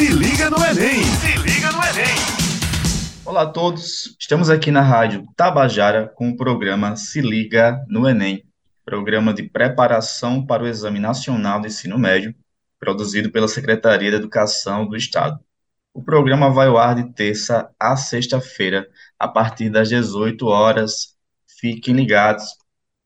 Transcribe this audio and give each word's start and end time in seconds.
Se 0.00 0.08
liga 0.14 0.48
no 0.48 0.56
Enem! 0.64 1.02
Se 1.04 1.36
liga 1.42 1.70
no 1.72 1.78
Enem! 1.84 2.16
Olá 3.22 3.42
a 3.42 3.46
todos, 3.46 4.16
estamos 4.18 4.48
aqui 4.48 4.70
na 4.70 4.80
Rádio 4.80 5.26
Tabajara 5.36 6.08
com 6.08 6.30
o 6.30 6.36
programa 6.38 6.96
Se 6.96 7.20
Liga 7.20 7.84
no 7.86 8.08
Enem, 8.08 8.42
programa 8.82 9.34
de 9.34 9.42
preparação 9.42 10.46
para 10.46 10.62
o 10.62 10.66
Exame 10.66 10.98
Nacional 10.98 11.60
de 11.60 11.66
Ensino 11.66 11.98
Médio, 11.98 12.34
produzido 12.78 13.30
pela 13.30 13.46
Secretaria 13.46 14.08
de 14.08 14.16
Educação 14.16 14.86
do 14.86 14.96
Estado. 14.96 15.38
O 15.92 16.02
programa 16.02 16.50
vai 16.50 16.68
ao 16.68 16.78
ar 16.78 16.94
de 16.94 17.12
terça 17.12 17.70
a 17.78 17.94
sexta-feira, 17.94 18.88
a 19.18 19.28
partir 19.28 19.68
das 19.68 19.90
18 19.90 20.46
horas. 20.46 21.14
Fiquem 21.46 21.94
ligados. 21.94 22.44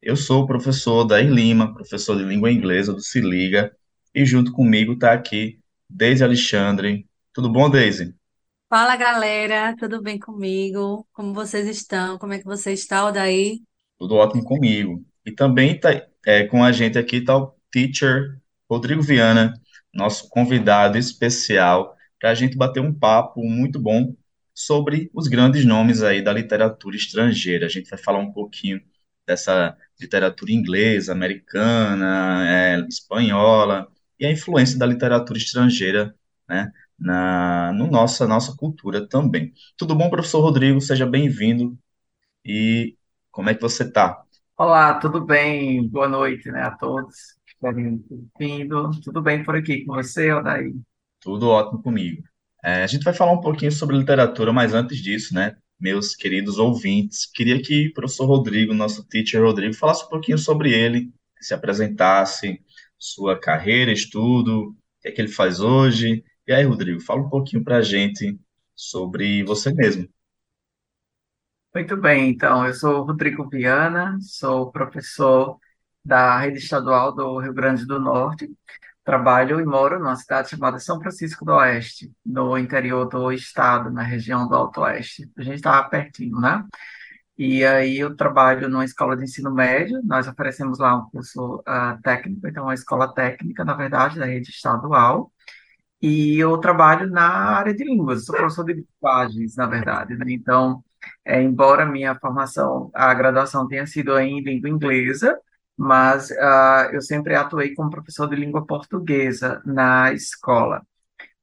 Eu 0.01 0.15
sou 0.15 0.45
o 0.45 0.47
professor 0.47 1.03
Daí 1.03 1.27
Lima, 1.27 1.75
professor 1.75 2.17
de 2.17 2.23
língua 2.23 2.53
inglesa 2.53 2.93
do 2.93 3.01
Se 3.01 3.21
Liga, 3.21 3.73
e 4.15 4.25
junto 4.25 4.53
comigo 4.53 4.93
está 4.93 5.13
aqui 5.13 5.59
Deise 5.95 6.25
Alexandre. 6.25 7.09
Tudo 7.33 7.49
bom, 7.49 7.71
Deise? 7.71 8.17
Fala 8.69 8.97
galera, 8.97 9.77
tudo 9.79 10.03
bem 10.03 10.19
comigo? 10.19 11.07
Como 11.13 11.33
vocês 11.33 11.69
estão? 11.69 12.19
Como 12.19 12.33
é 12.33 12.39
que 12.41 12.45
você 12.45 12.73
está, 12.73 13.07
Odaí? 13.07 13.63
Tudo 13.97 14.17
ótimo 14.17 14.43
comigo. 14.43 15.05
E 15.25 15.31
também 15.31 15.79
tá, 15.79 16.05
é, 16.27 16.49
com 16.49 16.65
a 16.65 16.73
gente 16.73 16.99
aqui 16.99 17.19
está 17.19 17.37
o 17.39 17.55
teacher 17.71 18.41
Rodrigo 18.69 19.03
Viana, 19.03 19.55
nosso 19.95 20.29
convidado 20.31 20.99
especial, 20.99 21.97
para 22.19 22.31
a 22.31 22.35
gente 22.35 22.57
bater 22.57 22.81
um 22.81 22.93
papo 22.93 23.45
muito 23.45 23.79
bom 23.79 24.17
sobre 24.53 25.09
os 25.15 25.29
grandes 25.29 25.65
nomes 25.65 26.03
aí 26.03 26.21
da 26.21 26.33
literatura 26.33 26.97
estrangeira. 26.97 27.67
A 27.67 27.69
gente 27.69 27.89
vai 27.89 27.99
falar 28.01 28.19
um 28.19 28.33
pouquinho 28.33 28.83
dessa 29.25 29.77
literatura 30.01 30.51
inglesa, 30.51 31.13
americana, 31.13 32.45
é, 32.51 32.81
espanhola, 32.89 33.87
e 34.19 34.27
a 34.27 34.31
influência 34.31 34.79
da 34.79 34.87
literatura 34.87 35.39
estrangeira, 35.39 36.15
né, 36.49 36.73
na 36.99 37.73
no 37.73 37.87
nossa 37.91 38.27
nossa 38.27 38.57
cultura 38.57 39.07
também. 39.09 39.53
Tudo 39.77 39.95
bom, 39.95 40.11
professor 40.11 40.41
Rodrigo? 40.41 40.81
Seja 40.81 41.07
bem-vindo. 41.07 41.77
E 42.45 42.97
como 43.31 43.51
é 43.51 43.55
que 43.55 43.63
você 43.63 43.85
está? 43.85 44.23
Olá, 44.57 44.95
tudo 44.95 45.25
bem? 45.25 45.89
Boa 45.89 46.09
noite, 46.09 46.51
né, 46.51 46.63
a 46.63 46.71
todos 46.71 47.15
que 47.47 47.53
estão 47.55 47.73
vindo. 48.39 48.91
Tudo 49.03 49.21
bem 49.21 49.43
por 49.43 49.57
aqui 49.57 49.85
com 49.85 49.95
você, 49.95 50.33
Odaí? 50.33 50.75
Tudo 51.21 51.49
ótimo 51.49 51.83
comigo. 51.83 52.23
É, 52.63 52.83
a 52.83 52.87
gente 52.87 53.03
vai 53.03 53.13
falar 53.13 53.33
um 53.33 53.41
pouquinho 53.41 53.73
sobre 53.73 53.97
literatura, 53.97 54.53
mas 54.53 54.73
antes 54.73 54.99
disso, 54.99 55.35
né, 55.35 55.57
meus 55.79 56.15
queridos 56.15 56.59
ouvintes, 56.59 57.27
queria 57.27 57.61
que 57.61 57.89
o 57.89 57.95
professor 57.95 58.27
Rodrigo, 58.27 58.73
nosso 58.73 59.05
teacher 59.07 59.43
Rodrigo, 59.43 59.75
falasse 59.75 60.05
um 60.05 60.09
pouquinho 60.09 60.39
sobre 60.39 60.73
ele, 60.73 61.13
se 61.41 61.53
apresentasse, 61.53 62.61
sua 62.99 63.39
carreira, 63.39 63.93
estudo, 63.93 64.71
o 64.71 64.77
que 65.01 65.09
é 65.09 65.13
que 65.13 65.21
ele 65.21 65.29
faz 65.29 65.61
hoje. 65.61 66.25
E 66.47 66.53
aí, 66.53 66.65
Rodrigo, 66.65 67.01
fala 67.01 67.23
um 67.23 67.29
pouquinho 67.29 67.65
para 67.65 67.79
a 67.79 67.83
gente 67.83 68.39
sobre 68.75 69.43
você 69.45 69.73
mesmo. 69.73 70.09
Muito 71.75 71.97
bem, 71.97 72.31
então, 72.31 72.65
eu 72.67 72.73
sou 72.73 73.03
Rodrigo 73.03 73.49
Viana, 73.49 74.17
sou 74.21 74.71
professor 74.71 75.59
da 76.05 76.39
Rede 76.39 76.59
Estadual 76.59 77.13
do 77.13 77.39
Rio 77.39 77.53
Grande 77.53 77.85
do 77.85 77.99
Norte, 77.99 78.49
trabalho 79.05 79.61
e 79.61 79.65
moro 79.65 79.99
numa 79.99 80.15
cidade 80.17 80.51
chamada 80.51 80.79
São 80.79 81.01
Francisco 81.01 81.45
do 81.45 81.53
Oeste, 81.53 82.13
no 82.25 82.57
interior 82.57 83.07
do 83.09 83.33
estado, 83.33 83.91
na 83.91 84.03
região 84.03 84.47
do 84.49 84.55
Alto 84.55 84.83
Oeste. 84.83 85.29
A 85.37 85.43
gente 85.43 85.57
está 85.57 85.83
pertinho, 85.83 86.41
né? 86.41 86.65
E 87.37 87.65
aí 87.65 87.99
eu 87.99 88.15
trabalho 88.17 88.69
numa 88.69 88.85
escola 88.85 89.17
de 89.17 89.25
ensino 89.25 89.53
médio, 89.53 90.01
nós 90.05 90.29
oferecemos 90.29 90.79
lá 90.79 90.97
um 90.97 91.11
curso 91.11 91.57
uh, 91.61 92.01
técnico, 92.03 92.47
então 92.47 92.65
uma 92.65 92.75
escola 92.75 93.13
técnica, 93.13 93.65
na 93.65 93.75
verdade, 93.75 94.19
da 94.21 94.27
rede 94.27 94.51
estadual, 94.51 95.33
e 96.01 96.39
eu 96.39 96.59
trabalho 96.59 97.11
na 97.11 97.27
área 97.57 97.75
de 97.75 97.85
línguas, 97.85 98.25
sou 98.27 98.37
professor 98.37 98.65
de 98.65 98.75
linguagens, 98.75 99.57
na 99.57 99.67
verdade, 99.67 100.17
né? 100.17 100.27
Então, 100.29 100.85
é, 101.25 101.43
embora 101.43 101.87
minha 101.87 102.15
formação, 102.19 102.91
a 102.95 103.13
graduação 103.15 103.67
tenha 103.69 103.87
sido 103.87 104.19
em 104.19 104.43
língua 104.43 104.69
inglesa, 104.69 105.39
mas 105.77 106.31
uh, 106.31 106.93
eu 106.93 107.01
sempre 107.03 107.35
atuei 107.35 107.75
como 107.75 107.91
professor 107.91 108.29
de 108.29 108.37
língua 108.37 108.67
portuguesa 108.67 109.63
na 109.65 110.13
escola. 110.13 110.87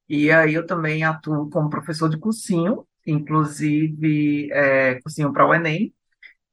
E 0.08 0.32
aí 0.32 0.54
eu 0.54 0.66
também 0.66 1.04
atuo 1.04 1.50
como 1.50 1.70
professor 1.70 2.10
de 2.10 2.18
cursinho, 2.18 2.86
inclusive 3.06 4.50
é, 4.52 5.00
para 5.34 5.48
o 5.48 5.54
Enem, 5.54 5.94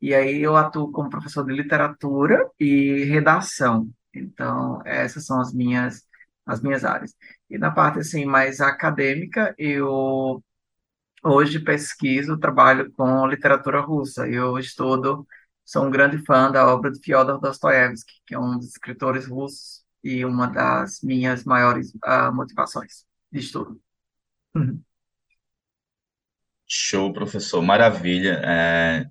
e 0.01 0.15
aí 0.15 0.43
eu 0.43 0.57
atuo 0.57 0.93
como 0.93 1.11
professor 1.11 1.45
de 1.45 1.53
literatura 1.53 2.49
e 2.59 3.05
redação. 3.05 3.91
Então, 4.15 4.81
essas 4.85 5.27
são 5.27 5.41
as 5.41 5.53
minhas, 5.53 6.05
as 6.47 6.61
minhas 6.63 6.85
áreas. 6.85 7.15
E 7.51 7.59
na 7.59 7.71
parte 7.71 8.01
assim 8.01 8.25
mais 8.25 8.61
acadêmica, 8.61 9.55
eu 9.59 10.43
hoje 11.23 11.61
pesquiso, 11.61 12.39
trabalho 12.39 12.93
com 12.93 13.27
literatura 13.27 13.81
russa. 13.81 14.29
Eu 14.29 14.59
estudo, 14.59 15.27
sou 15.65 15.87
um 15.87 15.91
grande 15.91 16.19
fã 16.25 16.51
da 16.51 16.67
obra 16.73 16.91
de 16.93 17.01
Fyodor 17.01 17.41
Dostoevsky, 17.41 18.15
que 18.27 18.35
é 18.35 18.39
um 18.39 18.57
dos 18.59 18.69
escritores 18.69 19.27
russos 19.27 19.85
e 20.03 20.25
uma 20.25 20.47
das 20.47 21.01
minhas 21.03 21.45
maiores 21.45 21.93
uh, 21.95 22.33
motivações 22.35 23.05
de 23.33 23.41
estudo. 23.41 23.81
Show, 26.69 27.13
professor, 27.13 27.63
maravilha. 27.63 28.43
É, 28.45 29.07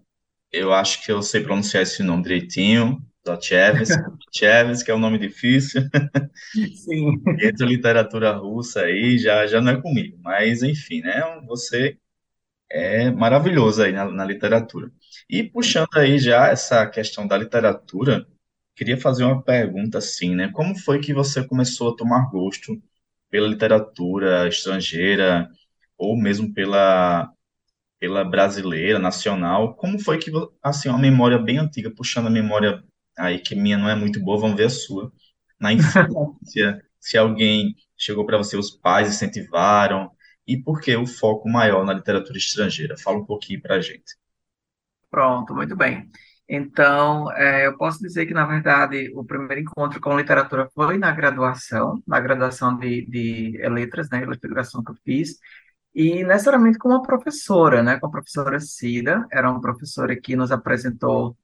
eu 0.52 0.72
acho 0.74 1.04
que 1.04 1.12
eu 1.12 1.22
sei 1.22 1.42
pronunciar 1.42 1.84
esse 1.84 2.04
nome 2.04 2.24
direitinho, 2.24 3.02
Dostoevsky, 3.26 4.04
que 4.32 4.46
é 4.92 4.96
um 4.96 5.00
nome 5.00 5.18
difícil. 5.18 5.82
Sim. 6.76 7.22
Entre 7.42 7.66
a 7.66 7.68
literatura 7.68 8.32
russa 8.32 8.82
aí 8.82 9.18
já, 9.18 9.46
já 9.48 9.60
não 9.60 9.72
é 9.72 9.82
comigo, 9.82 10.18
mas 10.22 10.64
enfim, 10.64 11.02
né? 11.02 11.22
Você 11.48 11.98
é 12.70 13.10
maravilhoso 13.12 13.82
aí 13.82 13.92
na, 13.92 14.06
na 14.06 14.26
literatura. 14.26 14.92
E 15.30 15.44
puxando 15.44 15.90
aí 15.96 16.20
já 16.20 16.48
essa 16.48 16.86
questão 16.88 17.28
da 17.28 17.38
literatura, 17.38 18.26
queria 18.76 18.98
fazer 18.98 19.24
uma 19.24 19.42
pergunta 19.42 19.98
assim, 19.98 20.36
né? 20.36 20.52
Como 20.54 20.78
foi 20.78 21.00
que 21.00 21.14
você 21.14 21.46
começou 21.46 21.92
a 21.92 21.96
tomar 21.96 22.30
gosto 22.30 22.82
pela 23.30 23.48
literatura 23.48 24.48
estrangeira 24.48 25.50
ou 25.98 26.16
mesmo 26.16 26.54
pela 26.54 27.34
pela 28.00 28.24
brasileira, 28.24 29.00
nacional. 29.00 29.76
Como 29.76 30.00
foi 30.00 30.18
que, 30.18 30.32
assim, 30.62 30.90
uma 30.90 31.00
memória 31.00 31.38
bem 31.38 31.58
antiga, 31.58 31.92
puxando 31.92 32.28
a 32.28 32.32
memória 32.32 32.84
aí 33.18 33.40
que 33.40 33.56
minha 33.56 33.78
não 33.78 33.90
é 33.90 33.96
muito 33.96 34.20
boa, 34.20 34.40
vamos 34.40 34.58
ver 34.58 34.66
a 34.66 34.70
sua. 34.70 35.12
Na 35.60 35.74
infância, 35.74 36.82
se 37.00 37.18
alguém 37.18 37.76
chegou 37.98 38.26
para 38.26 38.38
você, 38.38 38.56
os 38.58 38.72
pais 38.72 39.10
incentivaram, 39.10 40.12
e 40.48 40.56
por 40.58 40.80
que 40.80 40.96
o 40.96 41.06
foco 41.06 41.50
maior 41.50 41.86
na 41.86 41.94
literatura 41.94 42.38
estrangeira? 42.38 42.96
Fala 42.98 43.18
um 43.18 43.26
pouquinho 43.26 43.62
para 43.62 43.76
a 43.76 43.82
gente. 43.82 44.16
Pronto, 45.10 45.54
muito 45.54 45.76
bem. 45.76 46.10
Então, 46.50 47.30
é, 47.34 47.68
eu 47.68 47.78
posso 47.78 48.00
dizer 48.00 48.26
que, 48.26 48.34
na 48.34 48.46
verdade, 48.46 49.12
o 49.14 49.26
primeiro 49.26 49.62
encontro 49.62 50.00
com 50.00 50.18
literatura 50.18 50.70
foi 50.74 50.98
na 50.98 51.12
graduação, 51.12 52.02
na 52.08 52.22
graduação 52.22 52.78
de, 52.78 53.06
de 53.06 53.58
letras, 53.70 54.10
né, 54.10 54.24
literação 54.24 54.82
que 54.82 54.92
eu 54.92 54.96
fiz, 55.04 55.38
e 55.94 56.24
necessariamente 56.24 56.78
com 56.78 56.90
uma 56.90 57.02
professora, 57.02 57.82
né, 57.84 58.00
com 58.00 58.08
a 58.08 58.12
professora 58.12 58.60
Cida, 58.60 59.26
era 59.32 59.50
uma 59.50 59.62
professora 59.62 60.16
que 60.16 60.36
nos 60.36 60.52
apresentou 60.52 61.36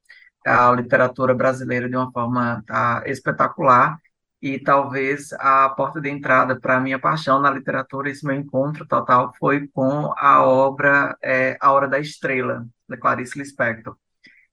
a 0.46 0.72
literatura 0.72 1.34
brasileira 1.34 1.90
de 1.90 1.96
uma 1.96 2.12
forma 2.12 2.64
tá, 2.68 3.04
espetacular, 3.06 3.98
e 4.42 4.60
talvez 4.60 5.32
a 5.40 5.70
porta 5.70 6.02
de 6.02 6.10
entrada 6.10 6.60
para 6.60 6.76
a 6.76 6.80
minha 6.80 7.00
paixão 7.00 7.40
na 7.40 7.50
literatura, 7.50 8.10
esse 8.10 8.26
meu 8.26 8.36
encontro 8.36 8.86
total, 8.86 9.32
foi 9.40 9.68
com 9.70 10.14
a 10.18 10.44
obra 10.46 11.18
é, 11.24 11.58
A 11.62 11.72
Hora 11.72 11.88
da 11.88 11.98
Estrela, 11.98 12.68
da 12.88 12.98
Clarice 12.98 13.40
Lispector, 13.40 13.96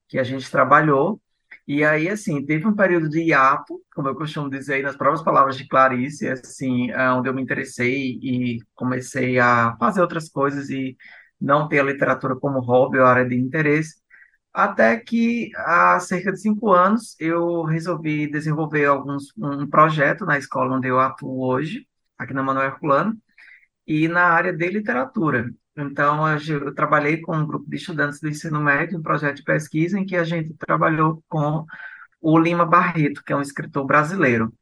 que 0.09 0.19
a 0.19 0.23
gente 0.23 0.49
trabalhou, 0.49 1.21
e 1.73 1.85
aí, 1.85 2.09
assim, 2.09 2.45
teve 2.45 2.67
um 2.67 2.75
período 2.75 3.09
de 3.09 3.21
hiato, 3.23 3.81
como 3.95 4.09
eu 4.09 4.17
costumo 4.17 4.51
dizer, 4.51 4.83
nas 4.83 4.97
próprias 4.97 5.23
palavras 5.23 5.57
de 5.57 5.69
Clarice, 5.69 6.27
assim, 6.29 6.91
é 6.91 7.11
onde 7.13 7.29
eu 7.29 7.35
me 7.35 7.43
interessei 7.43 8.19
e 8.23 8.59
comecei 8.75 9.39
a 9.39 9.77
fazer 9.79 10.01
outras 10.01 10.29
coisas 10.29 10.69
e 10.69 10.97
não 11.41 11.69
ter 11.69 11.79
a 11.81 11.85
literatura 11.85 12.35
como 12.37 12.59
hobby 12.61 12.99
ou 12.99 13.07
área 13.07 13.25
de 13.29 13.37
interesse, 13.37 14.01
até 14.53 14.99
que 14.99 15.51
há 15.57 16.01
cerca 16.01 16.33
de 16.33 16.41
cinco 16.41 16.73
anos 16.73 17.15
eu 17.21 17.63
resolvi 17.65 18.29
desenvolver 18.31 18.87
alguns, 18.87 19.33
um 19.39 19.69
projeto 19.69 20.27
na 20.27 20.39
escola 20.39 20.77
onde 20.77 20.89
eu 20.89 20.99
atuo 20.99 21.41
hoje, 21.47 21.87
aqui 22.19 22.35
na 22.35 22.43
Manuel 22.43 22.67
Herculano, 22.67 23.17
e 23.87 24.09
na 24.09 24.25
área 24.25 24.53
de 24.53 24.69
literatura. 24.71 25.51
Então, 25.77 26.27
eu 26.39 26.75
trabalhei 26.75 27.21
com 27.21 27.37
um 27.37 27.47
grupo 27.47 27.69
de 27.69 27.77
estudantes 27.77 28.21
do 28.21 28.29
ensino 28.29 28.61
médio, 28.61 28.99
um 28.99 29.03
projeto 29.03 29.37
de 29.37 29.45
pesquisa 29.45 29.99
em 29.99 30.05
que 30.05 30.17
a 30.17 30.25
gente 30.25 30.55
trabalhou 30.55 31.23
com 31.29 31.65
o 32.21 32.39
Lima 32.39 32.67
Barreto, 32.67 33.23
que 33.25 33.33
é 33.33 33.37
um 33.37 33.41
escritor 33.41 33.87
brasileiro. 33.87 34.53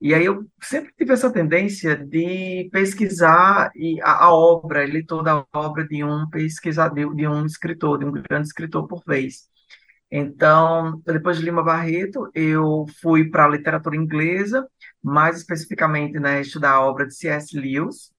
E 0.00 0.14
aí 0.14 0.24
eu 0.24 0.46
sempre 0.62 0.92
tive 0.96 1.12
essa 1.12 1.32
tendência 1.32 1.96
de 1.96 2.68
pesquisar 2.70 3.72
a, 4.02 4.24
a 4.26 4.32
obra, 4.32 4.84
ele 4.84 5.04
toda 5.04 5.44
a 5.52 5.58
obra 5.58 5.86
de 5.86 6.04
um 6.04 6.28
pesquisador, 6.30 7.14
de 7.14 7.26
um 7.26 7.44
escritor, 7.44 7.98
de 7.98 8.04
um 8.04 8.12
grande 8.12 8.46
escritor 8.46 8.86
por 8.86 9.02
vez. 9.04 9.48
Então, 10.10 11.02
depois 11.04 11.38
de 11.38 11.44
Lima 11.44 11.62
Barreto, 11.62 12.30
eu 12.34 12.86
fui 13.02 13.28
para 13.28 13.44
a 13.44 13.48
literatura 13.48 13.96
inglesa, 13.96 14.66
mais 15.02 15.38
especificamente, 15.38 16.18
né, 16.18 16.40
estudar 16.40 16.72
a 16.72 16.80
obra 16.80 17.06
de 17.06 17.14
C.S. 17.14 17.58
Lewis, 17.58 18.12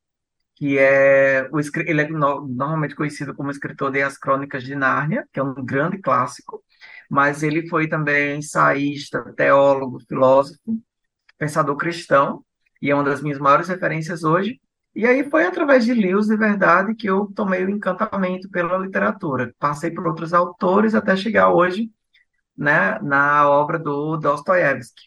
que 0.59 0.77
é 0.79 1.49
o 1.51 1.59
ele 1.87 2.01
é 2.01 2.09
no- 2.09 2.47
normalmente 2.47 2.95
conhecido 2.95 3.35
como 3.35 3.51
escritor 3.51 3.91
de 3.91 4.01
As 4.03 4.17
Crônicas 4.17 4.63
de 4.63 4.75
Nárnia, 4.75 5.27
que 5.33 5.39
é 5.39 5.43
um 5.43 5.53
grande 5.55 5.99
clássico, 5.99 6.63
mas 7.09 7.43
ele 7.43 7.67
foi 7.69 7.87
também 7.89 8.37
ensaísta, 8.39 9.33
teólogo, 9.35 9.99
filósofo, 10.07 10.59
pensador 11.37 11.75
cristão, 11.77 12.43
e 12.81 12.89
é 12.91 12.95
uma 12.95 13.03
das 13.03 13.21
minhas 13.21 13.39
maiores 13.39 13.67
referências 13.67 14.23
hoje. 14.23 14.59
E 14.95 15.05
aí 15.05 15.29
foi 15.29 15.45
através 15.45 15.85
de 15.85 15.93
Lewis, 15.93 16.27
de 16.27 16.37
verdade, 16.37 16.95
que 16.95 17.07
eu 17.09 17.27
tomei 17.35 17.63
o 17.65 17.69
encantamento 17.69 18.49
pela 18.49 18.77
literatura. 18.77 19.53
Passei 19.59 19.91
por 19.91 20.07
outros 20.07 20.33
autores 20.33 20.95
até 20.95 21.15
chegar 21.15 21.53
hoje, 21.53 21.91
né, 22.57 22.99
na 23.01 23.49
obra 23.49 23.79
do 23.79 24.17
Dostoiévski, 24.17 25.03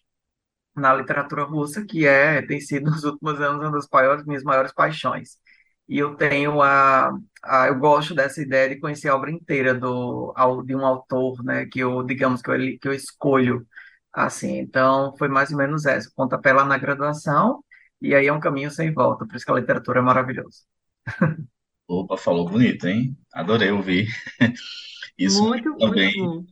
na 0.75 0.95
literatura 0.95 1.45
russa, 1.45 1.85
que 1.85 2.07
é, 2.07 2.43
tem 2.47 2.61
sido 2.61 2.87
nos 2.91 3.05
últimos 3.05 3.41
anos 3.41 3.61
uma 3.63 3.73
das 3.73 3.89
maiores, 3.93 4.25
minhas 4.27 4.43
maiores 4.45 4.73
paixões. 4.73 5.39
E 5.89 5.99
eu 5.99 6.15
tenho 6.17 6.63
a, 6.63 7.11
a, 7.43 7.67
eu 7.69 7.79
gosto 7.79 8.15
dessa 8.15 8.41
ideia 8.41 8.69
de 8.69 8.81
conhecer 8.81 9.09
a 9.09 9.17
obra 9.17 9.31
inteira 9.31 9.75
do, 9.75 10.33
ao- 10.37 10.63
de 10.65 10.75
um 10.77 10.87
autor, 10.87 11.43
né, 11.45 11.67
que 11.67 11.81
eu, 11.81 12.03
digamos 12.05 12.41
que 12.43 12.51
eu, 12.51 12.57
que 12.81 12.89
eu 12.89 12.93
escolho, 12.95 13.67
assim. 14.13 14.59
Então, 14.59 15.15
foi 15.19 15.29
mais 15.29 15.51
ou 15.51 15.59
menos 15.59 15.85
essa, 15.87 16.11
pontapé 16.17 16.53
lá 16.53 16.65
na 16.65 16.79
graduação, 16.79 17.63
e 18.01 18.15
aí 18.15 18.27
é 18.27 18.33
um 18.33 18.41
caminho 18.41 18.71
sem 18.71 18.93
volta, 18.93 19.27
por 19.27 19.37
isso 19.37 19.45
que 19.45 19.53
a 19.53 19.55
literatura 19.57 19.99
é 20.01 20.03
maravilhosa. 20.03 20.59
Opa, 21.89 22.17
falou 22.17 22.49
bonito, 22.49 22.87
hein? 22.87 23.17
Adorei 23.33 23.71
ouvir. 23.71 24.09
Isso 25.19 25.47
Muito, 25.47 25.77
muito 25.81 26.13
também, 26.13 26.13
bom. 26.13 26.47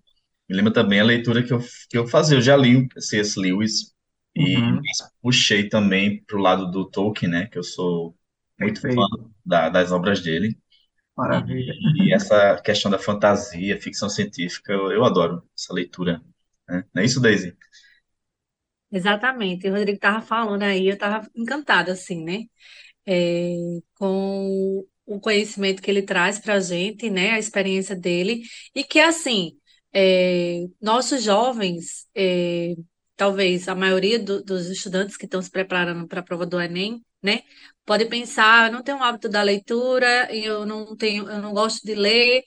me 0.49 0.57
lembra 0.57 0.73
também 0.73 1.01
a 1.01 1.05
leitura 1.05 1.43
que 1.45 1.53
eu, 1.53 1.61
que 1.91 1.99
eu 1.99 2.07
fazia. 2.09 2.37
Eu 2.39 2.43
já 2.43 2.57
li 2.57 2.77
o 2.97 3.01
C.S. 3.03 3.39
Lewis 3.41 3.95
e 4.37 4.65
Uhum, 4.67 4.95
puxei 5.23 5.69
também 5.69 6.23
para 6.25 6.37
o 6.39 6.41
lado 6.41 6.71
do 6.71 6.89
Tolkien, 6.91 7.31
né? 7.31 7.47
Que 7.49 7.59
eu 7.59 7.65
sou 7.65 8.17
muito 8.59 8.81
fã 8.95 9.03
perfeito, 9.03 9.31
da- 9.45 9.69
das 9.71 9.93
obras 9.93 10.23
dele. 10.23 10.59
maravilha. 11.17 11.75
E 12.03 12.13
essa 12.13 12.61
questão 12.63 12.91
da 12.91 12.99
fantasia, 12.99 13.81
ficção 13.81 14.09
científica, 14.09 14.73
eu, 14.73 14.91
eu 14.93 15.05
adoro 15.05 15.43
essa 15.57 15.73
leitura, 15.73 16.23
né? 16.69 16.85
Não 16.95 17.03
é 17.03 17.05
isso, 17.07 17.21
Daisy? 17.21 17.57
Exatamente. 18.93 19.69
O 19.69 19.73
Rodrigo 19.73 19.97
estava 19.97 20.21
falando 20.23 20.63
aí, 20.65 20.89
eu 20.89 20.95
estava 20.95 21.29
encantada, 21.37 21.93
assim, 21.93 22.25
né? 22.25 22.45
É, 23.07 23.55
com 23.95 24.85
o 25.07 25.21
conhecimento 25.21 25.83
que 25.83 25.91
ele 25.91 26.03
traz 26.03 26.39
para 26.41 26.55
a 26.57 26.61
gente, 26.61 27.11
né? 27.11 27.33
A 27.33 27.39
experiência 27.41 27.97
dele. 27.97 28.43
E 28.75 28.85
que, 28.85 29.01
assim, 29.01 29.53
é, 29.95 30.63
nossos 30.83 31.23
jovens, 31.25 32.09
é, 32.17 32.75
talvez 33.21 33.69
a 33.69 33.75
maioria 33.75 34.19
do- 34.19 34.43
dos 34.43 34.67
estudantes 34.69 35.17
que 35.17 35.25
estão 35.27 35.43
se 35.43 35.51
preparando 35.51 36.07
para 36.09 36.21
a 36.21 36.23
prova 36.23 36.47
do 36.47 36.61
Enem, 36.61 37.03
né? 37.23 37.43
Pode 37.85 38.07
pensar, 38.07 38.69
eu 38.69 38.73
não 38.73 38.83
tenho 38.83 38.99
o 38.99 39.03
hábito 39.03 39.29
da 39.29 39.43
leitura, 39.43 40.33
e 40.35 40.45
eu 40.45 40.65
não 40.67 40.97
tenho, 40.97 41.29
eu 41.31 41.41
não 41.43 41.53
gosto 41.53 41.85
de 41.87 41.95
ler. 41.95 42.43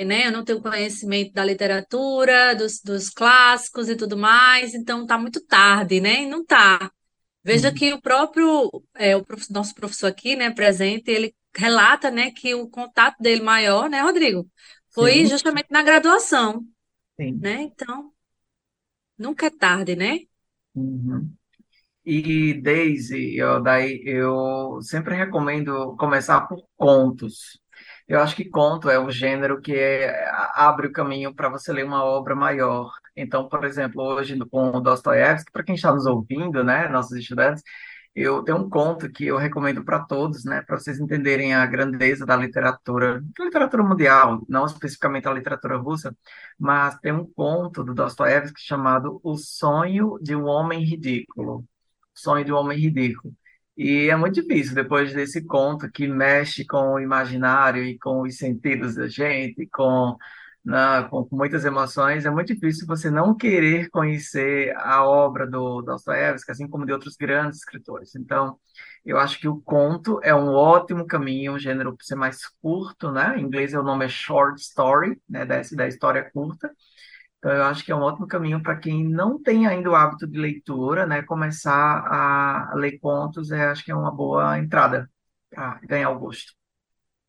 né? 0.00 0.28
Eu 0.28 0.32
não 0.32 0.44
tenho 0.44 0.62
conhecimento 0.62 1.32
da 1.32 1.44
literatura, 1.44 2.54
dos, 2.54 2.80
dos 2.84 3.10
clássicos 3.10 3.88
e 3.88 3.96
tudo 3.96 4.16
mais, 4.16 4.72
então 4.74 5.04
tá 5.06 5.18
muito 5.18 5.44
tarde, 5.46 6.00
né? 6.00 6.22
E 6.22 6.26
não 6.26 6.44
tá. 6.44 6.90
Veja 7.44 7.72
Uhum, 7.72 7.72
que 7.72 7.92
o 7.92 8.00
próprio, 8.02 8.70
é, 8.94 9.16
o 9.16 9.24
prof- 9.24 9.50
nosso 9.52 9.74
professor 9.74 10.08
aqui, 10.08 10.36
né, 10.36 10.50
presente, 10.50 11.10
ele 11.10 11.34
relata, 11.56 12.10
né, 12.10 12.30
que 12.32 12.54
o 12.54 12.68
contato 12.68 13.16
dele 13.20 13.42
maior, 13.42 13.88
né, 13.88 14.00
Rodrigo, 14.02 14.46
foi 14.90 15.24
Sim, 15.24 15.26
justamente 15.26 15.68
na 15.70 15.82
graduação, 15.82 16.62
sim. 17.18 17.40
né? 17.40 17.62
Então, 17.62 18.12
nunca 19.18 19.46
é 19.46 19.50
tarde, 19.50 19.96
né? 19.96 20.20
Uhum. 20.74 21.32
E 22.04 22.54
Daisy, 22.62 23.36
eu, 23.36 23.62
daí 23.62 24.02
eu 24.06 24.80
sempre 24.82 25.14
recomendo 25.16 25.96
começar 25.96 26.42
por 26.48 26.64
contos. 26.76 27.60
Eu 28.08 28.20
acho 28.20 28.36
que 28.36 28.48
conto 28.48 28.90
é 28.90 28.98
o 28.98 29.10
gênero 29.10 29.60
que 29.60 29.74
é- 29.76 30.30
abre 30.54 30.88
o 30.88 30.92
caminho 30.92 31.34
para 31.34 31.48
você 31.50 31.72
ler 31.72 31.84
uma 31.84 32.04
obra 32.04 32.34
maior. 32.36 32.90
Então, 33.16 33.48
por 33.48 33.64
exemplo, 33.64 34.02
hoje 34.02 34.38
com 34.50 34.70
o 34.70 34.80
Dostoiévski, 34.80 35.52
para 35.52 35.64
quem 35.64 35.74
está 35.76 35.92
nos 35.94 36.06
ouvindo, 36.06 36.64
né, 36.64 36.88
nossos 36.88 37.16
estudantes, 37.18 37.62
eu 38.20 38.42
tenho 38.42 38.58
um 38.58 38.68
conto 38.68 39.10
que 39.10 39.26
eu 39.26 39.36
recomendo 39.36 39.84
para 39.84 40.00
todos, 40.00 40.44
né, 40.44 40.62
para 40.62 40.78
vocês 40.78 40.98
entenderem 41.00 41.54
a 41.54 41.64
grandeza 41.66 42.26
da 42.26 42.36
literatura, 42.36 43.22
da 43.36 43.44
literatura 43.44 43.82
mundial, 43.82 44.44
não 44.48 44.66
especificamente 44.66 45.28
a 45.28 45.32
literatura 45.32 45.76
russa, 45.76 46.16
mas 46.58 46.98
tem 47.00 47.12
um 47.12 47.24
conto 47.24 47.84
do 47.84 47.94
Dostoiévski 47.94 48.60
chamado 48.60 49.20
O 49.22 49.36
Sonho 49.36 50.18
de 50.20 50.34
um 50.34 50.44
Homem 50.44 50.84
Ridículo. 50.84 51.64
Sonho 52.14 52.44
de 52.44 52.52
um 52.52 52.56
Homem 52.56 52.78
Ridículo. 52.78 53.32
E 53.76 54.10
é 54.10 54.16
muito 54.16 54.42
difícil, 54.42 54.74
depois 54.74 55.12
desse 55.12 55.44
conto 55.44 55.90
que 55.90 56.08
mexe 56.08 56.66
com 56.66 56.94
o 56.94 57.00
imaginário 57.00 57.84
e 57.84 57.96
com 57.98 58.22
os 58.22 58.36
sentidos 58.36 58.96
da 58.96 59.06
gente, 59.06 59.68
com, 59.72 60.16
na, 60.68 61.04
com, 61.08 61.24
com 61.24 61.34
muitas 61.34 61.64
emoções, 61.64 62.26
é 62.26 62.30
muito 62.30 62.54
difícil 62.54 62.86
você 62.86 63.10
não 63.10 63.34
querer 63.34 63.88
conhecer 63.88 64.76
a 64.76 65.02
obra 65.02 65.46
do 65.46 65.80
Dostoiévski, 65.80 66.50
assim 66.52 66.68
como 66.68 66.84
de 66.84 66.92
outros 66.92 67.16
grandes 67.16 67.60
escritores. 67.60 68.14
Então, 68.14 68.58
eu 69.04 69.18
acho 69.18 69.40
que 69.40 69.48
o 69.48 69.60
conto 69.62 70.20
é 70.22 70.34
um 70.34 70.48
ótimo 70.48 71.06
caminho, 71.06 71.54
um 71.54 71.58
gênero 71.58 71.96
para 71.96 72.04
ser 72.04 72.16
mais 72.16 72.46
curto, 72.60 73.10
né? 73.10 73.38
Em 73.38 73.44
inglês 73.44 73.72
o 73.72 73.82
nome 73.82 74.04
é 74.04 74.08
short 74.10 74.60
story, 74.60 75.18
né? 75.28 75.46
Da, 75.46 75.62
da 75.72 75.88
história 75.88 76.30
curta. 76.30 76.70
Então, 77.38 77.52
eu 77.52 77.64
acho 77.64 77.82
que 77.84 77.92
é 77.92 77.96
um 77.96 78.02
ótimo 78.02 78.26
caminho 78.26 78.62
para 78.62 78.76
quem 78.76 79.08
não 79.08 79.42
tem 79.42 79.66
ainda 79.66 79.90
o 79.90 79.94
hábito 79.94 80.26
de 80.26 80.38
leitura, 80.38 81.06
né? 81.06 81.22
Começar 81.22 81.72
a 81.72 82.74
ler 82.74 82.98
contos, 82.98 83.50
é, 83.52 83.68
acho 83.68 83.84
que 83.84 83.90
é 83.92 83.96
uma 83.96 84.10
boa 84.14 84.58
entrada 84.58 85.10
para 85.50 85.80
ganhar 85.84 86.10
o 86.10 86.18
gosto. 86.18 86.57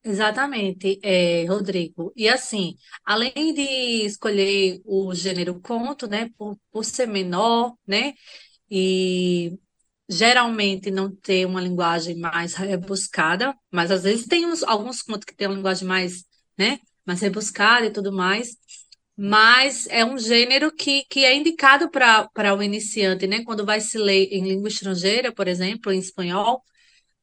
Exatamente, 0.09 0.99
é, 1.03 1.45
Rodrigo. 1.45 2.11
E 2.15 2.27
assim, 2.27 2.75
além 3.05 3.53
de 3.53 3.61
escolher 4.05 4.81
o 4.83 5.13
gênero 5.13 5.61
conto, 5.61 6.07
né, 6.07 6.31
por, 6.35 6.57
por 6.71 6.83
ser 6.83 7.05
menor, 7.07 7.75
né, 7.85 8.15
e 8.71 9.59
geralmente 10.09 10.91
não 10.91 11.15
ter 11.15 11.45
uma 11.45 11.61
linguagem 11.61 12.17
mais 12.17 12.55
rebuscada, 12.55 13.55
mas 13.71 13.91
às 13.91 14.03
vezes 14.03 14.25
tem 14.27 14.45
uns, 14.47 14.63
alguns 14.63 15.03
contos 15.03 15.25
que 15.25 15.35
têm 15.35 15.47
uma 15.47 15.55
linguagem 15.57 15.87
mais, 15.87 16.25
né, 16.57 16.79
mais 17.05 17.21
rebuscada 17.21 17.85
e 17.87 17.91
tudo 17.93 18.11
mais, 18.11 18.57
mas 19.15 19.85
é 19.89 20.03
um 20.05 20.17
gênero 20.17 20.71
que, 20.75 21.03
que 21.09 21.25
é 21.25 21.35
indicado 21.35 21.89
para 21.91 22.55
o 22.57 22.63
iniciante, 22.63 23.27
né, 23.27 23.43
quando 23.43 23.65
vai 23.65 23.79
se 23.81 23.97
ler 23.97 24.29
em 24.31 24.43
língua 24.47 24.69
estrangeira, 24.69 25.31
por 25.31 25.47
exemplo, 25.47 25.91
em 25.91 25.99
espanhol, 25.99 26.63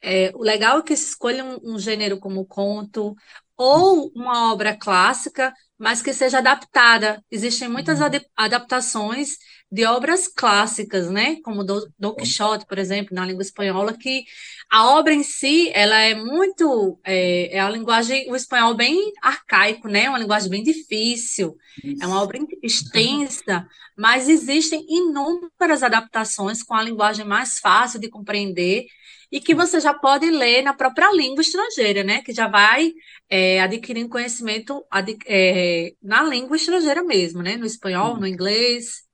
é, 0.02 0.30
o 0.34 0.42
legal 0.42 0.78
é 0.78 0.82
que 0.82 0.96
se 0.96 1.10
escolha 1.10 1.44
um, 1.44 1.74
um 1.74 1.78
gênero 1.78 2.18
como 2.18 2.44
conto 2.46 3.14
ou 3.56 4.10
uma 4.14 4.52
obra 4.52 4.76
clássica, 4.76 5.52
mas 5.78 6.02
que 6.02 6.12
seja 6.12 6.38
adaptada. 6.38 7.22
Existem 7.30 7.68
muitas 7.68 7.98
Uhum. 8.00 8.20
adaptações 8.36 9.36
de 9.72 9.84
obras 9.86 10.28
clássicas, 10.28 11.10
né? 11.10 11.36
Como 11.42 11.64
Do- 11.64 11.90
Don 11.98 12.14
Quixote, 12.14 12.66
por 12.66 12.78
exemplo, 12.78 13.14
na 13.14 13.24
língua 13.26 13.42
espanhola, 13.42 13.96
que 13.96 14.24
a 14.70 14.86
obra 14.90 15.12
em 15.14 15.22
si, 15.22 15.70
ela 15.74 15.98
é 15.98 16.14
muito, 16.14 17.00
é, 17.04 17.56
é 17.56 17.60
a 17.60 17.70
linguagem, 17.70 18.30
o 18.30 18.36
espanhol 18.36 18.74
bem 18.74 19.12
arcaico, 19.22 19.88
né? 19.88 20.08
Uma 20.08 20.18
linguagem 20.18 20.50
bem 20.50 20.62
difícil, 20.62 21.56
é 22.00 22.06
uma 22.06 22.20
Isso. 22.20 22.22
obra 22.22 22.38
extensa, 22.62 23.66
mas 23.96 24.28
existem 24.28 24.84
inúmeras 24.88 25.82
adaptações 25.82 26.62
com 26.62 26.74
a 26.74 26.82
linguagem 26.82 27.24
mais 27.24 27.58
fácil 27.58 28.00
de 28.00 28.08
compreender 28.08 28.86
e 29.32 29.40
que 29.40 29.54
você 29.54 29.80
já 29.80 29.94
pode 29.94 30.30
ler 30.30 30.62
na 30.62 30.74
própria 30.74 31.12
língua 31.12 31.42
estrangeira, 31.42 32.04
né? 32.04 32.22
Que 32.22 32.32
já 32.32 32.48
vai 32.48 32.92
é, 33.28 33.60
adquirindo 33.60 34.08
conhecimento 34.08 34.84
adi- 34.90 35.18
é, 35.26 35.92
na 36.02 36.22
língua 36.22 36.56
estrangeira 36.56 37.02
mesmo, 37.04 37.42
né? 37.42 37.56
No 37.56 37.66
espanhol, 37.66 38.18
no 38.18 38.26
inglês. 38.26 39.04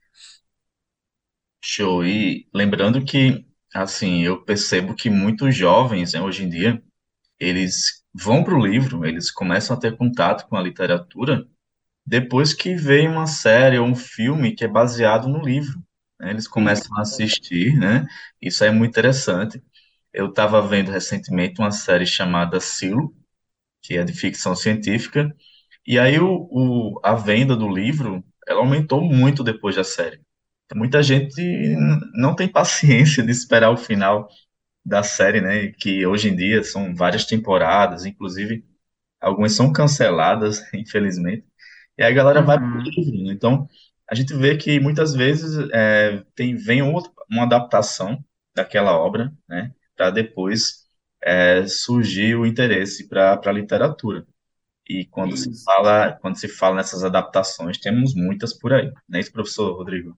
Show. 1.62 2.04
E 2.04 2.46
lembrando 2.54 3.04
que, 3.04 3.44
assim, 3.74 4.22
eu 4.22 4.42
percebo 4.44 4.94
que 4.94 5.08
muitos 5.10 5.54
jovens, 5.56 6.12
né, 6.12 6.20
hoje 6.20 6.44
em 6.44 6.48
dia, 6.48 6.82
eles 7.40 8.02
vão 8.14 8.44
para 8.44 8.54
o 8.56 8.66
livro, 8.66 9.06
eles 9.06 9.30
começam 9.32 9.76
a 9.76 9.80
ter 9.80 9.96
contato 9.96 10.48
com 10.48 10.56
a 10.56 10.62
literatura 10.62 11.46
depois 12.06 12.54
que 12.54 12.74
vem 12.76 13.08
uma 13.08 13.26
série 13.26 13.78
ou 13.78 13.86
um 13.86 13.94
filme 13.96 14.54
que 14.54 14.64
é 14.64 14.68
baseado 14.68 15.28
no 15.28 15.40
livro. 15.42 15.80
né? 16.20 16.30
Eles 16.32 16.48
começam 16.48 16.96
a 16.98 17.02
assistir, 17.02 17.76
né? 17.78 18.06
Isso 18.42 18.64
é 18.64 18.70
muito 18.72 18.90
interessante. 18.92 19.62
Eu 20.12 20.28
estava 20.30 20.60
vendo 20.66 20.90
recentemente 20.90 21.60
uma 21.60 21.70
série 21.72 22.06
chamada 22.06 22.60
Silo, 22.60 23.14
que 23.82 23.96
é 23.98 24.04
de 24.04 24.12
ficção 24.12 24.54
científica, 24.56 25.34
e 25.86 25.98
aí 25.98 26.18
o, 26.20 26.48
o- 26.50 27.00
a 27.04 27.14
venda 27.14 27.56
do 27.56 27.68
livro, 27.68 28.24
ela 28.48 28.60
aumentou 28.60 29.02
muito 29.02 29.44
depois 29.44 29.76
da 29.76 29.84
série. 29.84 30.20
Muita 30.74 31.02
gente 31.02 31.76
não 32.14 32.34
tem 32.34 32.48
paciência 32.48 33.22
de 33.24 33.30
esperar 33.30 33.70
o 33.70 33.76
final 33.76 34.28
da 34.84 35.02
série, 35.02 35.40
né? 35.40 35.68
Que 35.72 36.06
hoje 36.06 36.28
em 36.30 36.36
dia 36.36 36.62
são 36.64 36.94
várias 36.94 37.24
temporadas, 37.26 38.04
inclusive 38.06 38.64
algumas 39.20 39.52
são 39.54 39.72
canceladas, 39.72 40.62
infelizmente. 40.74 41.44
E 41.98 42.02
aí 42.04 42.12
a 42.12 42.16
galera 42.16 42.42
vai 42.42 42.58
pro 42.58 42.68
Uhum. 42.70 42.82
livro. 42.82 43.24
né? 43.24 43.32
Então, 43.34 43.68
a 44.10 44.14
gente 44.14 44.34
vê 44.34 44.56
que 44.56 44.80
muitas 44.80 45.14
vezes 45.14 45.68
é, 45.72 46.24
tem, 46.34 46.56
vem 46.56 46.82
uma 46.82 47.44
adaptação 47.44 48.24
daquela 48.54 48.96
obra, 48.98 49.32
né? 49.48 49.72
Para 49.96 50.10
depois 50.10 50.86
é, 51.22 51.66
surgiu 51.66 52.40
o 52.42 52.46
interesse 52.46 53.08
para 53.08 53.40
a 53.44 53.52
literatura. 53.52 54.26
E 54.88 55.06
quando 55.06 55.36
se 55.36 55.50
Isso. 55.50 55.66
fala, 55.66 56.12
quando 56.22 56.38
se 56.38 56.48
fala 56.48 56.76
nessas 56.76 57.04
adaptações, 57.04 57.78
temos 57.78 58.14
muitas 58.14 58.54
por 58.58 58.72
aí, 58.74 58.92
não 59.08 59.18
é 59.18 59.20
isso, 59.22 59.32
professor 59.32 59.76
Rodrigo? 59.76 60.16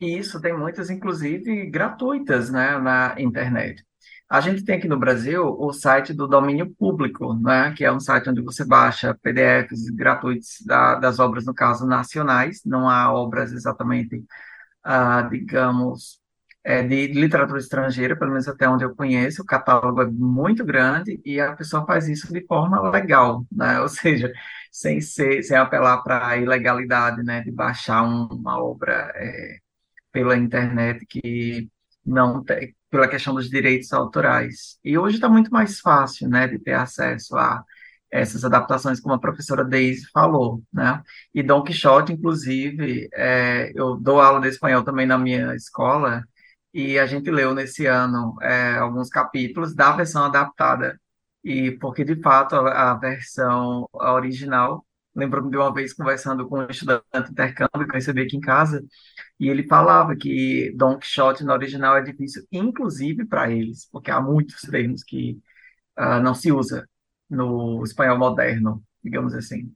Isso 0.00 0.40
tem 0.40 0.56
muitas, 0.56 0.90
inclusive, 0.90 1.70
gratuitas, 1.70 2.50
né, 2.50 2.76
na 2.78 3.14
internet. 3.20 3.84
A 4.28 4.40
gente 4.40 4.64
tem 4.64 4.76
aqui 4.76 4.88
no 4.88 4.98
Brasil 4.98 5.44
o 5.46 5.72
site 5.72 6.12
do 6.12 6.26
domínio 6.26 6.74
público, 6.74 7.34
né, 7.34 7.72
que 7.76 7.84
é 7.84 7.92
um 7.92 8.00
site 8.00 8.28
onde 8.30 8.40
você 8.42 8.64
baixa 8.64 9.14
PDFs 9.22 9.90
gratuitos 9.90 10.56
da- 10.66 10.96
das 10.96 11.18
obras, 11.20 11.44
no 11.46 11.54
caso, 11.54 11.86
nacionais, 11.86 12.62
não 12.64 12.88
há 12.88 13.12
obras 13.12 13.52
exatamente 13.52 14.24
ah, 14.84 15.22
digamos, 15.24 16.21
é, 16.64 16.82
de 16.82 17.08
literatura 17.08 17.58
estrangeira, 17.58 18.16
pelo 18.18 18.30
menos 18.32 18.48
até 18.48 18.68
onde 18.68 18.84
eu 18.84 18.94
conheço, 18.94 19.42
o 19.42 19.46
catálogo 19.46 20.00
é 20.02 20.06
muito 20.06 20.64
grande 20.64 21.20
e 21.24 21.40
a 21.40 21.54
pessoa 21.56 21.84
faz 21.86 22.08
isso 22.08 22.32
de 22.32 22.44
forma 22.46 22.80
legal, 22.90 23.44
né? 23.50 23.80
Ou 23.80 23.88
seja, 23.88 24.32
sem 24.70 25.00
ser, 25.00 25.42
sem 25.42 25.56
apelar 25.56 26.02
para 26.02 26.26
a 26.28 26.36
ilegalidade, 26.36 27.22
né, 27.22 27.42
de 27.42 27.50
baixar 27.50 28.02
um- 28.04 28.26
uma 28.28 28.62
obra 28.62 29.12
é, 29.16 29.58
pela 30.12 30.36
internet 30.36 31.04
que 31.06 31.68
não 32.04 32.42
tem, 32.44 32.74
pela 32.90 33.08
questão 33.08 33.34
dos 33.34 33.48
direitos 33.50 33.92
autorais. 33.92 34.78
E 34.84 34.98
hoje 34.98 35.16
está 35.16 35.28
muito 35.28 35.50
mais 35.50 35.80
fácil, 35.80 36.28
né, 36.28 36.46
de 36.48 36.58
ter 36.58 36.74
acesso 36.74 37.36
a 37.36 37.62
essas 38.10 38.44
adaptações, 38.44 39.00
como 39.00 39.14
a 39.14 39.20
professora 39.20 39.64
Daisy 39.64 40.06
falou, 40.12 40.62
né? 40.72 41.02
E 41.34 41.42
Dom 41.42 41.62
Quixote, 41.62 42.12
inclusive, 42.12 43.08
é, 43.14 43.72
eu 43.74 43.96
dou 43.96 44.20
aula 44.20 44.38
de 44.40 44.48
espanhol 44.48 44.84
também 44.84 45.06
na 45.06 45.16
minha 45.18 45.54
escola, 45.54 46.22
e 46.72 46.98
a 46.98 47.06
gente 47.06 47.30
leu 47.30 47.54
nesse 47.54 47.86
ano 47.86 48.36
é, 48.42 48.74
alguns 48.76 49.08
capítulos 49.08 49.74
da 49.74 49.92
versão 49.92 50.24
adaptada, 50.24 51.00
e 51.44 51.72
porque 51.72 52.04
de 52.04 52.20
fato 52.20 52.54
a, 52.56 52.92
a 52.92 52.94
versão 52.94 53.88
original, 53.92 54.86
lembro-me 55.14 55.50
de 55.50 55.56
uma 55.56 55.72
vez 55.72 55.92
conversando 55.92 56.48
com 56.48 56.60
um 56.60 56.66
estudante 56.70 57.04
de 57.12 57.30
intercâmbio 57.32 57.86
que 57.86 57.90
eu 57.90 57.94
recebi 57.94 58.22
aqui 58.22 58.36
em 58.36 58.40
casa, 58.40 58.84
e 59.38 59.48
ele 59.48 59.66
falava 59.66 60.16
que 60.16 60.72
Don 60.76 60.98
Quixote 60.98 61.44
no 61.44 61.52
original 61.52 61.96
é 61.96 62.02
difícil, 62.02 62.44
inclusive 62.50 63.26
para 63.26 63.50
eles, 63.50 63.88
porque 63.90 64.10
há 64.10 64.20
muitos 64.20 64.62
termos 64.62 65.02
que 65.04 65.40
ah, 65.96 66.20
não 66.20 66.34
se 66.34 66.52
usa 66.52 66.88
no 67.28 67.82
espanhol 67.84 68.18
moderno, 68.18 68.82
digamos 69.02 69.34
assim. 69.34 69.72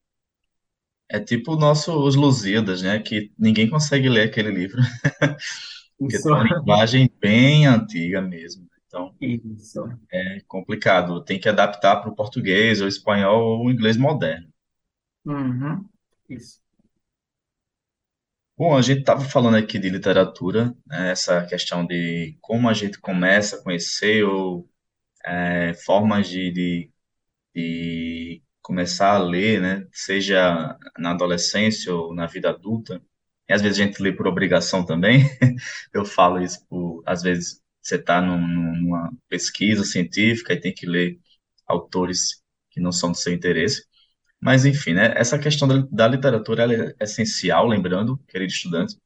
É 1.08 1.20
tipo 1.20 1.52
o 1.52 1.56
nosso 1.56 1.92
Os 1.92 2.16
Lusíadas, 2.16 2.82
né, 2.82 2.98
que 2.98 3.32
ninguém 3.38 3.70
consegue 3.70 4.08
ler 4.08 4.28
aquele 4.28 4.50
livro, 4.50 4.80
porque 5.98 6.16
Isso, 6.16 6.24
tem 6.24 6.32
uma 6.32 6.44
linguagem 6.44 7.10
bem 7.20 7.66
antiga 7.66 8.20
mesmo. 8.20 8.68
Então, 8.86 9.14
isso. 9.20 9.82
é 10.10 10.40
complicado, 10.46 11.22
tem 11.24 11.38
que 11.38 11.48
adaptar 11.48 11.96
para 11.96 12.10
o 12.10 12.14
português, 12.14 12.80
ou 12.80 12.88
espanhol, 12.88 13.60
ou 13.60 13.70
inglês 13.70 13.96
moderno. 13.96 14.48
Uhum, 15.24 15.84
isso. 16.28 16.60
Bom, 18.58 18.74
a 18.74 18.80
gente 18.80 19.00
estava 19.00 19.20
falando 19.22 19.56
aqui 19.56 19.78
de 19.78 19.90
literatura, 19.90 20.74
né, 20.86 21.10
essa 21.10 21.44
questão 21.46 21.86
de 21.86 22.38
como 22.40 22.68
a 22.68 22.72
gente 22.72 22.98
começa 22.98 23.56
a 23.56 23.62
conhecer 23.62 24.24
ou 24.24 24.66
é, 25.24 25.74
formas 25.74 26.28
de, 26.28 26.52
de, 26.52 26.92
de 27.54 28.42
começar 28.62 29.14
a 29.14 29.18
ler, 29.18 29.60
né, 29.60 29.86
seja 29.92 30.78
na 30.98 31.12
adolescência 31.12 31.94
ou 31.94 32.14
na 32.14 32.26
vida 32.26 32.50
adulta. 32.50 33.02
Às 33.48 33.62
vezes 33.62 33.80
a 33.80 33.84
gente 33.84 34.02
lê 34.02 34.12
por 34.12 34.26
obrigação 34.26 34.84
também. 34.84 35.20
Eu 35.92 36.04
falo 36.04 36.40
isso 36.42 36.64
por, 36.68 37.02
às 37.06 37.22
vezes 37.22 37.60
você 37.82 37.96
está 37.96 38.20
numa 38.20 39.12
pesquisa 39.28 39.84
científica 39.84 40.52
e 40.52 40.60
tem 40.60 40.74
que 40.74 40.86
ler 40.86 41.18
autores 41.66 42.42
que 42.70 42.80
não 42.80 42.92
são 42.92 43.12
do 43.12 43.16
seu 43.16 43.32
interesse. 43.32 43.84
Mas 44.40 44.64
enfim, 44.64 44.94
né, 44.94 45.14
essa 45.16 45.38
questão 45.38 45.66
da, 45.68 45.86
da 45.90 46.08
literatura 46.08 46.94
é 47.00 47.04
essencial, 47.04 47.66
lembrando, 47.66 48.18
querido 48.28 48.52
estudante, 48.52 48.96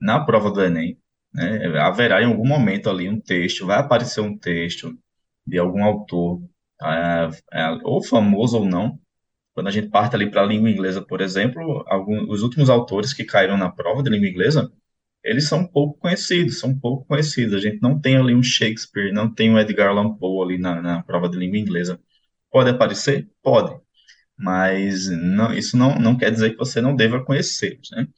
na 0.00 0.24
prova 0.24 0.50
do 0.50 0.62
Enem, 0.62 0.98
né, 1.32 1.66
haverá 1.80 2.22
em 2.22 2.26
algum 2.26 2.46
momento 2.46 2.90
ali 2.90 3.08
um 3.08 3.20
texto, 3.20 3.66
vai 3.66 3.78
aparecer 3.78 4.20
um 4.20 4.36
texto 4.38 4.96
de 5.46 5.58
algum 5.58 5.84
autor, 5.84 6.42
ah, 6.80 7.30
ah, 7.52 7.78
ou 7.84 8.02
famoso 8.02 8.58
ou 8.58 8.66
não. 8.66 9.00
Quando 9.56 9.68
a 9.68 9.70
gente 9.70 9.88
parte 9.88 10.14
ali 10.14 10.30
para 10.30 10.42
a 10.42 10.46
língua 10.46 10.70
inglesa, 10.70 11.00
por 11.00 11.22
exemplo, 11.22 11.82
algum, 11.88 12.30
os 12.30 12.42
últimos 12.42 12.68
autores 12.68 13.14
que 13.14 13.24
caíram 13.24 13.56
na 13.56 13.70
prova 13.70 14.02
de 14.02 14.10
língua 14.10 14.28
inglesa, 14.28 14.70
eles 15.24 15.48
são 15.48 15.66
pouco 15.66 15.98
conhecidos, 15.98 16.60
são 16.60 16.78
pouco 16.78 17.06
conhecidos. 17.06 17.54
A 17.54 17.60
gente 17.60 17.80
não 17.80 17.98
tem 17.98 18.18
ali 18.18 18.34
um 18.34 18.42
Shakespeare, 18.42 19.12
não 19.14 19.32
tem 19.32 19.50
um 19.50 19.58
Edgar 19.58 19.88
Allan 19.88 20.14
Poe 20.18 20.44
ali 20.44 20.58
na, 20.58 20.82
na 20.82 21.02
prova 21.02 21.26
de 21.26 21.38
língua 21.38 21.56
inglesa. 21.58 21.98
Pode 22.50 22.68
aparecer? 22.68 23.30
Pode, 23.42 23.74
mas 24.36 25.08
não, 25.08 25.54
isso 25.54 25.76
não, 25.76 25.98
não 25.98 26.18
quer 26.18 26.30
dizer 26.30 26.50
que 26.50 26.58
você 26.58 26.80
não 26.82 26.94
deva 26.94 27.24
conhecê-los, 27.24 27.90
né? 27.92 28.08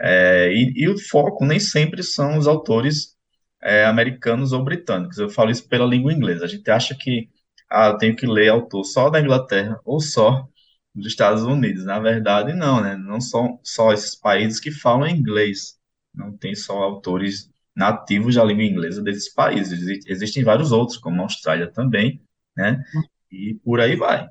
É, 0.00 0.50
e, 0.52 0.72
e 0.84 0.88
o 0.88 0.98
foco 0.98 1.44
nem 1.44 1.60
sempre 1.60 2.02
são 2.02 2.38
os 2.38 2.46
autores 2.46 3.16
é, 3.62 3.84
americanos 3.84 4.52
ou 4.52 4.64
britânicos. 4.64 5.18
Eu 5.18 5.28
falo 5.30 5.50
isso 5.50 5.68
pela 5.68 5.86
língua 5.86 6.12
inglesa. 6.12 6.44
A 6.46 6.48
gente 6.48 6.70
acha 6.70 6.94
que 6.94 7.28
ah, 7.70 7.88
eu 7.88 7.98
tenho 7.98 8.16
que 8.16 8.26
ler 8.26 8.48
autor 8.48 8.84
só 8.84 9.10
da 9.10 9.20
Inglaterra 9.20 9.80
ou 9.84 10.00
só 10.00 10.48
dos 10.96 11.06
Estados 11.08 11.42
Unidos. 11.44 11.84
Na 11.84 11.98
verdade, 12.00 12.52
não, 12.54 12.80
né? 12.82 12.96
Não 12.96 13.20
são 13.20 13.60
só 13.62 13.92
esses 13.92 14.14
países 14.14 14.60
que 14.60 14.70
falam 14.70 15.08
inglês. 15.08 15.78
Não 16.14 16.36
tem 16.36 16.54
só 16.54 16.82
autores 16.82 17.50
nativos 17.74 18.34
da 18.36 18.44
língua 18.44 18.64
inglesa 18.64 19.02
desses 19.02 19.32
países. 19.32 19.80
Exi- 19.82 20.00
Existem 20.06 20.44
vários 20.44 20.72
outros, 20.72 20.98
como 20.98 21.20
a 21.20 21.24
Austrália 21.24 21.70
também, 21.72 22.22
né? 22.56 22.82
E 23.30 23.54
por 23.64 23.80
aí 23.80 23.96
vai. 23.96 24.28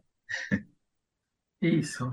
Isso. 1.62 2.12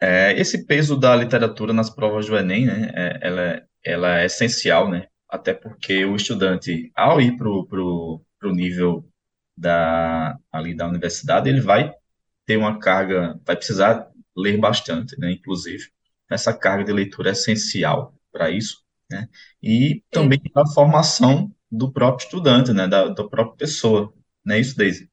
É, 0.00 0.32
esse 0.40 0.66
peso 0.66 0.96
da 0.98 1.14
literatura 1.14 1.72
nas 1.72 1.90
provas 1.90 2.26
do 2.26 2.36
Enem, 2.36 2.66
né, 2.66 2.90
é, 2.94 3.18
ela, 3.22 3.40
é- 3.42 3.64
ela 3.84 4.20
é 4.20 4.26
essencial, 4.26 4.90
né, 4.90 5.06
até 5.28 5.52
porque 5.54 6.04
o 6.04 6.16
estudante, 6.16 6.90
ao 6.94 7.20
ir 7.20 7.36
para 7.36 7.48
o 7.48 8.22
nível 8.44 9.06
da, 9.56 10.36
ali 10.52 10.74
da 10.74 10.88
universidade, 10.88 11.48
ele 11.50 11.60
vai 11.60 11.92
ter 12.50 12.56
uma 12.56 12.78
carga, 12.78 13.40
vai 13.46 13.56
precisar 13.56 14.08
ler 14.36 14.58
bastante, 14.58 15.18
né, 15.20 15.32
inclusive. 15.32 15.84
Essa 16.30 16.52
carga 16.54 16.84
de 16.84 16.92
leitura 16.92 17.30
é 17.30 17.32
essencial 17.32 18.14
para 18.32 18.50
isso, 18.50 18.84
né, 19.10 19.28
e 19.62 20.02
também 20.12 20.40
para 20.52 20.62
a 20.62 20.72
formação 20.74 21.52
do 21.70 21.92
próprio 21.92 22.24
estudante, 22.26 22.72
né, 22.72 22.88
da, 22.88 23.08
da 23.08 23.28
própria 23.28 23.56
pessoa, 23.56 24.12
não 24.44 24.54
é 24.56 24.60
isso, 24.60 24.76
Daisy? 24.76 25.10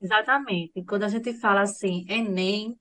exatamente. 0.00 0.84
Quando 0.84 1.04
a 1.04 1.08
gente 1.08 1.32
fala 1.34 1.62
assim, 1.62 2.04
Enem, 2.08 2.78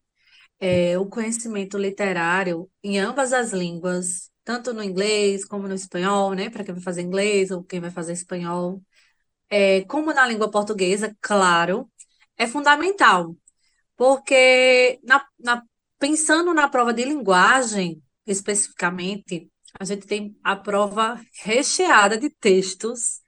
é, 0.60 0.98
o 1.00 1.06
conhecimento 1.08 1.78
literário 1.78 2.70
em 2.84 3.00
ambas 3.00 3.34
as 3.34 3.52
línguas, 3.54 4.32
tanto 4.44 4.74
no 4.74 4.84
inglês 4.84 5.46
como 5.46 5.68
no 5.68 5.76
espanhol, 5.76 6.34
né? 6.34 6.50
Para 6.50 6.64
quem 6.64 6.74
vai 6.74 6.84
fazer 6.84 7.02
inglês 7.02 7.52
ou 7.52 7.64
quem 7.64 7.80
vai 7.82 7.92
fazer 7.92 8.14
espanhol, 8.14 8.82
é, 9.50 9.84
como 9.86 10.14
na 10.14 10.28
língua 10.28 10.52
portuguesa, 10.52 11.16
claro, 11.22 11.90
é 12.38 12.48
fundamental. 12.48 13.36
Porque 13.98 15.00
na, 15.04 15.26
na- 15.40 15.64
pensando 16.00 16.54
na 16.54 16.68
prova 16.70 16.94
de 16.94 17.04
linguagem, 17.06 18.02
especificamente, 18.26 19.50
a 19.80 19.86
gente 19.86 20.06
tem 20.08 20.36
a 20.44 20.56
prova 20.56 21.20
recheada 21.44 22.18
de 22.18 22.30
textos 22.30 23.22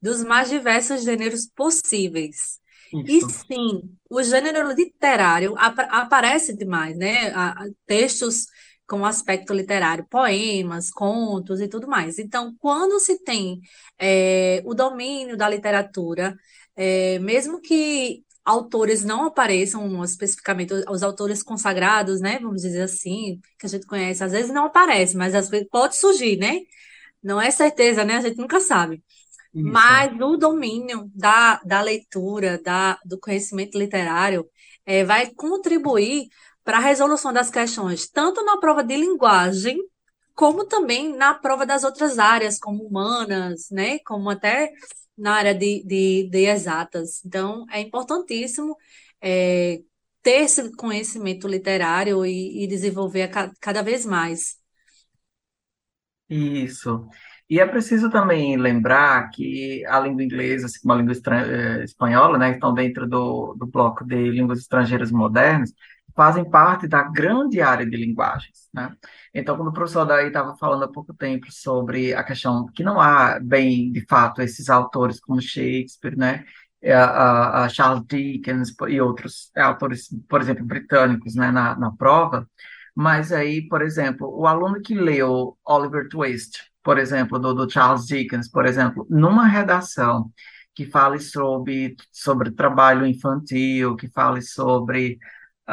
dos 0.00 0.22
mais 0.24 0.48
diversos 0.48 1.02
gêneros 1.02 1.46
possíveis. 1.54 2.58
E 3.04 3.20
Isso. 3.20 3.44
sim, 3.50 3.82
o 4.10 4.22
gênero 4.22 4.70
literário 4.72 5.54
apa- 5.58 5.84
aparece 5.84 6.56
demais, 6.56 6.96
né? 6.96 7.30
A- 7.32 7.50
a- 7.64 7.68
Textos 7.86 8.46
com 8.86 9.04
aspecto 9.06 9.54
literário, 9.54 10.04
poemas, 10.10 10.90
contos 10.90 11.60
e 11.60 11.68
tudo 11.68 11.86
mais. 11.88 12.18
Então, 12.18 12.54
quando 12.58 12.98
se 12.98 13.22
tem 13.22 13.60
eh, 13.98 14.62
o 14.64 14.74
domínio 14.74 15.36
da 15.36 15.48
literatura, 15.48 16.36
eh, 16.76 17.18
mesmo 17.20 17.60
que 17.60 18.24
autores 18.44 19.04
não 19.04 19.26
apareçam 19.26 20.02
especificamente, 20.04 20.72
os 20.88 21.02
autores 21.02 21.42
consagrados, 21.42 22.20
né? 22.20 22.38
Vamos 22.40 22.62
dizer 22.62 22.82
assim, 22.82 23.40
que 23.58 23.66
a 23.66 23.68
gente 23.68 23.86
conhece, 23.86 24.24
às 24.24 24.32
vezes 24.32 24.50
não 24.50 24.66
aparece, 24.66 25.16
mas 25.16 25.34
às 25.34 25.48
vezes 25.48 25.68
pode 25.70 25.96
surgir, 25.96 26.36
né? 26.36 26.60
Não 27.22 27.40
é 27.40 27.50
certeza, 27.50 28.04
né? 28.04 28.16
A 28.16 28.20
gente 28.20 28.38
nunca 28.38 28.60
sabe. 28.60 29.02
Isso. 29.54 29.66
Mas 29.66 30.12
o 30.20 30.36
domínio 30.36 31.10
da, 31.14 31.60
da 31.64 31.80
leitura, 31.80 32.60
da, 32.62 32.98
do 33.04 33.18
conhecimento 33.18 33.78
literário, 33.78 34.48
eh, 34.86 35.04
vai 35.04 35.30
contribuir 35.34 36.28
para 36.64 36.78
a 36.78 36.80
resolução 36.80 37.32
das 37.32 37.50
questões, 37.50 38.08
tanto 38.08 38.44
na 38.44 38.58
prova 38.58 38.82
de 38.84 38.96
linguagem, 38.96 39.78
como 40.34 40.64
também 40.64 41.14
na 41.14 41.34
prova 41.34 41.66
das 41.66 41.84
outras 41.84 42.18
áreas, 42.18 42.58
como 42.58 42.84
humanas, 42.84 43.68
né? 43.70 43.98
Como 44.06 44.30
até 44.30 44.72
na 45.20 45.34
área 45.34 45.54
de, 45.54 45.84
de, 45.84 46.28
de 46.30 46.46
exatas. 46.46 47.24
Então, 47.24 47.66
é 47.70 47.80
importantíssimo, 47.80 48.76
eh, 49.22 49.82
ter 50.22 50.42
esse 50.44 50.72
conhecimento 50.76 51.48
literário 51.48 52.24
e, 52.26 52.64
e 52.64 52.66
desenvolver 52.68 53.30
cada 53.60 53.82
vez 53.82 54.06
mais. 54.06 54.58
Isso. 56.28 57.08
E 57.48 57.58
é 57.58 57.66
preciso 57.66 58.08
também 58.10 58.56
lembrar 58.56 59.28
que 59.30 59.84
a 59.86 59.98
língua 59.98 60.22
inglesa, 60.22 60.66
assim 60.66 60.78
como 60.80 60.92
a 60.94 60.96
língua 60.96 61.12
eh, 61.46 61.84
espanhola, 61.84 62.38
né, 62.38 62.52
estão 62.52 62.72
dentro 62.72 63.08
do, 63.08 63.54
do 63.58 63.66
bloco 63.66 64.04
de 64.04 64.14
línguas 64.30 64.60
estrangeiras 64.60 65.10
modernas, 65.10 65.72
fazem 66.20 66.44
parte 66.44 66.86
da 66.86 67.02
grande 67.02 67.62
área 67.62 67.86
de 67.86 67.96
linguagens, 67.96 68.68
né? 68.74 68.94
Então, 69.32 69.56
quando 69.56 69.68
o 69.68 69.72
professor 69.72 70.04
daí 70.04 70.26
estava 70.26 70.54
falando 70.54 70.84
há 70.84 70.88
pouco 70.92 71.14
tempo 71.14 71.46
sobre 71.50 72.12
a 72.12 72.22
questão 72.22 72.66
que 72.74 72.84
não 72.84 73.00
há 73.00 73.40
bem, 73.40 73.90
de 73.90 74.04
fato, 74.06 74.42
esses 74.42 74.68
autores 74.68 75.18
como 75.18 75.40
Shakespeare, 75.40 76.14
né, 76.18 76.44
eh, 76.82 76.92
a, 76.92 77.64
a 77.64 77.68
Charles 77.70 78.04
Dickens 78.06 78.74
e 78.86 79.00
outros 79.00 79.50
autores, 79.56 80.08
por 80.28 80.42
exemplo, 80.42 80.62
britânicos, 80.62 81.34
né, 81.34 81.50
na, 81.50 81.74
na 81.78 81.90
prova, 81.90 82.46
mas 82.94 83.32
aí, 83.32 83.66
por 83.66 83.80
exemplo, 83.80 84.28
o 84.28 84.46
aluno 84.46 84.82
que 84.82 84.94
leu 84.94 85.56
Oliver 85.64 86.06
Twist, 86.10 86.58
por 86.82 86.98
exemplo, 86.98 87.38
do, 87.38 87.54
do 87.54 87.70
Charles 87.70 88.04
Dickens, 88.06 88.46
por 88.50 88.66
exemplo, 88.66 89.06
numa 89.08 89.46
redação 89.46 90.30
que 90.74 90.84
fale 90.84 91.18
sobre, 91.18 91.96
sobre 92.12 92.50
trabalho 92.50 93.06
infantil, 93.06 93.96
que 93.96 94.08
fale 94.10 94.42
sobre 94.42 95.18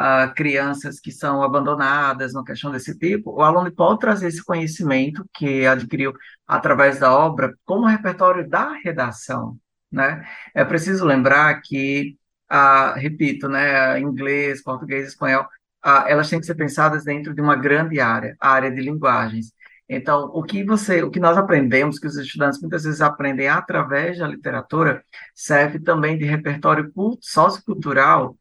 ah, 0.00 0.28
crianças 0.28 1.00
que 1.00 1.10
são 1.10 1.42
abandonadas, 1.42 2.32
uma 2.32 2.44
questão 2.44 2.70
desse 2.70 2.96
tipo, 2.96 3.32
o 3.32 3.42
aluno 3.42 3.70
pode 3.72 3.98
trazer 3.98 4.28
esse 4.28 4.44
conhecimento 4.44 5.28
que 5.34 5.66
adquiriu 5.66 6.14
através 6.46 7.00
da 7.00 7.12
obra 7.12 7.52
como 7.64 7.84
repertório 7.84 8.48
da 8.48 8.74
redação, 8.84 9.58
né? 9.90 10.24
É 10.54 10.64
preciso 10.64 11.04
lembrar 11.04 11.60
que, 11.62 12.16
ah, 12.48 12.94
repito, 12.96 13.48
né, 13.48 13.98
inglês, 13.98 14.62
português, 14.62 15.08
espanhol, 15.08 15.46
ah, 15.82 16.04
elas 16.08 16.30
têm 16.30 16.38
que 16.38 16.46
ser 16.46 16.54
pensadas 16.54 17.02
dentro 17.04 17.34
de 17.34 17.40
uma 17.42 17.56
grande 17.56 17.98
área, 18.00 18.36
a 18.40 18.50
área 18.50 18.70
de 18.70 18.80
linguagens. 18.80 19.52
Então, 19.88 20.30
o 20.32 20.44
que 20.44 20.62
você, 20.64 21.02
o 21.02 21.10
que 21.10 21.18
nós 21.18 21.36
aprendemos, 21.36 21.98
que 21.98 22.06
os 22.06 22.16
estudantes 22.16 22.60
muitas 22.60 22.84
vezes 22.84 23.00
aprendem 23.00 23.48
através 23.48 24.18
da 24.18 24.28
literatura, 24.28 25.02
serve 25.34 25.80
também 25.80 26.16
de 26.16 26.24
repertório 26.24 26.92
sociocultural 27.20 28.36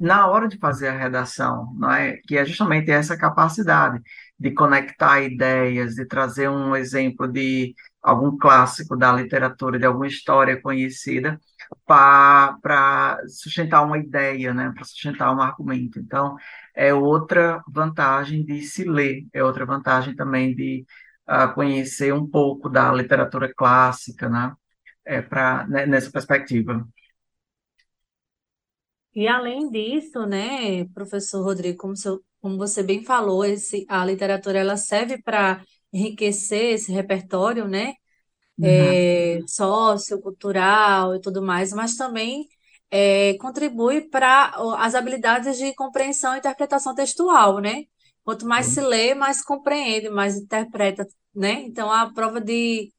na 0.00 0.26
hora 0.28 0.48
de 0.48 0.58
fazer 0.58 0.88
a 0.88 0.98
redação, 0.98 1.74
não 1.76 1.92
é? 1.92 2.16
Que 2.26 2.38
é 2.38 2.44
justamente 2.44 2.90
essa 2.90 3.16
capacidade 3.18 4.00
de 4.38 4.52
conectar 4.52 5.20
ideias, 5.22 5.94
de 5.94 6.06
trazer 6.06 6.48
um 6.48 6.74
exemplo 6.74 7.28
de 7.28 7.74
algum 8.02 8.36
clássico 8.38 8.96
da 8.96 9.12
literatura, 9.12 9.78
de 9.78 9.84
alguma 9.86 10.06
história 10.06 10.60
conhecida, 10.60 11.38
para 11.86 13.18
sustentar 13.28 13.82
uma 13.84 13.98
ideia, 13.98 14.54
né? 14.54 14.72
Para 14.74 14.84
sustentar 14.84 15.34
um 15.34 15.40
argumento. 15.40 15.98
Então, 15.98 16.36
é 16.74 16.92
outra 16.94 17.62
vantagem 17.68 18.44
de 18.44 18.62
se 18.62 18.84
ler, 18.84 19.26
é 19.32 19.42
outra 19.44 19.66
vantagem 19.66 20.14
também 20.16 20.54
de 20.54 20.84
ah, 21.26 21.48
conhecer 21.48 22.12
um 22.14 22.26
pouco 22.28 22.68
da 22.68 22.92
literatura 22.92 23.52
clássica, 23.54 24.28
né? 24.28 24.54
É 25.04 25.20
para 25.22 25.66
nessa 25.66 26.10
perspectiva. 26.10 26.86
E 29.14 29.26
além 29.28 29.70
disso, 29.70 30.24
né, 30.26 30.84
professor 30.94 31.42
Rodrigo, 31.44 31.76
como, 31.78 31.96
seu- 31.96 32.22
como 32.40 32.56
você 32.56 32.82
bem 32.82 33.04
falou, 33.04 33.44
esse, 33.44 33.84
a 33.88 34.04
literatura 34.04 34.58
ela 34.60 34.76
serve 34.76 35.20
para 35.22 35.64
enriquecer 35.92 36.74
esse 36.74 36.92
repertório, 36.92 37.66
né, 37.68 37.94
Uhum, 38.58 39.02
é, 39.12 39.40
sociocultural 39.48 41.14
e 41.16 41.20
tudo 41.20 41.42
mais, 41.42 41.72
mas 41.72 41.96
também 41.96 42.46
é, 42.90 43.34
contribui 43.38 44.02
para 44.10 44.52
as 44.78 44.94
habilidades 44.94 45.58
de 45.58 45.74
compreensão 45.74 46.34
e 46.34 46.38
interpretação 46.38 46.94
textual, 46.94 47.60
né? 47.60 47.84
Quanto 48.24 48.46
mais 48.46 48.66
se 48.68 48.80
lê, 48.80 49.14
mais 49.14 49.42
compreende, 49.44 50.08
mais 50.10 50.36
interpreta, 50.36 51.06
né? 51.34 51.52
Então, 51.62 51.90
a 51.92 52.12
prova 52.12 52.40
de 52.40 52.92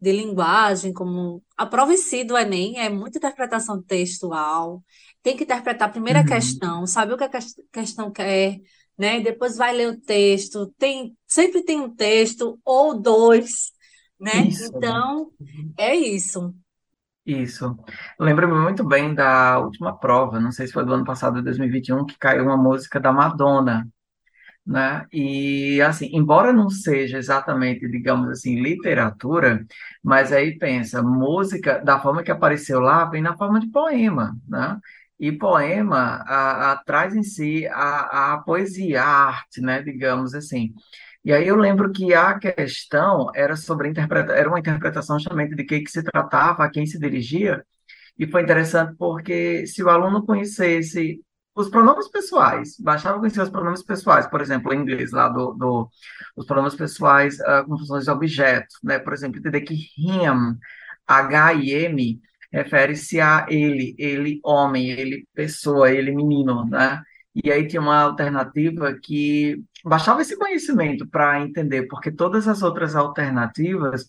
de 0.00 0.12
linguagem, 0.12 0.92
como 0.92 1.42
a 1.56 1.66
prova 1.66 1.92
em 1.94 1.96
si 1.96 2.24
do 2.24 2.36
Enem 2.36 2.78
é 2.78 2.88
muita 2.90 3.18
interpretação 3.18 3.82
textual. 3.82 4.82
Tem 5.24 5.36
que 5.38 5.44
interpretar 5.44 5.88
a 5.90 5.92
primeira 5.92 6.24
uhum. 6.24 6.24
questão, 6.24 6.86
saber 6.86 7.14
o 7.14 7.18
que 7.18 7.24
a 7.24 7.30
ques- 7.30 7.56
questão 7.72 8.12
quer, 8.12 8.60
né? 8.98 9.20
Depois 9.22 9.56
vai 9.58 9.74
ler 9.74 9.88
o 9.90 10.00
texto. 10.00 10.68
Tem, 10.78 11.16
sempre 11.28 11.64
tem 11.64 11.80
um 11.80 11.94
texto 11.96 12.60
ou 12.64 13.00
dois, 13.00 13.72
né? 14.20 14.48
Isso. 14.48 14.70
Então, 14.70 15.32
é 15.78 15.96
isso. 15.96 16.54
Isso. 17.26 17.74
Lembro-me 18.20 18.54
muito 18.60 18.84
bem 18.86 19.14
da 19.14 19.58
última 19.58 19.98
prova, 19.98 20.38
não 20.38 20.52
sei 20.52 20.66
se 20.66 20.74
foi 20.74 20.84
do 20.84 20.92
ano 20.92 21.04
passado, 21.06 21.42
2021, 21.42 22.04
que 22.04 22.18
caiu 22.18 22.44
uma 22.44 22.56
música 22.56 23.00
da 23.00 23.10
Madonna, 23.12 23.88
né? 24.66 25.06
E 25.12 25.80
assim, 25.82 26.10
embora 26.14 26.52
não 26.52 26.70
seja 26.70 27.18
exatamente, 27.18 27.88
digamos 27.88 28.28
assim, 28.30 28.60
literatura, 28.62 29.66
mas 30.02 30.32
aí 30.32 30.58
pensa, 30.58 31.02
música 31.02 31.80
da 31.84 32.00
forma 32.00 32.22
que 32.24 32.30
apareceu 32.32 32.80
lá 32.80 33.04
vem 33.06 33.22
na 33.22 33.36
forma 33.36 33.60
de 33.60 33.68
poema, 33.70 34.36
né? 34.48 34.78
E 35.26 35.32
poema 35.32 36.22
a, 36.26 36.72
a, 36.72 36.76
traz 36.84 37.14
em 37.14 37.22
si 37.22 37.66
a, 37.68 38.34
a 38.34 38.38
poesia, 38.38 39.02
a 39.02 39.06
arte, 39.28 39.60
né? 39.60 39.82
Digamos 39.82 40.34
assim. 40.34 40.74
E 41.24 41.32
aí 41.32 41.48
eu 41.48 41.56
lembro 41.56 41.90
que 41.92 42.12
a 42.12 42.38
questão 42.38 43.30
era 43.34 43.56
sobre 43.56 43.88
interpreta, 43.88 44.34
era 44.34 44.48
uma 44.48 44.58
interpretação 44.58 45.18
justamente 45.18 45.54
de 45.56 45.64
que 45.64 45.80
que 45.80 45.90
se 45.90 46.02
tratava, 46.02 46.64
a 46.64 46.70
quem 46.70 46.84
se 46.86 46.98
dirigia, 46.98 47.64
e 48.18 48.26
foi 48.26 48.42
interessante 48.42 48.94
porque 48.98 49.66
se 49.66 49.82
o 49.82 49.88
aluno 49.88 50.24
conhecesse 50.26 51.22
os 51.54 51.70
pronomes 51.70 52.08
pessoais, 52.08 52.76
bastava 52.78 53.18
conhecer 53.18 53.40
os 53.42 53.48
pronomes 53.50 53.82
pessoais, 53.82 54.26
por 54.26 54.40
exemplo, 54.42 54.74
em 54.74 54.80
inglês, 54.80 55.12
lá 55.12 55.28
do, 55.28 55.52
do 55.54 55.88
os 56.36 56.46
pronomes 56.46 56.74
pessoais 56.74 57.40
ah, 57.40 57.64
com 57.64 57.78
funções 57.78 58.04
de 58.04 58.10
objeto, 58.10 58.74
né? 58.82 58.98
Por 58.98 59.14
exemplo, 59.14 59.38
entender 59.38 59.62
que 59.62 59.74
him, 59.96 60.58
H 61.06 61.54
e 61.54 61.70
M, 61.72 62.20
refere-se 62.54 63.20
a 63.20 63.46
ele, 63.50 63.94
ele 63.98 64.40
homem, 64.44 64.90
ele 64.90 65.26
pessoa, 65.34 65.90
ele 65.92 66.12
menino, 66.12 66.66
né? 66.68 67.02
E 67.44 67.50
aí 67.52 67.68
tinha 67.68 67.82
uma 67.82 68.00
alternativa 68.02 68.94
que 69.02 69.62
bastava 69.84 70.22
esse 70.22 70.38
conhecimento 70.38 71.06
para 71.08 71.40
entender, 71.42 71.88
porque 71.88 72.12
todas 72.12 72.48
as 72.48 72.62
outras 72.62 72.96
alternativas 72.96 74.06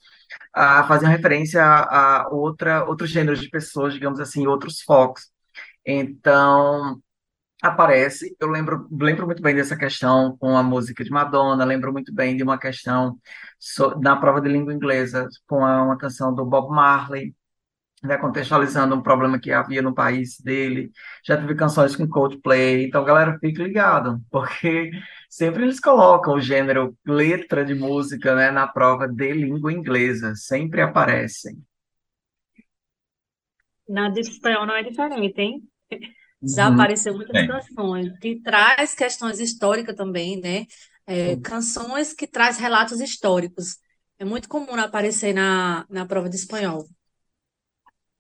ah, 0.54 0.86
faziam 0.88 1.12
referência 1.12 1.64
a, 1.64 2.24
a 2.24 2.30
outra, 2.30 2.86
outros 2.86 3.10
gêneros 3.12 3.42
de 3.42 3.50
pessoas, 3.50 3.94
digamos 3.94 4.20
assim, 4.20 4.48
outros 4.48 4.82
focos. 4.82 5.30
Então, 5.86 7.02
aparece, 7.64 8.36
eu 8.40 8.50
lembro, 8.50 8.88
lembro 8.92 9.26
muito 9.26 9.42
bem 9.42 9.56
dessa 9.56 9.78
questão 9.78 10.38
com 10.38 10.58
a 10.58 10.64
música 10.64 11.04
de 11.04 11.10
Madonna, 11.12 11.66
lembro 11.66 11.92
muito 11.92 12.14
bem 12.14 12.38
de 12.38 12.44
uma 12.44 12.60
questão 12.60 13.18
so- 13.60 14.00
na 14.00 14.16
prova 14.18 14.42
de 14.42 14.50
língua 14.50 14.74
inglesa 14.74 15.28
com 15.48 15.66
a- 15.66 15.84
uma 15.84 15.98
canção 15.98 16.34
do 16.34 16.46
Bob 16.46 16.70
Marley, 16.74 17.34
né, 18.06 18.18
contextualizando 18.18 18.96
um 18.96 19.02
problema 19.02 19.40
que 19.40 19.52
havia 19.52 19.82
no 19.82 19.94
país 19.94 20.40
dele. 20.40 20.92
Já 21.26 21.38
teve 21.38 21.56
canções 21.56 21.96
com 21.96 22.08
Coldplay, 22.08 22.86
então 22.86 23.04
galera, 23.04 23.38
fique 23.40 23.62
ligado, 23.64 24.22
porque 24.32 24.92
sempre 25.30 25.64
eles 25.64 25.80
colocam 25.80 26.36
o 26.36 26.42
gênero 26.42 26.96
letra 27.06 27.66
de 27.66 27.74
música, 27.76 28.36
né, 28.36 28.52
na 28.52 28.68
prova 28.68 29.08
de 29.08 29.34
língua 29.34 29.72
inglesa, 29.74 30.36
sempre 30.36 30.82
aparecem. 30.82 31.58
Na 33.88 34.10
de 34.10 34.22
espanhol 34.22 34.66
não 34.66 34.76
é 34.76 34.84
diferente, 34.84 35.40
hein? 35.42 35.62
Já 36.56 36.68
Uhum. 36.68 36.68
apareceu 36.68 37.16
muitas 37.16 37.38
Bem, 37.38 37.48
canções 37.48 38.12
que 38.20 38.42
traz 38.42 38.96
questões 38.96 39.40
históricas 39.40 39.96
também, 39.96 40.40
né? 40.42 40.66
É, 41.08 41.38
canções 41.38 42.14
que 42.14 42.28
traz 42.28 42.58
relatos 42.60 43.02
históricos. 43.02 43.78
É 44.20 44.26
muito 44.26 44.50
comum 44.50 44.76
aparecer 44.76 45.34
na, 45.34 45.86
na 45.90 46.06
prova 46.06 46.30
de 46.30 46.36
espanhol. 46.38 46.86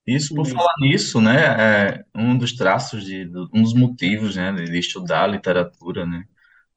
Isso 0.08 0.34
por 0.34 0.46
Isso. 0.46 0.56
falar 0.56 0.74
nisso, 0.80 1.22
né, 1.22 1.89
é, 2.00 2.06
um 2.15 2.38
dos 2.38 2.54
traços 2.56 3.04
de, 3.06 3.26
um 3.54 3.63
dos 3.63 3.74
motivos, 3.74 4.36
né, 4.36 4.52
de 4.54 4.78
estudar 4.80 5.28
literatura, 5.28 6.06
né, 6.06 6.26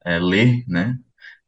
é 0.05 0.19
ler, 0.19 0.63
né, 0.67 0.97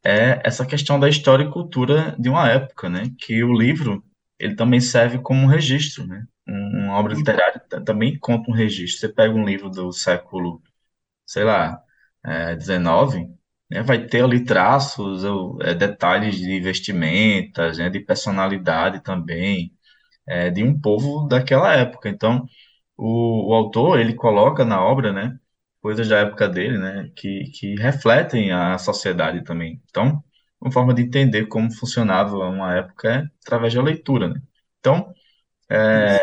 é 0.03 0.41
essa 0.45 0.65
questão 0.65 0.99
da 0.99 1.09
história 1.09 1.43
e 1.45 1.51
cultura 1.51 2.15
de 2.19 2.29
uma 2.29 2.49
época, 2.49 2.89
né, 2.89 3.05
que 3.19 3.43
o 3.43 3.53
livro, 3.53 4.03
ele 4.39 4.55
também 4.55 4.81
serve 4.81 5.19
como 5.19 5.41
um 5.43 5.47
registro, 5.47 6.05
né, 6.07 6.25
um- 6.47 6.85
uma 6.85 6.95
obra 6.99 7.13
literária 7.15 7.59
ta- 7.69 7.81
também 7.81 8.17
conta 8.19 8.51
um 8.51 8.53
registro. 8.53 8.99
Você 9.01 9.09
pega 9.13 9.33
um 9.35 9.45
livro 9.45 9.69
do 9.69 9.91
século, 9.93 10.61
sei 11.25 11.43
lá, 11.43 11.81
é, 12.25 12.55
19, 12.55 13.27
né, 13.69 13.81
vai 13.83 14.05
ter 14.07 14.23
ali 14.23 14.43
traços, 14.45 15.23
ou, 15.23 15.61
é, 15.61 15.73
detalhes 15.73 16.35
de 16.37 16.59
vestimentas, 16.59 17.77
né, 17.77 17.89
de 17.89 17.99
personalidade 17.99 19.01
também, 19.03 19.73
é, 20.27 20.49
de 20.49 20.63
um 20.63 20.79
povo 20.79 21.27
daquela 21.27 21.73
época. 21.75 22.09
Então, 22.09 22.45
o, 22.97 23.51
o 23.51 23.53
autor, 23.55 23.99
ele 23.99 24.13
coloca 24.15 24.65
na 24.65 24.83
obra, 24.83 25.11
né, 25.13 25.37
coisas 25.81 26.07
da 26.07 26.19
época 26.19 26.47
dele, 26.49 26.77
né, 26.77 27.11
que, 27.15 27.45
que 27.53 27.75
refletem 27.75 28.51
a 28.51 28.77
sociedade 28.77 29.43
também. 29.43 29.81
Então, 29.89 30.23
uma 30.61 30.71
forma 30.71 30.93
de 30.93 31.03
entender 31.03 31.47
como 31.47 31.71
funcionava 31.73 32.37
uma 32.37 32.75
época 32.77 33.09
é 33.13 33.23
através 33.45 33.73
da 33.73 33.81
leitura, 33.83 34.29
né. 34.29 34.41
Então, 34.79 35.13
Isso. 35.93 36.21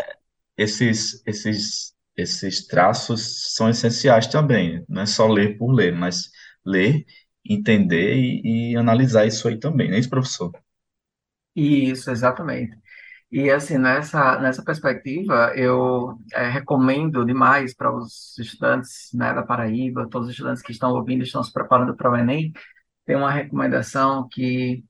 esses, 0.57 1.21
esses, 1.25 1.93
esses 2.17 2.67
traços 2.67 3.53
são 3.55 3.69
essenciais 3.69 4.27
também. 4.27 4.83
Não 4.89 5.01
é 5.03 5.05
só 5.05 5.27
ler 5.27 5.57
por 5.57 5.71
ler, 5.71 5.93
mas 5.95 6.29
ler, 6.65 7.05
entender 7.45 8.15
e, 8.17 8.71
e 8.73 8.77
analisar 8.77 9.25
isso 9.25 9.47
aí 9.47 9.57
também, 9.59 9.87
não 9.89 9.95
é 9.95 9.99
isso, 9.99 10.09
professor? 10.09 10.51
Isso, 11.55 12.09
exatamente. 12.11 12.77
E 13.31 13.49
assim, 13.51 13.77
nessa, 13.77 14.39
nessa 14.39 14.63
perspectiva, 14.63 15.53
eu 15.55 16.17
é, 16.33 16.49
recomendo 16.49 17.23
demais 17.23 17.75
para 17.75 17.95
os 17.95 18.37
estudantes, 18.39 19.09
né, 19.13 19.33
da 19.33 19.43
Paraíba, 19.43 20.09
todos 20.09 20.27
os 20.27 20.33
estudantes 20.33 20.63
que 20.63 20.71
estão 20.71 20.91
ouvindo, 20.91 21.23
estão 21.23 21.43
se 21.43 21.53
preparando 21.53 21.95
para 21.95 22.11
o 22.11 22.15
Enem, 22.15 22.51
tem 23.05 23.15
uma 23.15 23.31
recomendação 23.31 24.27
que 24.31 24.83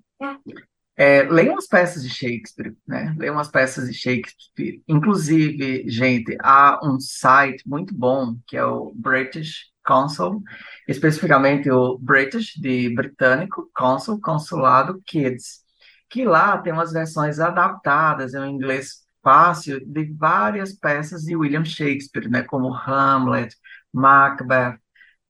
é, 0.95 1.23
leiam 1.23 1.57
as 1.57 1.65
peças 1.65 2.03
de 2.03 2.09
Shakespeare, 2.09 2.75
né? 2.85 3.15
Leiam 3.17 3.39
as 3.39 3.47
peças 3.47 3.87
de 3.87 3.93
Shakespeare. 3.93 4.83
Inclusive, 4.85 5.89
gente, 5.89 6.37
há 6.41 6.77
um 6.83 6.99
site 6.99 7.63
muito 7.65 7.95
bom 7.95 8.35
que 8.45 8.57
é 8.57 8.65
o 8.65 8.91
British 8.93 9.67
Council, 9.85 10.43
especificamente 10.87 11.71
o 11.71 11.97
British 11.97 12.53
de 12.55 12.93
britânico, 12.93 13.71
Council, 13.73 14.19
Consulado 14.19 15.01
Kids, 15.05 15.63
que 16.09 16.25
lá 16.25 16.57
tem 16.57 16.73
umas 16.73 16.91
versões 16.91 17.39
adaptadas 17.39 18.33
em 18.33 18.39
um 18.39 18.45
inglês 18.45 19.05
fácil 19.23 19.79
de 19.85 20.05
várias 20.13 20.73
peças 20.73 21.23
de 21.23 21.35
William 21.35 21.65
Shakespeare, 21.65 22.29
né? 22.29 22.43
Como 22.43 22.73
Hamlet, 22.73 23.55
Macbeth, 23.93 24.79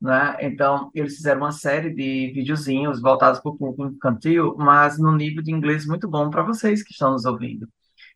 né? 0.01 0.37
Então, 0.41 0.91
eles 0.93 1.15
fizeram 1.17 1.41
uma 1.41 1.51
série 1.51 1.89
de 1.93 2.31
videozinhos 2.33 3.01
voltados 3.01 3.39
para 3.39 3.51
o 3.51 3.57
público 3.57 3.85
infantil, 3.95 4.55
mas 4.57 4.97
no 4.97 5.15
nível 5.15 5.43
de 5.43 5.51
inglês 5.51 5.85
muito 5.85 6.07
bom 6.07 6.29
para 6.29 6.43
vocês 6.43 6.83
que 6.83 6.91
estão 6.91 7.11
nos 7.11 7.25
ouvindo. 7.25 7.67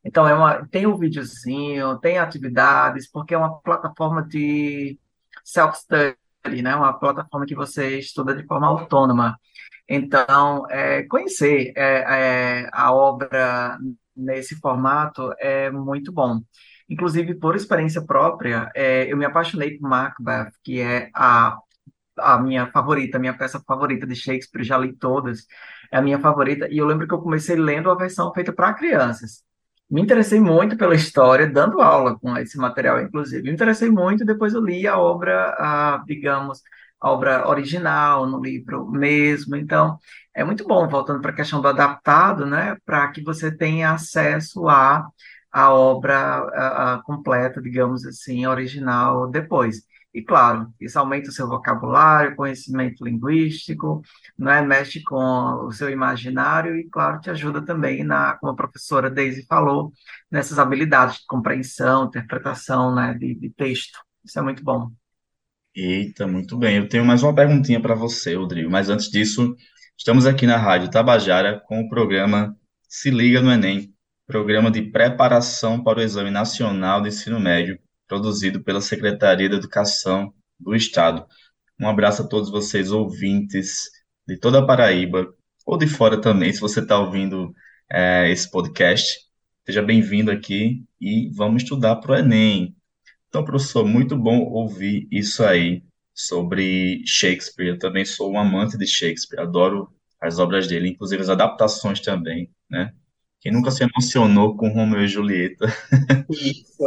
Então, 0.03 0.27
é 0.27 0.33
uma, 0.33 0.67
tem 0.67 0.85
o 0.85 0.97
videozinho, 0.97 1.97
tem 1.99 2.17
atividades, 2.17 3.09
porque 3.09 3.33
é 3.33 3.37
uma 3.37 3.59
plataforma 3.61 4.21
de 4.23 4.99
self-study, 5.43 6.17
né? 6.61 6.75
Uma 6.75 6.93
plataforma 6.93 7.45
que 7.45 7.55
você 7.55 7.99
estuda 7.99 8.35
de 8.35 8.45
forma 8.45 8.67
autônoma. 8.67 9.39
Então, 9.87 10.65
é, 10.69 11.03
conhecer 11.03 11.73
é, 11.75 12.63
é, 12.65 12.69
a 12.71 12.93
obra 12.93 13.77
nesse 14.15 14.55
formato 14.59 15.33
é 15.39 15.69
muito 15.71 16.11
bom. 16.11 16.41
Inclusive, 16.89 17.35
por 17.35 17.55
experiência 17.55 18.05
própria, 18.05 18.69
é, 18.75 19.11
eu 19.11 19.17
me 19.17 19.25
apaixonei 19.25 19.77
por 19.77 19.89
Macbeth, 19.89 20.51
que 20.63 20.81
é 20.81 21.09
a 21.13 21.57
a 22.17 22.37
minha 22.39 22.67
favorita, 22.71 23.17
a 23.17 23.19
minha 23.19 23.35
peça 23.35 23.59
favorita 23.65 24.05
de 24.05 24.15
Shakespeare, 24.15 24.63
já 24.63 24.77
li 24.77 24.93
todas, 24.93 25.47
é 25.91 25.97
a 25.97 26.01
minha 26.01 26.19
favorita, 26.19 26.67
e 26.69 26.77
eu 26.77 26.85
lembro 26.85 27.07
que 27.07 27.13
eu 27.13 27.21
comecei 27.21 27.55
lendo 27.55 27.89
a 27.89 27.95
versão 27.95 28.33
feita 28.33 28.53
para 28.53 28.73
crianças. 28.73 29.43
Me 29.93 30.01
interessei 30.01 30.39
muito 30.39 30.75
pela 30.77 30.95
história, 30.95 31.47
dando 31.49 31.81
aula 31.81 32.17
com 32.19 32.35
esse 32.37 32.57
material, 32.57 33.01
inclusive. 33.01 33.43
Me 33.43 33.51
interessei 33.53 33.89
muito, 33.89 34.25
depois 34.25 34.53
eu 34.53 34.61
li 34.65 34.87
a 34.87 34.97
obra, 34.97 35.55
a, 35.57 36.03
digamos, 36.07 36.61
a 36.99 37.11
obra 37.11 37.47
original, 37.47 38.25
no 38.27 38.41
livro 38.41 38.89
mesmo. 38.89 39.55
Então, 39.55 39.99
é 40.33 40.43
muito 40.43 40.65
bom, 40.67 40.87
voltando 40.87 41.21
para 41.21 41.31
a 41.31 41.35
questão 41.35 41.61
do 41.61 41.67
adaptado, 41.67 42.45
né, 42.45 42.75
para 42.85 43.11
que 43.11 43.21
você 43.23 43.55
tenha 43.55 43.91
acesso 43.91 44.67
a 44.67 45.07
a 45.51 45.71
obra 45.71 46.15
a, 46.17 46.93
a 46.95 47.03
completa, 47.03 47.61
digamos 47.61 48.05
assim, 48.07 48.45
original 48.47 49.29
depois. 49.29 49.83
E 50.13 50.21
claro, 50.21 50.71
isso 50.79 50.99
aumenta 50.99 51.29
o 51.29 51.31
seu 51.33 51.47
vocabulário, 51.47 52.35
conhecimento 52.35 53.03
linguístico, 53.03 54.03
né? 54.37 54.61
mexe 54.61 55.01
com 55.01 55.17
o 55.65 55.71
seu 55.71 55.89
imaginário 55.89 56.75
e, 56.77 56.87
claro, 56.87 57.19
te 57.19 57.31
ajuda 57.31 57.65
também, 57.65 58.03
na, 58.03 58.37
como 58.37 58.51
a 58.51 58.55
professora 58.55 59.09
Daisy 59.09 59.43
falou, 59.47 59.91
nessas 60.29 60.59
habilidades 60.59 61.17
de 61.17 61.25
compreensão, 61.25 62.05
interpretação 62.05 62.93
né? 62.93 63.15
de, 63.15 63.33
de 63.33 63.49
texto. 63.49 63.97
Isso 64.23 64.37
é 64.37 64.41
muito 64.43 64.63
bom. 64.63 64.91
Eita, 65.75 66.27
muito 66.27 66.55
bem. 66.55 66.77
Eu 66.77 66.87
tenho 66.87 67.03
mais 67.03 67.23
uma 67.23 67.33
perguntinha 67.33 67.81
para 67.81 67.95
você, 67.95 68.35
Rodrigo. 68.35 68.69
Mas 68.69 68.89
antes 68.89 69.09
disso, 69.09 69.55
estamos 69.97 70.27
aqui 70.27 70.45
na 70.45 70.57
Rádio 70.57 70.91
Tabajara 70.91 71.59
com 71.65 71.81
o 71.81 71.89
programa 71.89 72.55
Se 72.87 73.09
Liga 73.09 73.41
no 73.41 73.51
Enem, 73.51 73.91
programa 74.27 74.69
de 74.69 74.83
preparação 74.83 75.83
para 75.83 75.97
o 75.97 76.01
Exame 76.03 76.29
Nacional 76.29 77.01
de 77.01 77.07
Ensino 77.07 77.39
Médio 77.39 77.79
produzido 78.13 78.63
pela 78.63 78.79
Secretaria 78.79 79.49
de 79.49 79.55
Educação 79.55 80.31
do 80.59 80.75
Estado. 80.75 81.25
Um 81.79 81.87
abraço 81.87 82.21
a 82.21 82.27
todos 82.27 82.51
vocês, 82.51 82.91
ouvintes 82.91 83.89
de 84.27 84.37
toda 84.37 84.59
a 84.59 84.65
Paraíba, 84.65 85.33
ou 85.65 85.79
de 85.79 85.87
fora 85.87 86.21
também, 86.21 86.53
se 86.53 86.61
você 86.61 86.79
está 86.79 86.99
ouvindo 86.99 87.51
é, 87.91 88.29
esse 88.29 88.51
podcast. 88.51 89.17
Seja 89.65 89.81
bem-vindo 89.81 90.29
aqui 90.29 90.83
e 91.01 91.31
vamos 91.33 91.63
estudar 91.63 91.95
para 91.95 92.11
o 92.11 92.15
Enem. 92.15 92.75
Então, 93.29 93.43
professor, 93.43 93.83
muito 93.83 94.15
bom 94.15 94.41
ouvir 94.41 95.07
isso 95.11 95.43
aí 95.43 95.83
sobre 96.13 97.01
Shakespeare. 97.07 97.69
Eu 97.69 97.79
também 97.79 98.05
sou 98.05 98.31
um 98.31 98.37
amante 98.37 98.77
de 98.77 98.85
Shakespeare, 98.85 99.41
adoro 99.41 99.89
as 100.21 100.37
obras 100.37 100.67
dele, 100.67 100.89
inclusive 100.89 101.23
as 101.23 101.29
adaptações 101.29 101.99
também, 101.99 102.51
né? 102.69 102.93
Quem 103.43 103.51
nunca 103.51 103.71
se 103.71 103.83
emocionou 103.83 104.55
com 104.55 104.69
Romeu 104.69 105.03
e 105.03 105.07
Julieta? 105.07 105.65
Isso. 106.31 106.81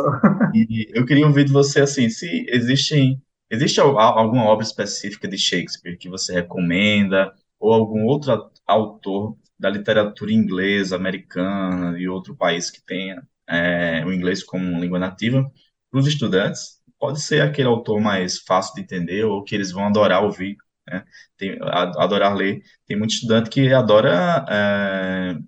E 0.55 0.89
eu 0.95 1.05
queria 1.05 1.27
ouvir 1.27 1.45
de 1.45 1.53
você 1.53 1.83
assim, 1.83 2.09
se 2.09 2.47
existem, 2.49 3.23
existe 3.51 3.79
alguma 3.79 4.45
obra 4.45 4.65
específica 4.65 5.29
de 5.29 5.37
Shakespeare 5.37 5.99
que 5.99 6.09
você 6.09 6.33
recomenda, 6.33 7.31
ou 7.61 7.75
algum 7.75 8.07
outro 8.07 8.51
autor 8.67 9.37
da 9.59 9.69
literatura 9.69 10.33
inglesa, 10.33 10.97
americana 10.97 11.99
e 11.99 12.09
outro 12.09 12.35
país 12.35 12.71
que 12.71 12.83
tenha 12.83 13.23
é, 13.47 14.03
o 14.07 14.11
inglês 14.11 14.43
como 14.43 14.81
língua 14.81 14.99
nativa 14.99 15.45
para 15.91 16.01
os 16.01 16.07
estudantes? 16.07 16.81
Pode 16.99 17.21
ser 17.21 17.43
aquele 17.43 17.69
autor 17.69 18.01
mais 18.01 18.39
fácil 18.39 18.77
de 18.77 18.81
entender 18.81 19.25
ou 19.25 19.45
que 19.45 19.55
eles 19.55 19.73
vão 19.73 19.85
adorar 19.85 20.25
ouvir, 20.25 20.57
né? 20.89 21.05
Tem, 21.37 21.59
adorar 21.61 22.35
ler. 22.35 22.63
Tem 22.87 22.97
muito 22.97 23.13
estudante 23.13 23.51
que 23.51 23.71
adora 23.75 24.47
é, 24.49 25.39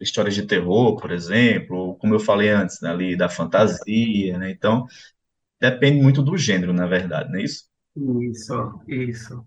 histórias 0.00 0.34
de 0.34 0.46
terror, 0.46 0.96
por 1.00 1.10
exemplo, 1.10 1.96
como 1.98 2.14
eu 2.14 2.20
falei 2.20 2.50
antes, 2.50 2.80
né, 2.80 2.90
ali 2.90 3.16
da 3.16 3.28
fantasia, 3.28 4.38
né? 4.38 4.50
Então, 4.50 4.86
depende 5.60 6.02
muito 6.02 6.22
do 6.22 6.36
gênero, 6.36 6.72
na 6.72 6.86
verdade, 6.86 7.30
não 7.30 7.38
é 7.38 7.44
isso? 7.44 7.64
Isso, 7.96 8.80
isso. 8.86 9.46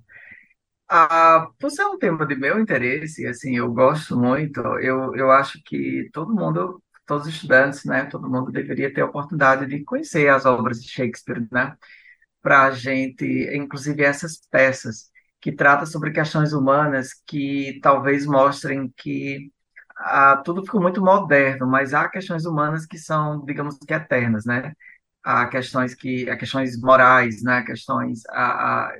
Ah, 0.88 1.48
por 1.60 1.70
ser 1.70 1.86
um 1.86 2.00
tema 2.00 2.26
de 2.26 2.36
meu 2.36 2.60
interesse, 2.60 3.26
assim, 3.28 3.56
eu 3.58 3.72
gosto 3.72 4.18
muito, 4.18 4.60
eu, 4.80 5.16
eu 5.16 5.32
acho 5.32 5.62
que 5.64 6.10
todo 6.12 6.34
mundo, 6.34 6.82
todos 7.06 7.28
os 7.28 7.34
estudantes, 7.36 7.86
né, 7.86 8.06
todo 8.06 8.30
mundo 8.30 8.52
deveria 8.52 8.92
ter 8.94 9.02
a 9.02 9.06
oportunidade 9.06 9.68
de 9.68 9.84
conhecer 9.84 10.30
as 10.30 10.46
obras 10.46 10.82
de 10.82 10.90
Shakespeare, 10.90 11.48
né, 11.52 11.76
para 12.42 12.66
a 12.66 12.72
gente, 12.72 13.26
inclusive 13.56 14.04
essas 14.04 14.42
peças 14.52 15.12
que 15.42 15.52
tratam 15.52 15.86
sobre 15.86 16.12
questões 16.12 16.54
humanas 16.54 17.10
que 17.28 17.80
talvez 17.82 18.26
mostrem 18.26 18.92
que 18.98 19.52
ah, 20.00 20.38
tudo 20.46 20.64
ficou 20.64 20.82
muito 20.82 21.02
moderno, 21.04 21.68
mas 21.68 21.94
há 21.94 22.08
questões 22.10 22.46
humanas 22.46 22.86
que 22.86 22.98
são, 22.98 23.44
digamos 23.46 23.78
que 23.80 23.94
eternas, 23.94 24.46
né? 24.46 24.74
Há 25.24 25.48
questões 25.48 25.94
que, 25.96 26.30
há 26.30 26.38
questões 26.38 26.80
morais, 26.82 27.44
né? 27.44 27.64
Questões 27.64 28.24
a, 28.30 28.88
a, 28.90 28.98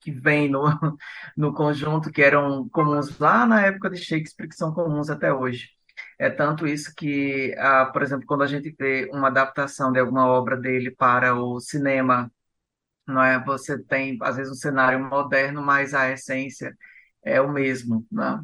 que 0.00 0.10
vêm 0.12 0.48
no, 0.50 0.64
no 1.36 1.54
conjunto 1.54 2.10
que 2.12 2.22
eram 2.22 2.68
comuns 2.70 3.18
lá 3.18 3.46
na 3.46 3.62
época 3.66 3.90
de 3.90 3.98
Shakespeare, 3.98 4.48
que 4.48 4.56
são 4.56 4.72
comuns 4.74 5.10
até 5.10 5.32
hoje. 5.32 5.70
É 6.18 6.30
tanto 6.30 6.66
isso 6.66 6.92
que, 6.96 7.54
por 7.92 8.02
exemplo, 8.02 8.26
quando 8.26 8.42
a 8.42 8.46
gente 8.46 8.74
vê 8.78 9.08
uma 9.12 9.28
adaptação 9.28 9.92
de 9.92 9.98
alguma 10.00 10.26
obra 10.26 10.56
dele 10.56 10.90
para 10.90 11.34
o 11.34 11.60
cinema, 11.60 12.30
não 13.06 13.22
é? 13.22 13.42
Você 13.44 13.82
tem, 13.84 14.18
às 14.22 14.36
vezes, 14.36 14.52
um 14.52 14.56
cenário 14.56 15.00
moderno, 15.00 15.62
mas 15.62 15.94
a 15.94 16.10
essência 16.10 16.76
é 17.24 17.40
o 17.40 17.50
mesmo, 17.52 18.06
né? 18.10 18.40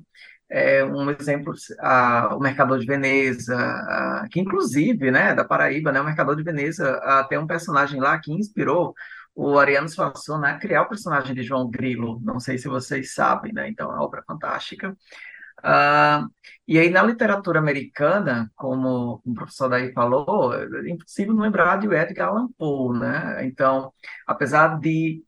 É, 0.50 0.82
um 0.82 1.10
exemplo, 1.10 1.52
a, 1.80 2.34
o 2.34 2.40
Mercador 2.40 2.78
de 2.78 2.86
Veneza, 2.86 3.54
a, 3.54 4.26
que 4.30 4.40
inclusive, 4.40 5.10
né, 5.10 5.34
da 5.34 5.44
Paraíba, 5.44 5.92
né, 5.92 6.00
o 6.00 6.04
Mercador 6.04 6.36
de 6.36 6.42
Veneza 6.42 6.96
a, 7.02 7.22
tem 7.24 7.36
um 7.36 7.46
personagem 7.46 8.00
lá 8.00 8.18
que 8.18 8.32
inspirou 8.32 8.94
o 9.34 9.58
Ariano 9.58 9.88
Suassuna 9.88 10.50
a 10.50 10.58
criar 10.58 10.82
o 10.82 10.88
personagem 10.88 11.34
de 11.34 11.42
João 11.44 11.70
Grilo. 11.70 12.20
Não 12.24 12.40
sei 12.40 12.58
se 12.58 12.66
vocês 12.66 13.14
sabem, 13.14 13.52
né? 13.52 13.68
Então, 13.68 13.88
é 13.88 13.94
uma 13.94 14.02
obra 14.02 14.22
fantástica. 14.26 14.96
Uh, 15.60 16.28
e 16.66 16.78
aí, 16.78 16.90
na 16.90 17.02
literatura 17.04 17.60
americana, 17.60 18.50
como 18.56 19.22
o 19.24 19.34
professor 19.34 19.68
daí 19.68 19.92
falou, 19.92 20.54
é 20.54 20.90
impossível 20.90 21.34
não 21.34 21.42
lembrar 21.42 21.78
de 21.78 21.86
Edgar 21.86 22.28
Allan 22.28 22.48
Poe, 22.58 22.98
né? 22.98 23.46
Então, 23.46 23.92
apesar 24.26 24.78
de 24.80 25.22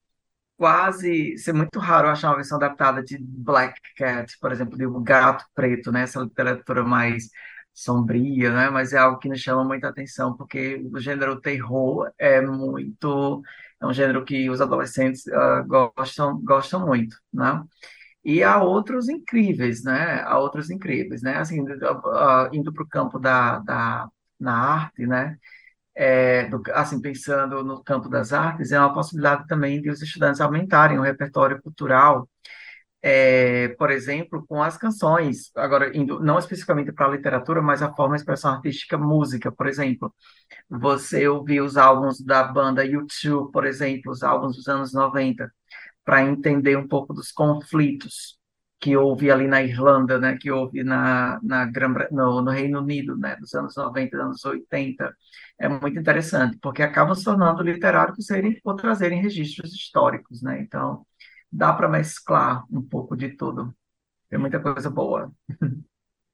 quase 0.60 1.38
ser 1.38 1.54
muito 1.54 1.78
raro 1.78 2.06
achar 2.08 2.28
uma 2.28 2.36
versão 2.36 2.58
adaptada 2.58 3.02
de 3.02 3.16
Black 3.18 3.80
Cat, 3.96 4.36
por 4.38 4.52
exemplo, 4.52 4.76
de 4.76 4.84
O 4.84 5.00
Gato 5.00 5.46
Preto, 5.54 5.90
né? 5.90 6.02
Essa 6.02 6.20
literatura 6.20 6.84
mais 6.84 7.30
sombria, 7.72 8.52
né? 8.52 8.68
Mas 8.68 8.92
é 8.92 8.98
algo 8.98 9.18
que 9.18 9.28
nos 9.30 9.40
chama 9.40 9.64
muita 9.64 9.88
atenção, 9.88 10.36
porque 10.36 10.86
o 10.92 10.98
gênero 11.00 11.40
terror 11.40 12.12
é 12.18 12.42
muito... 12.42 13.42
É 13.80 13.86
um 13.86 13.92
gênero 13.94 14.22
que 14.22 14.50
os 14.50 14.60
adolescentes 14.60 15.24
uh, 15.28 15.64
gostam, 15.96 16.38
gostam 16.44 16.86
muito, 16.86 17.16
né? 17.32 17.64
E 18.22 18.42
há 18.44 18.62
outros 18.62 19.08
incríveis, 19.08 19.82
né? 19.82 20.20
Há 20.26 20.38
outros 20.38 20.68
incríveis, 20.68 21.22
né? 21.22 21.38
Assim, 21.38 21.62
uh, 21.62 22.50
indo 22.52 22.70
para 22.70 22.82
o 22.84 22.88
campo 22.88 23.18
da, 23.18 23.60
da 23.60 24.08
na 24.38 24.54
arte, 24.54 25.06
né? 25.06 25.38
É, 25.94 26.46
do, 26.48 26.62
assim, 26.72 27.00
pensando 27.00 27.62
no 27.64 27.82
campo 27.82 28.08
das 28.08 28.32
artes, 28.32 28.72
é 28.72 28.78
uma 28.78 28.92
possibilidade 28.94 29.46
também 29.46 29.80
de 29.82 29.90
os 29.90 30.02
estudantes 30.02 30.40
aumentarem 30.40 30.98
o 30.98 31.02
repertório 31.02 31.60
cultural 31.62 32.28
é, 33.02 33.68
por 33.78 33.90
exemplo, 33.90 34.44
com 34.46 34.62
as 34.62 34.76
canções, 34.76 35.50
agora 35.56 35.96
indo 35.96 36.20
não 36.20 36.38
especificamente 36.38 36.92
para 36.92 37.06
a 37.06 37.10
literatura, 37.10 37.62
mas 37.62 37.82
a 37.82 37.94
forma 37.94 38.14
de 38.16 38.22
expressão 38.22 38.52
artística, 38.52 38.98
música, 38.98 39.50
por 39.50 39.66
exemplo. 39.66 40.14
Você 40.68 41.28
ouvir 41.28 41.60
os 41.62 41.76
álbuns 41.76 42.20
da 42.20 42.42
banda 42.44 42.84
U2, 42.84 43.50
por 43.52 43.66
exemplo, 43.66 44.12
os 44.12 44.22
álbuns 44.22 44.56
dos 44.56 44.68
anos 44.68 44.92
90, 44.92 45.50
para 46.04 46.22
entender 46.22 46.76
um 46.76 46.88
pouco 46.88 47.14
dos 47.14 47.32
conflitos 47.32 48.39
que 48.80 48.96
houve 48.96 49.30
ali 49.30 49.46
na 49.46 49.62
Irlanda, 49.62 50.18
né, 50.18 50.38
que 50.40 50.50
houve 50.50 50.82
na, 50.82 51.38
na 51.42 51.66
Gran, 51.66 51.94
no, 52.10 52.40
no 52.42 52.50
Reino 52.50 52.80
Unido, 52.80 53.16
né, 53.16 53.36
dos 53.36 53.54
anos 53.54 53.76
90, 53.76 54.16
anos 54.16 54.44
80, 54.44 55.14
é 55.58 55.68
muito 55.68 55.98
interessante, 55.98 56.58
porque 56.60 56.82
acabam 56.82 57.14
se 57.14 57.24
tornando 57.24 57.62
literário 57.62 58.14
por, 58.14 58.22
serem, 58.22 58.58
por 58.62 58.76
trazerem 58.76 59.20
registros 59.20 59.74
históricos, 59.74 60.42
né, 60.42 60.60
então 60.62 61.06
dá 61.52 61.72
para 61.72 61.88
mesclar 61.88 62.64
um 62.70 62.82
pouco 62.82 63.16
de 63.16 63.30
tudo, 63.36 63.74
tem 64.30 64.38
muita 64.38 64.60
coisa 64.60 64.88
boa. 64.90 65.30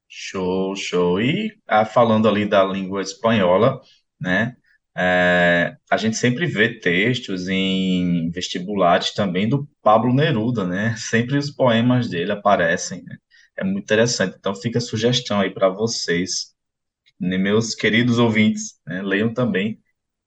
Show, 0.08 0.76
show. 0.76 1.20
E 1.20 1.58
ah, 1.66 1.84
falando 1.84 2.28
ali 2.28 2.48
da 2.48 2.62
língua 2.64 3.02
espanhola, 3.02 3.80
né? 4.20 4.56
é, 4.96 5.76
a 5.90 5.96
gente 5.98 6.16
sempre 6.16 6.46
vê 6.46 6.80
textos 6.80 7.48
em 7.48 8.30
vestibulares 8.30 9.12
também 9.12 9.46
do 9.46 9.68
Pablo 9.86 10.12
Neruda, 10.12 10.66
né? 10.66 10.96
Sempre 10.96 11.38
os 11.38 11.48
poemas 11.48 12.08
dele 12.10 12.32
aparecem, 12.32 13.04
né? 13.04 13.18
É 13.56 13.62
muito 13.62 13.84
interessante. 13.84 14.36
Então 14.36 14.52
fica 14.52 14.78
a 14.78 14.80
sugestão 14.80 15.38
aí 15.40 15.54
para 15.54 15.68
vocês, 15.68 16.52
né, 17.20 17.38
meus 17.38 17.72
queridos 17.72 18.18
ouvintes, 18.18 18.80
né? 18.84 19.00
Leiam 19.00 19.32
também 19.32 19.80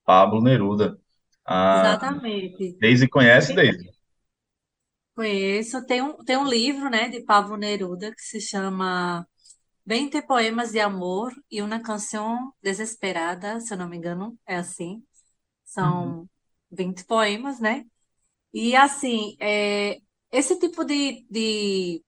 Pablo 0.06 0.41
Neruda. 0.41 0.98
Ah, 1.45 1.82
Exatamente. 1.82 2.78
Daisy 2.80 3.10
conhece, 3.10 3.54
Daisy? 3.54 3.89
Conheço. 5.13 5.86
Tem 5.86 6.02
um, 6.02 6.15
tem 6.24 6.38
um 6.38 6.48
livro, 6.48 6.89
né, 6.89 7.10
de 7.10 7.22
Pablo 7.26 7.58
Neruda 7.58 8.15
que 8.15 8.22
se 8.22 8.39
chama 8.39 9.28
20 9.86 10.22
poemas 10.22 10.72
de 10.72 10.80
amor 10.80 11.34
e 11.52 11.62
uma 11.62 11.82
canção 11.82 12.54
desesperada, 12.63 13.60
se 13.60 13.74
eu 13.74 13.78
não 13.78 13.89
me 13.89 13.98
engano, 13.98 14.39
é 14.48 14.56
assim. 14.56 15.04
Uhum. 15.82 16.17
São 16.22 16.30
20 16.72 17.04
poemas, 17.06 17.60
né? 17.60 17.84
E 18.53 18.75
assim, 18.75 19.35
é, 19.39 19.99
esse 20.31 20.57
tipo 20.59 20.83
de, 20.83 21.25
de, 21.29 22.03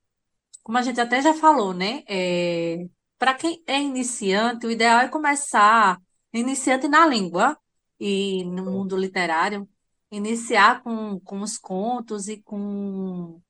como 0.63 0.77
a 0.77 0.81
gente 0.81 1.01
até 1.01 1.21
já 1.21 1.33
falou, 1.33 1.73
né? 1.73 2.03
É, 2.07 2.87
para 3.17 3.33
quem 3.35 3.63
é 3.67 3.79
iniciante, 3.81 4.65
o 4.67 4.71
ideal 4.71 5.01
é 5.01 5.09
começar 5.09 5.99
iniciante 6.33 6.87
na 6.87 7.05
língua 7.07 7.57
e 7.99 8.43
no 8.45 8.65
mundo 8.65 8.97
literário, 8.97 9.69
iniciar 10.11 10.83
com, 10.83 11.19
com 11.21 11.41
os 11.41 11.57
contos 11.57 12.27
e 12.27 12.41
com 12.41 13.41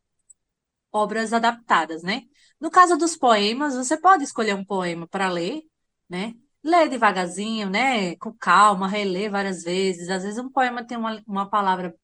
obras 0.91 1.33
adaptadas, 1.33 2.03
né? 2.03 2.23
No 2.59 2.69
caso 2.69 2.97
dos 2.97 3.15
poemas, 3.17 3.75
você 3.75 3.97
pode 3.99 4.23
escolher 4.23 4.55
um 4.55 4.65
poema 4.65 5.07
para 5.07 5.29
ler, 5.29 5.61
né? 6.09 6.33
Ler 6.63 6.89
devagarzinho, 6.89 7.69
né? 7.69 8.15
Com 8.17 8.33
calma, 8.33 8.87
reler 8.87 9.31
várias 9.31 9.63
vezes. 9.63 10.09
Às 10.09 10.23
vezes 10.23 10.39
um 10.39 10.49
poema 10.51 10.85
tem 10.85 10.97
uma, 10.97 11.21
uma 11.27 11.49
palavra 11.49 11.95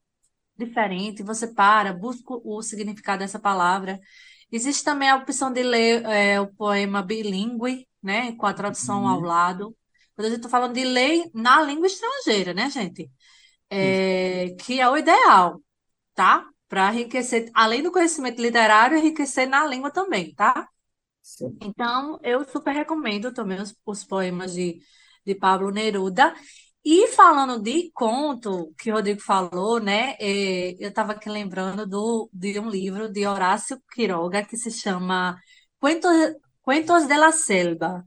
diferente, 0.57 1.23
você 1.23 1.47
para, 1.53 1.93
busca 1.93 2.33
o 2.33 2.61
significado 2.61 3.19
dessa 3.19 3.39
palavra. 3.39 3.99
Existe 4.51 4.83
também 4.83 5.09
a 5.09 5.15
opção 5.17 5.51
de 5.51 5.63
ler 5.63 6.03
é, 6.05 6.39
o 6.41 6.47
poema 6.53 7.01
bilíngue, 7.03 7.87
né? 8.01 8.33
Com 8.37 8.45
a 8.45 8.53
tradução 8.53 9.07
ao 9.07 9.19
Uhum. 9.19 9.21
lado. 9.21 9.75
Quando 10.15 10.27
eu 10.29 10.35
estou 10.35 10.49
falando 10.49 10.73
de 10.73 10.83
ler 10.85 11.29
na 11.33 11.61
língua 11.61 11.87
estrangeira, 11.87 12.53
né, 12.53 12.69
gente? 12.69 13.09
É, 13.69 14.55
que 14.59 14.79
é 14.81 14.89
o 14.89 14.97
ideal, 14.97 15.61
tá? 16.15 16.47
Para 16.69 16.93
enriquecer, 16.93 17.51
além 17.53 17.83
do 17.83 17.91
conhecimento 17.91 18.41
literário, 18.41 18.97
enriquecer 18.97 19.47
na 19.49 19.65
língua 19.67 19.91
também, 19.91 20.33
tá? 20.35 20.67
Sim. 21.21 21.61
Então, 21.61 22.19
eu 22.23 22.45
super 22.45 22.73
recomendo 22.73 23.33
também 23.33 23.59
os, 23.61 23.75
os 23.85 24.03
poemas 24.03 24.53
de, 24.53 24.79
de 25.25 25.35
Pablo 25.35 25.71
Neruda. 25.71 26.33
E 26.85 27.07
falando 27.09 27.61
de 27.61 27.91
conto, 27.93 28.73
que 28.79 28.89
o 28.91 28.95
Rodrigo 28.95 29.19
falou, 29.21 29.79
né? 29.79 30.15
é, 30.19 30.71
eu 30.81 30.87
estava 30.89 31.11
aqui 31.13 31.29
lembrando 31.29 31.85
do, 31.85 32.29
de 32.31 32.57
um 32.59 32.69
livro 32.69 33.09
de 33.11 33.27
Horácio 33.27 33.81
Quiroga 33.93 34.45
que 34.45 34.55
se 34.57 34.71
chama 34.71 35.37
Cuentos, 35.79 36.09
Cuentos 36.61 37.05
de 37.07 37.17
la 37.17 37.31
Selva 37.33 38.05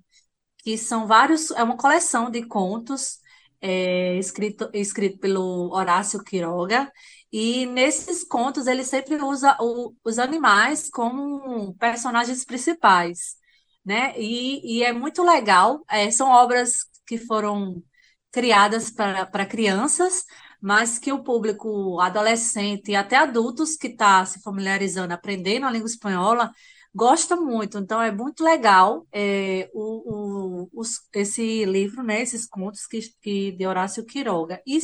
que 0.58 0.78
são 0.78 1.06
vários, 1.06 1.50
é 1.52 1.62
uma 1.64 1.76
coleção 1.76 2.30
de 2.30 2.46
contos 2.46 3.18
é, 3.62 4.16
escrito, 4.18 4.70
escrito 4.74 5.18
pelo 5.18 5.70
Horácio 5.74 6.22
Quiroga, 6.24 6.90
e 7.32 7.66
nesses 7.66 8.24
contos 8.24 8.66
ele 8.66 8.84
sempre 8.84 9.16
usa 9.22 9.56
o- 9.60 9.94
os 10.04 10.18
animais 10.18 10.90
como 10.90 11.74
personagens 11.76 12.44
principais, 12.44 13.36
né? 13.84 14.14
E, 14.18 14.78
e 14.80 14.82
é 14.84 14.92
muito 14.92 15.22
legal, 15.22 15.84
é, 15.90 16.10
são 16.10 16.28
obras 16.30 16.72
que 17.06 17.18
foram 17.18 17.82
criadas 18.32 18.90
para 18.90 19.46
crianças, 19.46 20.24
mas 20.60 20.98
que 20.98 21.12
o 21.12 21.22
público 21.22 22.00
adolescente 22.00 22.90
e 22.92 22.96
até 22.96 23.16
adultos 23.16 23.76
que 23.76 23.88
está 23.88 24.24
se 24.26 24.40
familiarizando, 24.42 25.14
aprendendo 25.14 25.66
a 25.66 25.70
língua 25.70 25.88
espanhola, 25.88 26.50
Gosta 26.92 27.36
muito, 27.36 27.78
então 27.78 28.02
é 28.02 28.10
muito 28.10 28.42
legal 28.42 29.06
é, 29.12 29.70
o, 29.72 30.64
o- 30.64 30.70
os- 30.74 31.00
esse 31.14 31.64
livro, 31.64 32.02
né, 32.02 32.20
esses 32.20 32.46
contos 32.46 32.84
que, 32.86 32.98
que 33.22 33.52
de 33.52 33.64
Horácio 33.66 34.04
Quiroga. 34.04 34.60
E, 34.66 34.78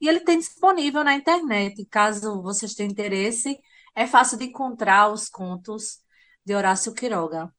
e 0.00 0.08
ele 0.08 0.20
tem 0.20 0.38
disponível 0.38 1.02
na 1.04 1.14
internet, 1.14 1.84
caso 1.86 2.40
vocês 2.42 2.74
tenham 2.74 2.90
interesse, 2.92 3.58
é 3.96 4.06
fácil 4.06 4.38
de 4.38 4.44
encontrar 4.46 5.10
os 5.12 5.28
contos 5.28 5.98
de 6.44 6.54
Horácio 6.54 6.94
Quiroga. 6.94 7.52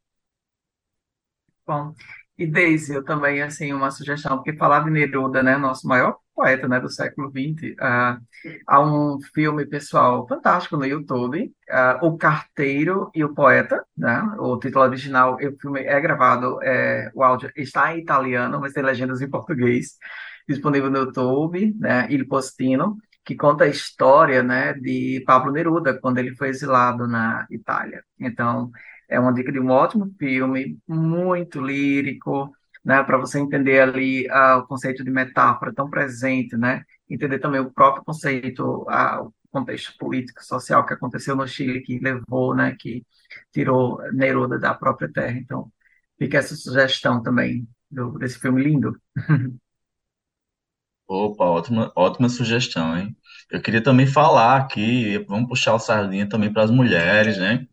Bom, 1.66 1.96
e 2.38 2.46
Daisy, 2.46 2.94
eu 2.94 3.04
também, 3.04 3.42
assim, 3.42 3.72
uma 3.72 3.92
sugestão, 3.92 4.38
porque 4.38 4.58
falar 4.58 4.82
de 4.84 4.90
Neruda, 4.90 5.42
né, 5.42 5.58
nosso 5.58 5.88
maior 5.88 6.18
poeta, 6.36 6.68
né, 6.68 6.80
do 6.82 6.90
século 6.90 7.30
XX, 7.32 7.76
ah, 7.80 8.20
há 8.68 8.82
um 8.82 9.20
filme, 9.34 9.66
pessoal, 9.66 10.28
fantástico 10.28 10.76
no 10.76 10.86
YouTube, 10.86 11.54
ah, 11.70 12.00
O 12.02 12.18
Carteiro 12.18 13.10
e 13.16 13.24
o 13.24 13.34
Poeta, 13.34 13.82
né, 13.98 14.22
o 14.38 14.58
título 14.60 14.84
original, 14.84 15.36
o 15.38 15.58
filme 15.60 15.82
é 15.82 16.00
gravado, 16.02 16.62
é, 16.62 17.10
o 17.16 17.24
áudio 17.24 17.50
está 17.56 17.96
em 17.96 18.02
italiano, 18.02 18.60
mas 18.60 18.74
tem 18.74 18.84
legendas 18.84 19.22
em 19.22 19.30
português, 19.30 19.98
disponível 20.48 20.90
no 20.92 21.00
YouTube, 21.00 21.74
né, 21.80 22.08
Il 22.10 22.28
Postino, 22.28 22.98
que 23.24 23.36
conta 23.36 23.64
a 23.64 23.68
história, 23.68 24.44
né, 24.44 24.74
de 24.74 25.24
Pablo 25.26 25.52
Neruda, 25.52 25.98
quando 26.00 26.18
ele 26.20 26.36
foi 26.36 26.50
exilado 26.50 27.08
na 27.08 27.48
Itália. 27.50 28.04
Então, 28.20 28.72
é 29.10 29.20
uma 29.20 29.34
dica 29.34 29.52
de 29.52 29.60
um 29.60 29.70
ótimo 29.70 30.14
filme, 30.20 30.78
muito 30.88 31.62
lírico, 31.62 32.52
né, 32.84 33.04
para 33.04 33.18
você 33.18 33.40
entender 33.40 33.80
ali 33.82 34.28
ah, 34.30 34.58
o 34.58 34.68
conceito 34.68 35.04
de 35.04 35.12
metáfora 35.12 35.74
tão 35.74 35.90
presente, 35.90 36.56
né, 36.58 36.84
entender 37.10 37.40
também 37.40 37.62
o 37.62 37.72
próprio 37.72 38.04
conceito, 38.04 38.86
ah, 38.90 39.24
o 39.24 39.34
contexto 39.52 39.98
político, 39.98 40.44
social 40.44 40.86
que 40.86 40.94
aconteceu 40.94 41.36
no 41.36 41.48
Chile, 41.48 41.82
que 41.82 42.00
levou, 42.00 42.56
né, 42.56 42.76
que 42.80 43.04
tirou 43.52 44.00
Neruda 44.14 44.60
da 44.60 44.74
própria 44.74 45.12
terra. 45.12 45.38
Então, 45.38 45.72
fica 46.20 46.38
essa 46.38 46.56
sugestão 46.56 47.22
também 47.24 47.68
do, 47.90 48.18
desse 48.20 48.40
filme 48.40 48.64
lindo. 48.64 49.00
Opa, 51.08 51.46
ótima, 51.46 51.92
ótima 51.96 52.30
sugestão, 52.30 52.98
hein? 52.98 53.16
Eu 53.52 53.62
queria 53.62 53.84
também 53.84 54.08
falar 54.08 54.58
aqui, 54.58 55.20
vamos 55.28 55.48
puxar 55.50 55.74
o 55.76 55.80
sardinha 55.80 56.28
também 56.28 56.52
para 56.52 56.64
as 56.64 56.72
mulheres, 56.72 57.38
né? 57.38 57.68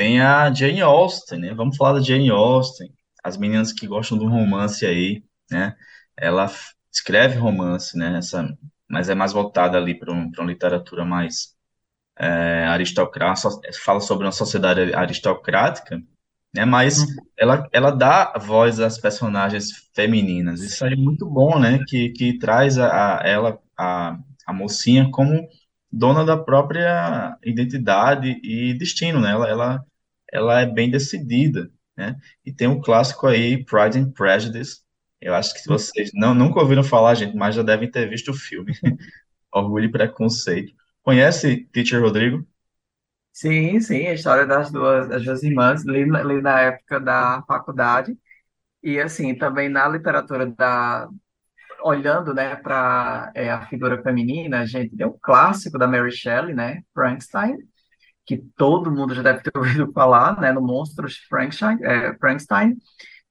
Tem 0.00 0.18
a 0.22 0.50
Jane 0.52 0.80
Austen, 0.80 1.38
né? 1.40 1.54
Vamos 1.54 1.76
falar 1.76 1.94
da 1.98 2.00
Jane 2.02 2.30
Austen. 2.30 2.90
As 3.22 3.36
meninas 3.36 3.70
que 3.72 3.86
gostam 3.86 4.16
do 4.16 4.26
romance 4.26 4.86
aí, 4.86 5.22
né? 5.50 5.76
Ela 6.16 6.50
escreve 6.90 7.36
romance, 7.36 7.98
né? 7.98 8.16
Essa, 8.16 8.48
mas 8.88 9.10
é 9.10 9.14
mais 9.14 9.32
voltada 9.34 9.76
ali 9.76 9.94
para 9.98 10.10
um, 10.12 10.30
uma 10.38 10.46
literatura 10.46 11.04
mais 11.04 11.54
é, 12.18 12.66
aristocrática, 12.66 13.50
fala 13.84 14.00
sobre 14.00 14.26
uma 14.26 14.32
sociedade 14.32 14.94
aristocrática, 14.94 16.00
né? 16.54 16.64
Mas 16.64 17.00
Uhum. 17.00 17.16
ela, 17.38 17.68
ela 17.72 17.90
dá 17.90 18.32
voz 18.40 18.80
às 18.80 18.98
personagens 18.98 19.70
femininas. 19.94 20.62
Isso 20.62 20.84
aí 20.84 20.92
é 20.94 20.96
muito 20.96 21.26
bom, 21.28 21.58
né? 21.58 21.80
Que, 21.86 22.10
que 22.10 22.38
traz 22.38 22.78
a, 22.78 23.20
a- 23.20 23.28
ela, 23.28 23.58
a, 23.78 24.18
a 24.46 24.52
mocinha, 24.52 25.10
como 25.10 25.48
dona 25.92 26.24
da 26.24 26.36
própria 26.36 27.36
identidade 27.44 28.40
e 28.42 28.74
destino, 28.74 29.20
né? 29.20 29.32
Ela, 29.32 29.48
ela, 29.48 29.86
ela 30.32 30.60
é 30.60 30.66
bem 30.66 30.90
decidida, 30.90 31.70
né? 31.96 32.16
E 32.44 32.52
tem 32.52 32.68
um 32.68 32.80
clássico 32.80 33.26
aí, 33.26 33.64
Pride 33.64 33.98
and 33.98 34.12
Prejudice. 34.12 34.80
Eu 35.20 35.34
acho 35.34 35.54
que 35.54 35.66
vocês 35.68 36.10
não, 36.14 36.34
nunca 36.34 36.60
ouviram 36.60 36.82
falar, 36.82 37.14
gente, 37.14 37.36
mas 37.36 37.54
já 37.54 37.62
devem 37.62 37.90
ter 37.90 38.08
visto 38.08 38.30
o 38.30 38.34
filme, 38.34 38.72
Orgulho 39.52 39.86
e 39.86 39.92
Preconceito. 39.92 40.72
Conhece 41.02 41.66
Teacher 41.72 42.00
Rodrigo? 42.00 42.46
Sim, 43.32 43.80
sim, 43.80 44.06
a 44.06 44.14
história 44.14 44.46
das 44.46 44.70
duas, 44.70 45.08
das 45.08 45.24
duas 45.24 45.42
irmãs, 45.42 45.84
li, 45.84 46.04
na 46.04 46.22
li 46.22 46.42
na 46.42 46.60
época 46.60 47.00
da 47.00 47.42
faculdade, 47.46 48.16
e 48.82 49.00
assim, 49.00 49.34
também 49.36 49.68
na 49.68 49.88
literatura 49.88 50.46
da, 50.46 51.08
olhando, 51.82 52.34
né, 52.34 52.56
para 52.56 53.32
a 53.34 53.66
figura 53.66 54.02
feminina, 54.02 54.60
a 54.60 54.66
gente 54.66 54.96
tem 54.96 55.06
um 55.06 55.18
clássico 55.20 55.78
da 55.78 55.86
Mary 55.86 56.12
Shelley, 56.12 56.54
né, 56.54 56.82
Frankenstein, 56.94 57.58
que 58.30 58.38
todo 58.56 58.92
mundo 58.92 59.12
já 59.12 59.22
deve 59.22 59.42
ter 59.42 59.50
ouvido 59.58 59.92
falar, 59.92 60.40
né, 60.40 60.52
no 60.52 60.62
Monstros 60.62 61.16
Frankenstein, 61.28 61.78
é, 61.82 62.14
Frankenstein, 62.16 62.76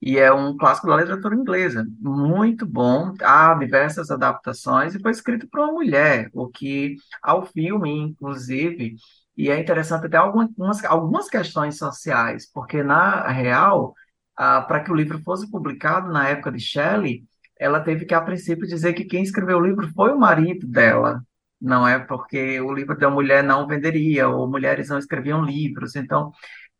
e 0.01 0.17
é 0.17 0.31
um 0.31 0.57
clássico 0.57 0.87
da 0.87 0.97
literatura 0.97 1.35
inglesa, 1.35 1.85
muito 1.99 2.65
bom. 2.65 3.13
Há 3.21 3.53
diversas 3.55 4.11
adaptações 4.11 4.95
e 4.95 4.99
foi 4.99 5.11
escrito 5.11 5.47
por 5.49 5.61
uma 5.61 5.73
mulher, 5.73 6.29
o 6.33 6.47
que 6.49 6.95
ao 7.21 7.45
filme, 7.45 7.89
inclusive, 7.91 8.95
e 9.37 9.49
é 9.49 9.59
interessante 9.59 10.05
até 10.05 10.17
algumas, 10.17 10.83
algumas 10.85 11.29
questões 11.29 11.77
sociais, 11.77 12.49
porque 12.51 12.83
na 12.83 13.27
real, 13.29 13.93
ah, 14.37 14.61
para 14.61 14.81
que 14.81 14.91
o 14.91 14.95
livro 14.95 15.21
fosse 15.23 15.49
publicado 15.49 16.11
na 16.11 16.27
época 16.27 16.51
de 16.51 16.59
Shelley, 16.59 17.23
ela 17.57 17.79
teve 17.81 18.05
que 18.05 18.13
a 18.13 18.21
princípio 18.21 18.67
dizer 18.67 18.93
que 18.93 19.05
quem 19.05 19.23
escreveu 19.23 19.57
o 19.57 19.65
livro 19.65 19.89
foi 19.93 20.11
o 20.11 20.19
marido 20.19 20.67
dela, 20.67 21.21
não 21.61 21.87
é 21.87 21.99
porque 21.99 22.59
o 22.61 22.73
livro 22.73 22.97
da 22.97 23.09
mulher 23.09 23.43
não 23.43 23.67
venderia 23.67 24.27
ou 24.29 24.49
mulheres 24.49 24.89
não 24.89 24.97
escreviam 24.97 25.43
livros, 25.43 25.95
então 25.95 26.31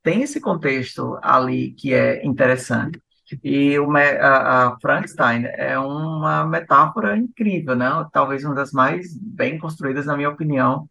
tem 0.01 0.23
esse 0.23 0.39
contexto 0.39 1.19
ali 1.21 1.73
que 1.73 1.93
é 1.93 2.25
interessante. 2.25 3.01
E 3.43 3.77
o, 3.77 3.95
a, 3.95 4.67
a, 4.67 4.79
Frankenstein 4.79 5.45
é 5.45 5.77
uma 5.77 6.45
metáfora 6.45 7.15
incrível, 7.15 7.75
né? 7.75 7.87
Talvez 8.11 8.43
uma 8.43 8.55
das 8.55 8.71
mais 8.71 9.15
bem 9.19 9.59
construídas, 9.59 10.07
na 10.07 10.17
minha 10.17 10.29
opinião, 10.29 10.87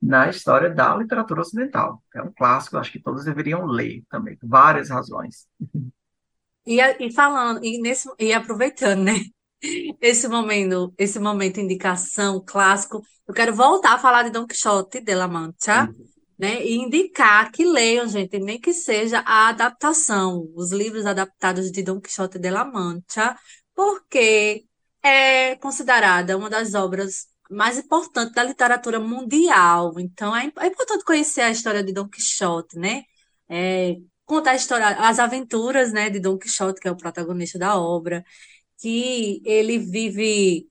na 0.00 0.28
história 0.28 0.68
da 0.68 0.94
literatura 0.94 1.40
ocidental. 1.40 2.02
É 2.14 2.22
um 2.22 2.32
clássico, 2.32 2.76
acho 2.76 2.92
que 2.92 3.00
todos 3.00 3.24
deveriam 3.24 3.64
ler 3.64 4.02
também, 4.10 4.36
por 4.36 4.48
várias 4.48 4.90
razões. 4.90 5.46
E, 6.66 6.80
e 6.80 7.10
falando, 7.12 7.64
e, 7.64 7.80
nesse, 7.80 8.08
e 8.18 8.32
aproveitando, 8.34 9.04
né? 9.04 9.14
Esse 10.00 10.28
momento, 10.28 10.92
esse 10.96 11.18
momento 11.18 11.60
indicação 11.60 12.42
clássico, 12.44 13.02
eu 13.26 13.34
quero 13.34 13.54
voltar 13.54 13.94
a 13.94 13.98
falar 13.98 14.22
de 14.22 14.30
Don 14.30 14.46
Quixote 14.46 15.00
de 15.00 15.14
la 15.14 15.26
Mancha, 15.26 15.84
uhum 15.84 16.18
né? 16.38 16.64
E 16.64 16.76
indicar 16.76 17.50
que 17.50 17.64
leiam, 17.64 18.06
gente, 18.06 18.38
nem 18.38 18.60
que 18.60 18.72
seja 18.72 19.20
a 19.26 19.48
adaptação, 19.48 20.48
os 20.54 20.70
livros 20.70 21.04
adaptados 21.04 21.70
de 21.72 21.82
Dom 21.82 22.00
Quixote 22.00 22.38
de 22.38 22.50
la 22.50 22.64
Mancha, 22.64 23.36
porque 23.74 24.64
é 25.02 25.56
considerada 25.56 26.36
uma 26.36 26.48
das 26.48 26.74
obras 26.74 27.26
mais 27.50 27.78
importantes 27.78 28.34
da 28.34 28.44
literatura 28.44 29.00
mundial. 29.00 29.98
Então, 29.98 30.34
é, 30.36 30.52
é 30.60 30.66
importante 30.68 31.04
conhecer 31.04 31.40
a 31.40 31.50
história 31.50 31.82
de 31.82 31.92
Dom 31.92 32.08
Quixote, 32.08 32.78
né? 32.78 33.02
É, 33.48 33.96
contar 34.24 34.52
a 34.52 34.56
história, 34.56 34.86
as 34.86 35.18
aventuras, 35.18 35.92
né, 35.92 36.10
de 36.10 36.20
Dom 36.20 36.38
Quixote, 36.38 36.80
que 36.80 36.86
é 36.88 36.90
o 36.90 36.96
protagonista 36.96 37.58
da 37.58 37.76
obra, 37.80 38.24
que 38.78 39.42
ele 39.44 39.78
vive 39.78 40.68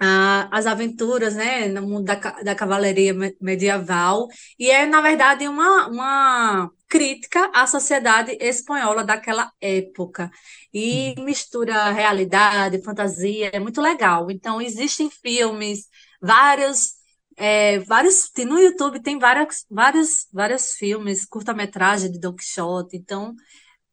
a, 0.00 0.48
as 0.56 0.66
aventuras, 0.66 1.34
né, 1.34 1.68
no 1.68 1.82
mundo 1.82 2.04
da, 2.04 2.14
da 2.14 2.54
cavalaria 2.54 3.14
medieval, 3.40 4.28
e 4.58 4.70
é, 4.70 4.86
na 4.86 5.00
verdade, 5.00 5.48
uma, 5.48 5.88
uma 5.88 6.70
crítica 6.88 7.50
à 7.52 7.66
sociedade 7.66 8.36
espanhola 8.40 9.04
daquela 9.04 9.50
época, 9.60 10.30
e 10.72 11.14
uhum. 11.18 11.24
mistura 11.24 11.90
realidade, 11.90 12.82
fantasia, 12.82 13.50
é 13.52 13.58
muito 13.58 13.80
legal. 13.80 14.30
Então, 14.30 14.60
existem 14.60 15.10
filmes, 15.10 15.88
vários, 16.20 16.92
é, 17.36 17.80
vários, 17.80 18.30
no 18.38 18.58
YouTube 18.58 19.00
tem 19.00 19.18
vários, 19.18 19.64
vários, 19.70 20.26
vários 20.32 20.72
filmes, 20.72 21.26
curta-metragem 21.26 22.12
de 22.12 22.20
Don 22.20 22.34
Quixote, 22.34 22.96
então, 22.96 23.34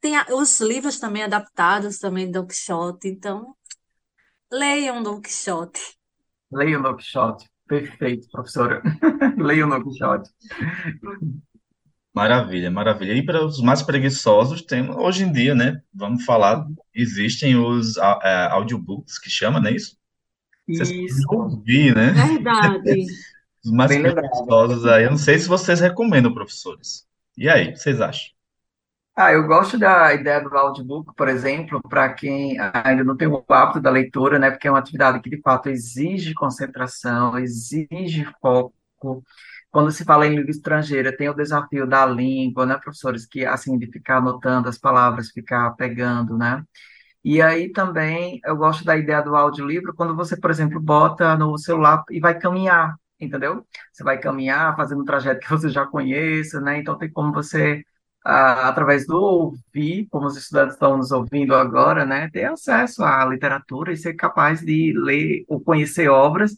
tem 0.06 0.14
os 0.36 0.62
livros 0.62 1.00
também 1.00 1.24
adaptados 1.24 1.98
também 1.98 2.30
Don 2.30 2.46
Quixote, 2.46 3.08
então, 3.08 3.56
Leiam 4.52 5.02
Don 5.02 5.20
Quixote. 5.20 5.82
Leiam 6.52 6.80
Don 6.80 6.96
Quixote. 6.96 7.50
Perfeito, 7.68 8.28
professora. 8.32 8.84
Leiam 9.36 9.68
Don 9.68 9.84
Quixote. 9.84 10.30
Maravilha, 12.14 12.70
maravilha. 12.70 13.14
E 13.14 13.26
para 13.26 13.44
os 13.44 13.60
mais 13.60 13.82
preguiçosos, 13.82 14.62
tem, 14.62 14.88
hoje 14.92 15.24
em 15.24 15.32
dia, 15.32 15.56
né? 15.56 15.82
Vamos 15.92 16.24
falar, 16.24 16.68
existem 16.94 17.56
os 17.56 17.98
uh, 17.98 18.22
audiobooks 18.52 19.18
que 19.18 19.30
chama, 19.30 19.60
não 19.60 19.70
é 19.70 19.74
isso? 19.74 19.98
Vocês 20.68 20.92
isso. 20.92 21.26
ouvir, 21.32 21.96
né? 21.96 22.12
Verdade. 22.12 23.06
os 23.66 23.72
mais 23.72 23.90
Bem 23.90 24.04
preguiçosos 24.04 24.86
aí. 24.86 25.06
Eu 25.06 25.10
não 25.10 25.18
sei 25.18 25.40
se 25.40 25.48
vocês 25.48 25.80
recomendam, 25.80 26.32
professores. 26.32 27.08
E 27.36 27.50
aí, 27.50 27.70
o 27.70 27.74
que 27.74 27.80
vocês 27.80 28.00
acham? 28.00 28.35
Ah, 29.18 29.32
eu 29.32 29.48
gosto 29.48 29.78
da 29.80 30.14
ideia 30.14 30.42
do 30.42 30.56
audiobook, 30.58 31.14
por 31.16 31.30
exemplo, 31.30 31.82
para 31.90 32.14
quem 32.14 32.58
ainda 32.74 33.02
não 33.04 33.16
tem 33.16 33.28
o 33.30 33.44
hábito 33.50 33.80
da 33.80 33.90
leitura, 33.90 34.38
né? 34.38 34.52
Porque 34.52 34.68
é 34.68 34.72
uma 34.72 34.80
atividade 34.80 35.22
que 35.22 35.30
de 35.30 35.40
fato 35.42 35.70
exige 35.70 36.34
concentração, 36.34 37.38
exige 37.40 38.26
foco. 38.42 38.74
Quando 39.72 39.92
se 39.92 40.04
fala 40.04 40.28
em 40.28 40.36
língua 40.36 40.52
estrangeira, 40.52 41.16
tem 41.16 41.30
o 41.30 41.34
desafio 41.34 41.88
da 41.88 42.06
língua, 42.06 42.66
né, 42.66 42.78
professores? 42.78 43.26
Que 43.26 43.46
assim 43.46 43.78
de 43.78 43.88
ficar 43.92 44.18
anotando 44.18 44.68
as 44.70 44.78
palavras, 44.78 45.30
ficar 45.32 45.72
pegando, 45.76 46.38
né? 46.38 46.62
E 47.24 47.42
aí 47.42 47.72
também 47.72 48.40
eu 48.46 48.56
gosto 48.56 48.86
da 48.86 48.96
ideia 48.98 49.22
do 49.22 49.36
audiolivro 49.36 49.94
quando 49.96 50.16
você, 50.16 50.38
por 50.38 50.52
exemplo, 50.52 50.80
bota 50.80 51.36
no 51.38 51.58
celular 51.58 52.04
e 52.12 52.20
vai 52.20 52.38
caminhar, 52.40 52.96
entendeu? 53.20 53.66
Você 53.92 54.04
vai 54.04 54.20
caminhar 54.20 54.76
fazendo 54.76 55.02
um 55.02 55.06
trajeto 55.06 55.40
que 55.42 55.50
você 55.50 55.70
já 55.70 55.86
conheça, 55.88 56.62
né? 56.62 56.80
Então 56.80 56.98
tem 56.98 57.12
como 57.12 57.34
você 57.34 57.84
através 58.26 59.06
do 59.06 59.16
ouvir, 59.16 60.08
como 60.10 60.26
os 60.26 60.36
estudantes 60.36 60.74
estão 60.74 60.98
nos 60.98 61.12
ouvindo 61.12 61.54
agora, 61.54 62.06
né, 62.06 62.30
ter 62.32 62.46
acesso 62.46 63.04
à 63.04 63.24
literatura 63.26 63.94
e 63.94 63.98
ser 63.98 64.16
capaz 64.16 64.62
de 64.62 64.94
ler 64.98 65.46
ou 65.48 65.62
conhecer 65.62 66.10
obras 66.10 66.56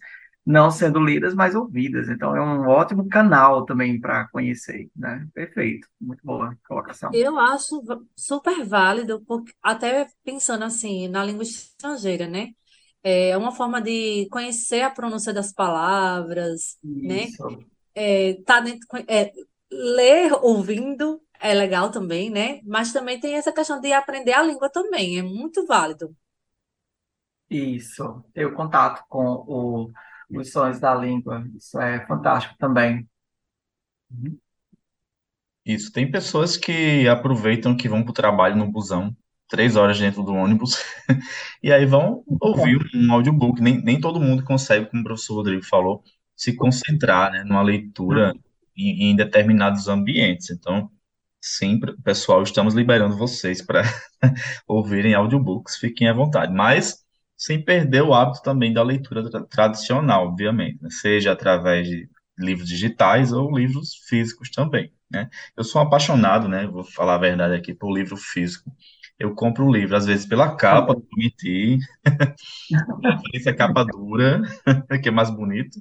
não 0.47 0.71
sendo 0.71 1.03
lidas, 1.03 1.36
mas 1.36 1.56
ouvidas. 1.56 2.08
Então, 2.08 2.34
é 2.34 2.41
um 2.41 2.69
ótimo 2.69 3.10
canal 3.10 3.65
também 3.65 3.99
para 3.99 4.30
conhecer, 4.30 4.89
né? 4.95 5.27
Perfeito, 5.34 5.89
muito 5.99 6.21
boa 6.23 6.58
colocação. 6.65 7.12
Eu 7.13 7.38
acho 7.38 7.84
super 8.15 8.63
válido, 8.63 9.21
porque, 9.27 9.51
até 9.62 10.08
pensando 10.23 10.63
assim, 10.63 11.10
na 11.10 11.21
língua 11.25 11.43
estrangeira, 11.43 12.27
né? 12.27 12.51
É 13.03 13.38
uma 13.38 13.51
forma 13.51 13.82
de 13.82 14.27
conhecer 14.32 14.84
a 14.84 14.89
pronúncia 14.89 15.34
das 15.34 15.51
palavras, 15.51 16.77
né? 16.82 17.25
Isso. 17.25 17.60
É, 17.93 18.36
tá 18.45 18.62
dentro, 18.62 18.88
é, 19.06 19.34
ler 19.69 20.32
ouvindo 20.41 21.21
é 21.39 21.54
legal 21.54 21.91
também, 21.91 22.30
né? 22.30 22.62
Mas 22.65 22.93
também 22.93 23.19
tem 23.19 23.36
essa 23.36 23.52
questão 23.52 23.80
de 23.80 23.91
aprender 23.93 24.34
a 24.34 24.43
língua 24.43 24.69
também, 24.69 25.19
é 25.19 25.21
muito 25.23 25.65
válido. 25.65 26.15
Isso, 27.50 28.23
ter 28.34 28.45
o 28.45 28.54
contato 28.54 29.06
com 29.08 29.23
o, 29.23 29.91
os 30.30 30.52
sons 30.52 30.80
da 30.80 30.93
língua, 30.93 31.47
isso 31.56 31.80
é 31.80 32.06
fantástico 32.06 32.56
também. 32.58 33.08
Uhum. 34.12 34.38
Isso, 35.65 35.91
tem 35.91 36.10
pessoas 36.10 36.56
que 36.56 37.08
aproveitam 37.08 37.76
que 37.76 37.89
vão 37.89 38.02
para 38.04 38.12
o 38.12 38.13
trabalho 38.13 38.56
no 38.56 38.71
busão, 38.71 39.15
três 39.50 39.76
horas 39.76 40.00
dentro 40.00 40.23
do 40.23 40.34
ônibus, 40.34 40.82
e 41.63 41.71
aí 41.71 41.86
vão 41.86 42.23
ouvir 42.41 42.80
um 42.95 43.12
audiobook. 43.13 43.62
Nem, 43.62 43.82
nem 43.82 44.00
todo 44.00 44.19
mundo 44.19 44.43
consegue, 44.43 44.86
como 44.89 45.02
o 45.02 45.06
professor 45.06 45.36
Rodrigo 45.36 45.65
falou, 45.65 46.04
se 46.36 46.56
concentrar, 46.56 47.32
né, 47.32 47.43
numa 47.43 47.62
leitura 47.62 48.34
uhum. 48.34 48.39
em, 48.78 49.12
em 49.12 49.15
determinados 49.15 49.88
ambientes. 49.88 50.50
Então, 50.52 50.89
Sim, 51.39 51.80
pessoal, 52.04 52.43
estamos 52.43 52.73
liberando 52.73 53.15
vocês 53.17 53.62
para 53.62 53.84
ouvirem 54.67 55.13
audiobooks, 55.13 55.78
fiquem 55.78 56.10
à 56.10 56.13
vontade, 56.13 56.54
mas 56.54 57.06
sem 57.38 57.63
perder 57.63 58.02
o 58.04 58.13
hábito 58.13 58.41
também 58.41 58.73
da 58.73 58.84
leitura 58.84 59.30
tra 59.30 59.43
tradicional, 59.45 60.28
obviamente, 60.28 60.82
né? 60.82 60.89
seja 60.89 61.32
através 61.32 61.88
de 61.88 62.10
livros 62.38 62.67
digitais 62.67 63.32
ou 63.32 63.56
livros 63.58 63.95
físicos 64.10 64.50
também, 64.50 64.91
né? 65.10 65.30
Eu 65.56 65.63
sou 65.63 65.82
um 65.82 65.86
apaixonado, 65.86 66.47
né, 66.47 66.67
vou 66.67 66.84
falar 66.84 67.15
a 67.15 67.17
verdade 67.19 67.56
aqui, 67.56 67.73
por 67.73 67.91
livro 67.95 68.17
físico. 68.17 68.71
Eu 69.19 69.34
compro 69.34 69.65
o 69.65 69.71
livro, 69.71 69.95
às 69.95 70.06
vezes 70.06 70.26
pela 70.26 70.56
capa, 70.56 70.93
não 70.93 71.04
mentir, 71.15 71.80
essa 73.34 73.54
capa 73.54 73.84
dura, 73.86 74.41
que 75.02 75.10
é 75.10 75.12
mais 75.12 75.30
bonito, 75.30 75.80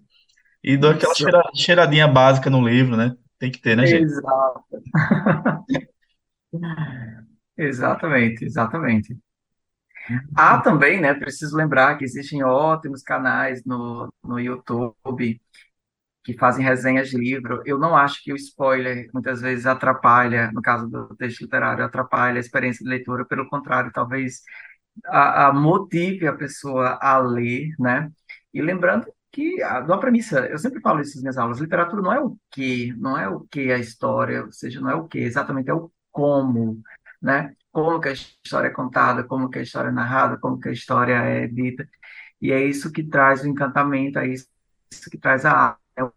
e 0.65 0.77
dou 0.77 0.91
aquela 0.93 1.15
cheira, 1.15 1.43
cheiradinha 1.55 2.09
básica 2.09 2.51
no 2.51 2.67
livro, 2.67 2.97
né? 2.97 3.15
Tem 3.39 3.51
que 3.51 3.61
ter, 3.61 3.77
né, 3.77 3.87
gente? 3.87 4.05
Exato. 4.05 4.65
Exatamente, 7.59 8.45
exatamente. 8.45 9.17
Há 10.37 10.61
também, 10.61 11.01
né, 11.01 11.15
preciso 11.15 11.57
lembrar 11.57 11.97
que 11.99 12.05
existem 12.05 12.43
ótimos 12.45 13.03
canais 13.03 13.65
no, 13.65 14.13
no 14.23 14.39
YouTube 14.39 15.41
que 16.25 16.35
fazem 16.35 16.65
resenhas 16.65 17.09
de 17.09 17.17
livro. 17.19 17.63
Eu 17.67 17.79
não 17.79 17.97
acho 17.97 18.23
que 18.23 18.33
o 18.33 18.37
spoiler 18.37 19.09
muitas 19.15 19.41
vezes 19.41 19.67
atrapalha, 19.67 20.51
no 20.53 20.63
caso 20.63 20.89
do 20.89 21.15
texto 21.17 21.43
literário, 21.43 21.85
atrapalha 21.85 22.39
a 22.39 22.41
experiência 22.41 22.85
de 22.85 22.91
leitura, 22.91 23.25
pelo 23.25 23.49
contrário, 23.49 23.93
talvez 23.93 24.43
a, 25.07 25.49
a 25.49 25.53
motive 25.53 26.27
a 26.29 26.35
pessoa 26.35 26.99
a 27.03 27.19
ler, 27.19 27.71
né? 27.79 28.11
E 28.55 28.63
lembrando 28.63 29.07
que 29.37 29.63
a, 29.63 29.81
uma 29.81 30.01
premissa, 30.01 30.47
eu 30.47 30.57
sempre 30.57 30.81
falo 30.81 31.03
isso 31.03 31.17
nas 31.17 31.23
minhas 31.23 31.37
aulas, 31.37 31.61
literatura 31.61 32.01
não 32.01 32.13
é 32.13 32.19
o 32.19 32.39
que, 32.51 32.95
não 32.97 33.19
é 33.19 33.29
o 33.29 33.41
que 33.41 33.71
a 33.71 33.79
história, 33.79 34.47
ou 34.47 34.51
seja, 34.51 34.81
não 34.81 34.89
é 34.89 34.95
o 34.95 35.07
que, 35.07 35.19
exatamente 35.19 35.69
é 35.69 35.75
o 35.75 35.93
como, 36.11 36.81
né? 37.21 37.55
Como 37.71 38.01
que 38.01 38.09
a 38.09 38.13
história 38.13 38.69
é 38.69 38.71
contada, 38.71 39.25
como 39.25 39.51
que 39.51 39.59
a 39.59 39.63
história 39.63 39.91
é 39.91 39.93
narrada, 39.93 40.39
como 40.39 40.59
que 40.59 40.71
a 40.71 40.73
história 40.73 41.17
é 41.17 41.47
dita. 41.47 41.87
E 42.41 42.51
é 42.51 42.65
isso 42.65 42.91
que 42.91 43.05
traz 43.05 43.43
o 43.43 43.49
encantamento, 43.49 44.19
é 44.19 44.27
isso 44.27 44.49
que 45.11 45.19
traz 45.19 45.45
a 45.45 45.53
arte, 45.53 45.81
é 45.97 46.05
o 46.05 46.13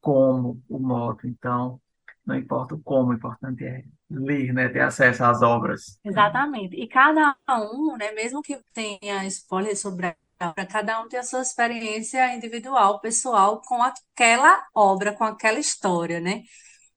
como, 0.00 0.62
o 0.68 0.78
modo. 0.78 1.26
Então, 1.26 1.80
não 2.24 2.36
importa 2.36 2.76
o 2.76 2.80
como, 2.80 3.10
o 3.10 3.14
importante 3.14 3.64
é 3.64 3.82
ler, 4.08 4.52
né? 4.52 4.68
Ter 4.68 4.82
acesso 4.82 5.24
às 5.24 5.42
obras. 5.42 5.98
Exatamente. 6.04 6.76
E 6.76 6.86
cada 6.86 7.36
um, 7.50 7.96
né, 7.96 8.12
mesmo 8.12 8.40
que 8.40 8.60
tenha 8.72 9.26
spoiler 9.26 9.76
sobre 9.76 10.14
a 10.42 10.50
obra, 10.50 10.66
cada 10.66 11.00
um 11.02 11.08
tem 11.08 11.18
a 11.20 11.22
sua 11.24 11.42
experiência 11.42 12.34
individual, 12.34 13.00
pessoal, 13.00 13.60
com 13.62 13.82
aquela 13.82 14.64
obra, 14.74 15.12
com 15.14 15.24
aquela 15.24 15.58
história, 15.60 16.20
né? 16.20 16.42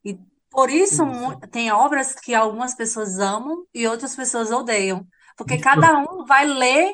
E 0.05 0.17
por 0.51 0.69
isso 0.71 1.03
Isso. 1.03 1.43
tem 1.51 1.71
obras 1.71 2.15
que 2.15 2.33
algumas 2.35 2.75
pessoas 2.75 3.19
amam 3.19 3.65
e 3.73 3.87
outras 3.87 4.15
pessoas 4.15 4.51
odeiam, 4.51 5.07
porque 5.37 5.57
cada 5.59 5.97
um 5.99 6.25
vai 6.25 6.45
ler 6.45 6.93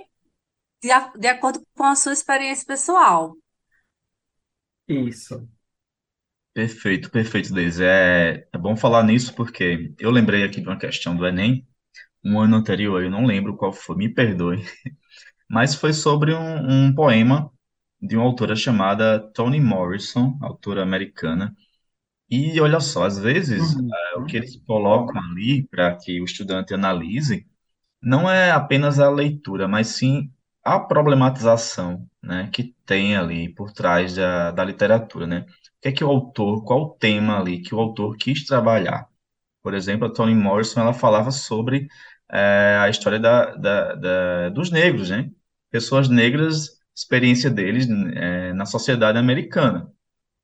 de, 0.83 0.91
a- 0.91 1.11
de 1.17 1.27
acordo 1.27 1.61
com 1.77 1.85
a 1.85 1.95
sua 1.95 2.13
experiência 2.13 2.65
pessoal. 2.67 3.35
Isso. 4.87 5.47
Perfeito, 6.53 7.09
perfeito, 7.09 7.53
Deise. 7.53 7.83
É, 7.83 8.45
é 8.53 8.57
bom 8.57 8.75
falar 8.75 9.03
nisso 9.03 9.33
porque 9.35 9.93
eu 9.99 10.11
lembrei 10.11 10.43
aqui 10.43 10.59
de 10.61 10.67
uma 10.67 10.77
questão 10.77 11.15
do 11.15 11.25
Enem, 11.25 11.65
um 12.23 12.39
ano 12.39 12.57
anterior, 12.57 13.03
eu 13.03 13.11
não 13.11 13.25
lembro 13.25 13.57
qual 13.57 13.73
foi, 13.73 13.97
me 13.97 14.09
perdoe, 14.13 14.63
mas 15.51 15.75
foi 15.75 15.93
sobre 15.93 16.33
um, 16.35 16.87
um 16.89 16.95
poema 16.95 17.51
de 18.01 18.17
uma 18.17 18.25
autora 18.25 18.55
chamada 18.55 19.19
Toni 19.33 19.61
Morrison, 19.61 20.37
autora 20.41 20.83
americana. 20.83 21.55
E 22.29 22.59
olha 22.61 22.79
só, 22.79 23.05
às 23.05 23.19
vezes, 23.19 23.75
Uhum. 23.75 23.95
é, 24.15 24.17
o 24.19 24.25
que 24.25 24.37
eles 24.37 24.55
colocam 24.65 25.21
ali 25.21 25.67
para 25.67 25.95
que 25.97 26.21
o 26.21 26.25
estudante 26.25 26.73
analise 26.73 27.45
não 28.01 28.29
é 28.29 28.51
apenas 28.51 28.99
a 28.99 29.09
leitura, 29.09 29.67
mas 29.67 29.87
sim 29.89 30.31
a 30.63 30.79
problematização, 30.79 32.07
né, 32.23 32.49
que 32.53 32.75
tem 32.85 33.15
ali 33.17 33.49
por 33.53 33.71
trás 33.73 34.15
da, 34.15 34.51
da 34.51 34.63
literatura, 34.65 35.27
né? 35.27 35.41
O 35.41 35.81
que 35.81 35.89
é 35.89 35.91
que 35.93 36.03
o 36.03 36.09
autor, 36.09 36.63
qual 36.65 36.81
o 36.83 36.89
tema 36.97 37.39
ali 37.39 37.61
que 37.61 37.73
o 37.75 37.79
autor 37.79 38.17
quis 38.17 38.45
trabalhar? 38.45 39.07
Por 39.63 39.73
exemplo, 39.73 40.07
a 40.07 40.13
Toni 40.13 40.35
Morrison, 40.35 40.81
ela 40.81 40.93
falava 40.93 41.31
sobre 41.31 41.87
é, 42.31 42.77
a 42.81 42.89
história 42.89 43.19
da, 43.19 43.55
da, 43.55 43.95
da- 43.95 44.49
dos 44.49 44.71
negros, 44.71 45.09
né? 45.09 45.31
Pessoas 45.71 46.09
negras, 46.09 46.79
experiência 46.95 47.49
deles 47.49 47.87
é, 48.15 48.53
na 48.53 48.65
sociedade 48.65 49.17
americana, 49.17 49.91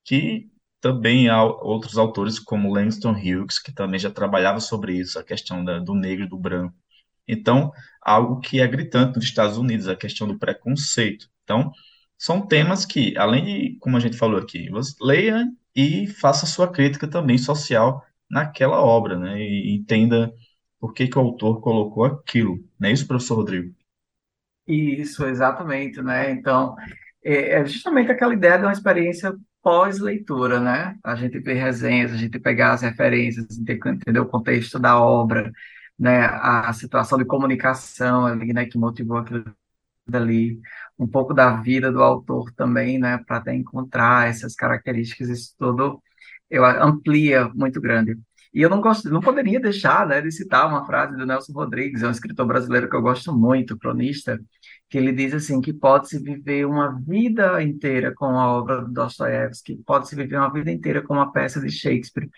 que 0.04 0.48
também 0.80 1.28
há 1.28 1.44
outros 1.44 1.98
autores 1.98 2.38
como 2.38 2.72
Langston 2.72 3.12
Hughes, 3.12 3.58
que 3.60 3.72
também 3.72 4.00
já 4.00 4.10
trabalhava 4.10 4.60
sobre 4.60 4.94
isso, 4.98 5.18
a 5.18 5.24
questão 5.24 5.64
da- 5.64 5.78
do 5.80 5.94
negro 5.94 6.24
e 6.26 6.28
do 6.28 6.38
branco. 6.38 6.74
Então, 7.26 7.72
algo 8.02 8.40
que 8.40 8.60
é 8.60 8.66
gritante 8.66 9.16
nos 9.16 9.24
Estados 9.24 9.58
Unidos, 9.58 9.88
a 9.88 9.96
questão 9.96 10.26
do 10.26 10.38
preconceito. 10.38 11.28
Então, 11.44 11.70
são 12.18 12.46
temas 12.46 12.84
que, 12.86 13.16
além 13.16 13.44
de, 13.74 13.78
como 13.80 13.96
a 13.96 14.00
gente 14.00 14.16
falou 14.16 14.38
aqui, 14.40 14.68
você 14.70 14.94
leia 15.00 15.46
e 15.74 16.06
faça 16.06 16.46
sua 16.46 16.70
crítica 16.70 17.08
também 17.08 17.38
social 17.38 18.04
naquela 18.30 18.80
obra, 18.82 19.18
né? 19.18 19.40
E 19.40 19.74
entenda 19.76 20.32
por 20.80 20.92
que 20.94 21.06
que 21.08 21.18
o 21.18 21.22
autor 21.22 21.60
colocou 21.60 22.04
aquilo. 22.04 22.58
Não 22.78 22.88
é 22.88 22.92
isso, 22.92 23.06
professor 23.06 23.36
Rodrigo? 23.36 23.74
Isso, 24.68 25.24
exatamente, 25.26 26.02
né? 26.02 26.30
Então, 26.30 26.74
é 27.24 27.60
é 27.60 27.66
justamente 27.66 28.10
aquela 28.12 28.34
ideia 28.34 28.58
de 28.58 28.64
uma 28.64 28.72
experiência 28.72 29.34
pós-leitura, 29.62 30.60
né? 30.60 30.96
A 31.02 31.14
gente 31.14 31.38
ver 31.40 31.54
resenhas, 31.54 32.12
a 32.12 32.16
gente 32.16 32.38
pegar 32.38 32.72
as 32.74 32.82
referências, 32.82 33.58
ente- 33.58 33.72
entender 33.86 34.20
o 34.20 34.28
contexto 34.28 34.78
da 34.78 35.00
obra, 35.00 35.50
né? 35.98 36.24
A 36.26 36.72
situação 36.74 37.18
de 37.18 37.24
comunicação 37.24 38.26
ali, 38.26 38.52
né? 38.52 38.66
Que 38.66 38.78
motivou 38.78 39.18
aquilo 39.18 39.44
dali, 40.08 40.60
um 40.98 41.06
pouco 41.08 41.34
da 41.34 41.56
vida 41.62 41.92
do 41.92 42.02
autor 42.02 42.52
também, 42.54 42.98
né? 42.98 43.18
Para 43.18 43.38
até 43.38 43.54
encontrar 43.54 44.28
essas 44.28 44.54
características, 44.54 45.28
isso 45.30 45.54
tudo 45.58 46.02
eu 46.50 46.64
amplia 46.64 47.48
muito 47.54 47.80
grande. 47.80 48.18
E 48.52 48.62
eu 48.62 48.70
não 48.70 48.80
gosto, 48.80 49.10
não 49.10 49.20
poderia 49.20 49.60
deixar, 49.60 50.06
né, 50.06 50.20
de 50.20 50.32
citar 50.32 50.68
uma 50.68 50.84
frase 50.86 51.16
do 51.16 51.26
Nelson 51.26 51.52
Rodrigues, 51.52 52.02
é 52.02 52.08
um 52.08 52.10
escritor 52.10 52.46
brasileiro 52.46 52.88
que 52.88 52.96
eu 52.96 53.02
gosto 53.02 53.32
muito, 53.36 53.78
cronista, 53.78 54.40
que 54.88 54.98
ele 54.98 55.12
diz 55.12 55.34
assim 55.34 55.60
que 55.60 55.72
pode-se 55.72 56.18
viver 56.18 56.66
uma 56.66 56.98
vida 57.00 57.62
inteira 57.62 58.14
com 58.14 58.26
a 58.26 58.48
obra 58.58 58.82
do 58.82 58.92
Dostoiévski, 58.92 59.76
pode-se 59.86 60.16
viver 60.16 60.36
uma 60.36 60.52
vida 60.52 60.70
inteira 60.70 61.02
com 61.02 61.14
uma 61.14 61.30
peça 61.32 61.60
de 61.60 61.70
Shakespeare, 61.70 62.28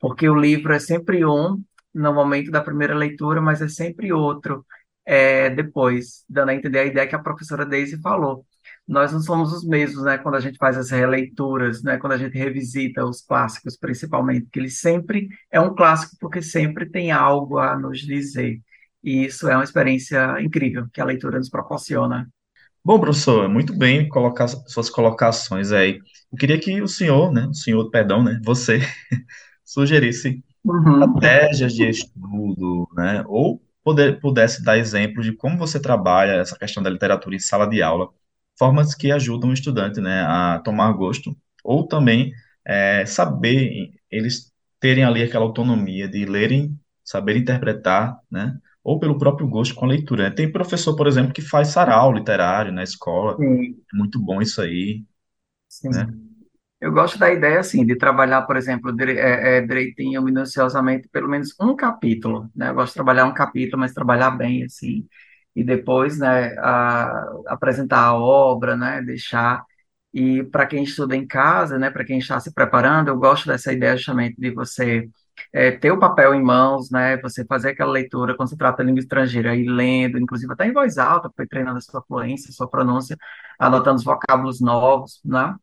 porque 0.00 0.28
o 0.28 0.34
livro 0.34 0.72
é 0.72 0.78
sempre 0.78 1.24
um 1.24 1.62
no 1.94 2.14
momento 2.14 2.50
da 2.50 2.62
primeira 2.62 2.94
leitura, 2.94 3.40
mas 3.40 3.60
é 3.60 3.68
sempre 3.68 4.12
outro 4.12 4.64
é, 5.04 5.50
depois, 5.50 6.24
dando 6.28 6.50
a 6.50 6.54
entender 6.54 6.80
a 6.80 6.84
ideia 6.84 7.06
que 7.08 7.14
a 7.14 7.18
professora 7.18 7.64
Daisy 7.66 8.00
falou. 8.00 8.44
Nós 8.88 9.12
não 9.12 9.20
somos 9.20 9.52
os 9.52 9.64
mesmos, 9.66 10.04
né, 10.04 10.18
quando 10.18 10.36
a 10.36 10.40
gente 10.40 10.56
faz 10.58 10.76
as 10.78 10.90
releituras, 10.90 11.82
né, 11.82 11.98
quando 11.98 12.14
a 12.14 12.18
gente 12.18 12.38
revisita 12.38 13.04
os 13.04 13.20
clássicos, 13.20 13.76
principalmente, 13.76 14.48
que 14.50 14.58
ele 14.58 14.70
sempre 14.70 15.28
é 15.52 15.60
um 15.60 15.74
clássico 15.74 16.16
porque 16.18 16.40
sempre 16.42 16.86
tem 16.88 17.12
algo 17.12 17.58
a 17.58 17.78
nos 17.78 18.00
dizer. 18.00 18.60
E 19.04 19.26
isso 19.26 19.48
é 19.48 19.54
uma 19.54 19.64
experiência 19.64 20.40
incrível 20.40 20.88
que 20.92 21.00
a 21.00 21.04
leitura 21.04 21.38
nos 21.38 21.50
proporciona. 21.50 22.28
Bom, 22.84 22.98
professor, 22.98 23.48
muito 23.48 23.76
bem 23.76 24.08
colocar 24.08 24.48
suas 24.48 24.88
colocações 24.88 25.72
aí. 25.72 25.98
Eu 26.32 26.38
queria 26.38 26.58
que 26.58 26.80
o 26.80 26.88
senhor, 26.88 27.32
né, 27.32 27.46
o 27.46 27.54
senhor, 27.54 27.90
perdão, 27.90 28.22
né, 28.24 28.40
você 28.44 28.80
sugerisse 29.64 30.42
Uhum. 30.64 31.02
estratégias 31.02 31.74
de 31.74 31.88
estudo, 31.88 32.88
né? 32.94 33.24
Ou 33.26 33.62
poder, 33.84 34.20
pudesse 34.20 34.62
dar 34.64 34.78
exemplos 34.78 35.26
de 35.26 35.32
como 35.32 35.58
você 35.58 35.80
trabalha 35.80 36.32
essa 36.32 36.58
questão 36.58 36.82
da 36.82 36.90
literatura 36.90 37.34
em 37.36 37.38
sala 37.38 37.66
de 37.68 37.82
aula, 37.82 38.08
formas 38.58 38.94
que 38.94 39.10
ajudam 39.12 39.50
o 39.50 39.52
estudante, 39.54 40.00
né, 40.00 40.22
a 40.22 40.60
tomar 40.64 40.92
gosto, 40.92 41.36
ou 41.64 41.86
também 41.86 42.32
é, 42.66 43.04
saber, 43.06 43.90
eles 44.10 44.52
terem 44.80 45.04
ali 45.04 45.22
aquela 45.22 45.44
autonomia 45.44 46.08
de 46.08 46.24
lerem, 46.26 46.78
saber 47.04 47.36
interpretar, 47.36 48.18
né? 48.30 48.56
Ou 48.84 48.98
pelo 49.00 49.18
próprio 49.18 49.48
gosto 49.48 49.74
com 49.74 49.84
a 49.84 49.88
leitura. 49.88 50.24
né? 50.28 50.34
Tem 50.34 50.50
professor, 50.50 50.94
por 50.96 51.06
exemplo, 51.06 51.32
que 51.32 51.42
faz 51.42 51.68
sarau 51.68 52.12
literário 52.12 52.72
na 52.72 52.82
escola, 52.82 53.38
Sim, 53.38 53.82
é 53.92 53.96
muito 53.96 54.20
bom 54.20 54.40
isso 54.42 54.60
aí, 54.62 55.04
né? 55.90 56.06
sim. 56.08 56.28
Eu 56.80 56.92
gosto 56.92 57.18
da 57.18 57.32
ideia, 57.32 57.58
assim, 57.60 57.84
de 57.84 57.96
trabalhar, 57.96 58.42
por 58.42 58.56
exemplo, 58.56 58.94
é, 59.02 59.58
é, 59.58 59.60
direitinho, 59.62 60.22
minuciosamente, 60.22 61.08
pelo 61.08 61.28
menos 61.28 61.54
um 61.60 61.74
capítulo, 61.74 62.50
né? 62.54 62.70
Eu 62.70 62.74
gosto 62.74 62.90
de 62.90 62.94
trabalhar 62.96 63.26
um 63.26 63.34
capítulo, 63.34 63.80
mas 63.80 63.92
trabalhar 63.94 64.30
bem, 64.32 64.64
assim, 64.64 65.06
e 65.60 65.64
depois, 65.64 66.18
né, 66.18 66.54
a- 66.58 67.24
apresentar 67.48 68.00
a 68.06 68.14
obra, 68.14 68.76
né, 68.76 69.02
deixar. 69.02 69.64
E 70.12 70.42
para 70.44 70.66
quem 70.66 70.82
estuda 70.84 71.14
em 71.16 71.26
casa, 71.26 71.78
né, 71.78 71.90
para 71.90 72.04
quem 72.04 72.18
está 72.18 72.40
se 72.40 72.52
preparando, 72.52 73.08
eu 73.08 73.18
gosto 73.18 73.46
dessa 73.46 73.72
ideia 73.72 73.96
justamente 73.96 74.36
de 74.40 74.50
você 74.50 75.08
é, 75.52 75.70
ter 75.70 75.90
o 75.92 75.98
papel 75.98 76.34
em 76.34 76.42
mãos, 76.42 76.90
né, 76.90 77.16
você 77.18 77.44
fazer 77.44 77.70
aquela 77.70 77.92
leitura 77.92 78.36
quando 78.36 78.48
se 78.48 78.56
trata 78.56 78.82
de 78.82 78.88
língua 78.88 79.00
estrangeira, 79.00 79.54
ir 79.56 79.68
lendo, 79.68 80.18
inclusive 80.18 80.52
até 80.52 80.66
em 80.66 80.72
voz 80.72 80.98
alta, 80.98 81.30
treinando 81.48 81.78
a 81.78 81.80
sua 81.80 82.02
fluência, 82.02 82.48
a 82.50 82.52
sua 82.52 82.68
pronúncia, 82.68 83.16
anotando 83.58 83.96
os 83.98 84.04
vocábulos 84.04 84.60
novos, 84.60 85.20
né? 85.24 85.54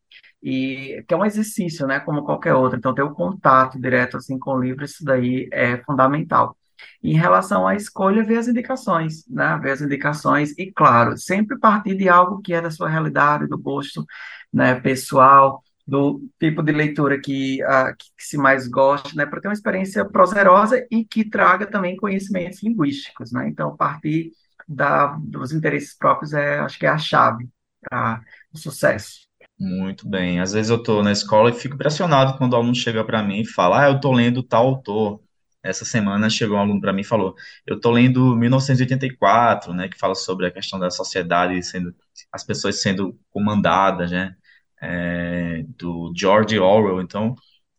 E 0.42 1.04
que 1.08 1.14
é 1.14 1.16
um 1.16 1.24
exercício, 1.24 1.86
né, 1.86 2.00
como 2.00 2.24
qualquer 2.24 2.54
outro. 2.54 2.78
Então, 2.78 2.94
ter 2.94 3.02
o 3.02 3.14
contato 3.14 3.80
direto 3.80 4.16
assim 4.16 4.38
com 4.38 4.52
o 4.52 4.60
livro, 4.62 4.84
isso 4.84 5.04
daí 5.04 5.48
é 5.52 5.78
fundamental. 5.84 6.56
Em 7.02 7.14
relação 7.14 7.66
à 7.66 7.74
escolha, 7.74 8.24
ver 8.24 8.38
as 8.38 8.48
indicações, 8.48 9.26
né? 9.28 9.58
Ver 9.62 9.72
as 9.72 9.80
indicações 9.80 10.52
e, 10.58 10.72
claro, 10.72 11.16
sempre 11.16 11.58
partir 11.58 11.94
de 11.96 12.08
algo 12.08 12.40
que 12.40 12.52
é 12.52 12.60
da 12.60 12.70
sua 12.70 12.88
realidade, 12.88 13.46
do 13.48 13.58
gosto, 13.58 14.04
né, 14.52 14.74
pessoal, 14.80 15.62
do 15.86 16.20
tipo 16.40 16.62
de 16.62 16.72
leitura 16.72 17.20
que, 17.20 17.62
ah, 17.62 17.94
que, 17.96 18.06
que 18.16 18.24
se 18.24 18.36
mais 18.36 18.66
gosta, 18.66 19.10
né, 19.14 19.24
para 19.24 19.40
ter 19.40 19.48
uma 19.48 19.54
experiência 19.54 20.04
prazerosa 20.04 20.84
e 20.90 21.04
que 21.04 21.28
traga 21.28 21.66
também 21.66 21.96
conhecimentos 21.96 22.62
linguísticos, 22.62 23.32
né? 23.32 23.48
Então, 23.48 23.76
partir 23.76 24.32
da, 24.66 25.16
dos 25.20 25.52
interesses 25.52 25.96
próprios 25.96 26.32
é, 26.32 26.58
acho 26.58 26.78
que 26.78 26.86
é 26.86 26.88
a 26.88 26.98
chave 26.98 27.48
para 27.80 28.20
o 28.52 28.58
sucesso. 28.58 29.26
Muito 29.58 30.08
bem. 30.08 30.40
Às 30.40 30.52
vezes 30.52 30.70
eu 30.70 30.76
estou 30.76 31.02
na 31.02 31.12
escola 31.12 31.50
e 31.50 31.54
fico 31.54 31.74
impressionado 31.74 32.36
quando 32.36 32.52
o 32.52 32.56
aluno 32.56 32.74
chega 32.74 33.04
para 33.04 33.22
mim 33.22 33.40
e 33.40 33.46
fala: 33.46 33.84
Ah, 33.84 33.88
eu 33.88 33.96
estou 33.96 34.12
lendo 34.12 34.42
tal 34.42 34.66
autor. 34.66 35.20
Essa 35.68 35.84
semana 35.84 36.30
chegou 36.30 36.56
um 36.56 36.60
aluno 36.60 36.80
para 36.80 36.92
mim 36.92 37.02
e 37.02 37.04
falou: 37.04 37.34
Eu 37.66 37.76
estou 37.76 37.92
lendo 37.92 38.36
1984, 38.36 39.72
né, 39.74 39.88
que 39.88 39.98
fala 39.98 40.14
sobre 40.14 40.46
a 40.46 40.50
questão 40.50 40.78
da 40.78 40.90
sociedade 40.90 41.62
sendo, 41.62 41.94
as 42.32 42.44
pessoas 42.44 42.80
sendo 42.80 43.18
comandadas, 43.30 44.10
né, 44.10 44.36
é, 44.82 45.62
do 45.78 46.12
George 46.16 46.58
Orwell. 46.58 47.00
Então, 47.02 47.34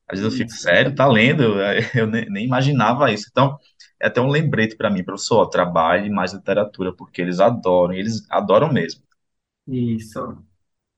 às 0.08 0.20
vezes 0.20 0.34
eu 0.34 0.38
fico 0.38 0.52
sério, 0.54 0.96
tá 0.96 1.08
lendo? 1.08 1.44
Eu, 1.44 1.58
eu 2.04 2.08
nem, 2.08 2.30
nem 2.30 2.46
imaginava 2.46 3.12
isso. 3.12 3.28
Então, 3.32 3.58
é 4.02 4.08
até 4.08 4.22
um 4.22 4.30
lembrete 4.30 4.76
para 4.78 4.90
mim, 4.90 5.04
professor: 5.04 5.40
ó, 5.42 5.46
trabalhe 5.46 6.10
mais 6.10 6.34
literatura, 6.34 6.94
porque 6.96 7.22
eles 7.22 7.40
adoram, 7.40 7.94
eles 7.94 8.26
adoram 8.30 8.72
mesmo. 8.72 9.02
isso. 9.68 10.44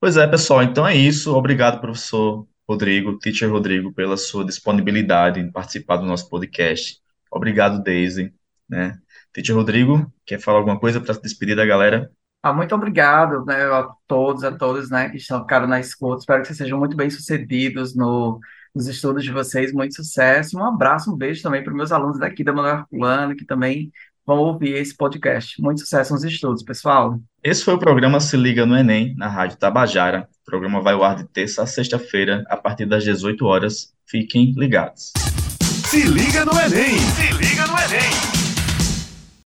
Pois 0.00 0.16
é, 0.16 0.26
pessoal, 0.26 0.62
então 0.62 0.86
é 0.86 0.94
isso. 0.96 1.34
Obrigado, 1.34 1.80
professor 1.80 2.46
Rodrigo, 2.70 3.18
teacher 3.18 3.50
Rodrigo, 3.50 3.92
pela 3.92 4.16
sua 4.16 4.44
disponibilidade 4.44 5.40
em 5.40 5.50
participar 5.50 5.96
do 5.96 6.06
nosso 6.06 6.28
podcast. 6.30 7.00
Obrigado, 7.28 7.82
Daisy, 7.82 8.32
né? 8.68 8.96
Teacher 9.32 9.56
Rodrigo, 9.56 10.08
quer 10.24 10.38
falar 10.38 10.58
alguma 10.58 10.78
coisa 10.78 11.00
para 11.00 11.12
se 11.12 11.20
despedir 11.20 11.56
da 11.56 11.66
galera? 11.66 12.08
Ah, 12.40 12.52
muito 12.52 12.72
obrigado, 12.72 13.44
né, 13.44 13.64
a 13.64 13.88
todos, 14.06 14.44
a 14.44 14.52
todos, 14.52 14.88
né, 14.88 15.08
que 15.08 15.16
estão 15.16 15.40
ficaram 15.40 15.66
na 15.66 15.80
escuta. 15.80 16.20
Espero 16.20 16.42
que 16.42 16.46
vocês 16.46 16.58
sejam 16.58 16.78
muito 16.78 16.96
bem-sucedidos 16.96 17.96
no, 17.96 18.38
nos 18.72 18.86
estudos 18.86 19.24
de 19.24 19.32
vocês. 19.32 19.72
Muito 19.72 19.96
sucesso. 19.96 20.56
Um 20.56 20.64
abraço, 20.64 21.12
um 21.12 21.16
beijo 21.16 21.42
também 21.42 21.64
para 21.64 21.74
meus 21.74 21.90
alunos 21.90 22.20
daqui 22.20 22.44
da 22.44 22.52
Manuel 22.52 22.78
Herculano, 22.78 23.34
que 23.34 23.44
também 23.44 23.90
vão 24.26 24.38
ouvir 24.38 24.74
esse 24.74 24.96
podcast. 24.96 25.60
Muito 25.60 25.80
sucesso 25.80 26.12
nos 26.12 26.24
estudos, 26.24 26.62
pessoal. 26.62 27.18
Esse 27.42 27.64
foi 27.64 27.74
o 27.74 27.78
programa 27.78 28.20
Se 28.20 28.36
Liga 28.36 28.66
no 28.66 28.76
Enem, 28.76 29.14
na 29.16 29.28
Rádio 29.28 29.58
Tabajara. 29.58 30.28
O 30.42 30.50
programa 30.50 30.80
vai 30.82 30.94
ao 30.94 31.02
ar 31.04 31.16
de 31.16 31.24
terça 31.24 31.62
a 31.62 31.66
sexta-feira, 31.66 32.44
a 32.48 32.56
partir 32.56 32.86
das 32.86 33.04
18 33.04 33.44
horas. 33.44 33.92
Fiquem 34.06 34.52
ligados. 34.56 35.12
Se 35.62 36.02
liga 36.02 36.44
no 36.44 36.52
Enem! 36.52 36.98
Se 36.98 38.39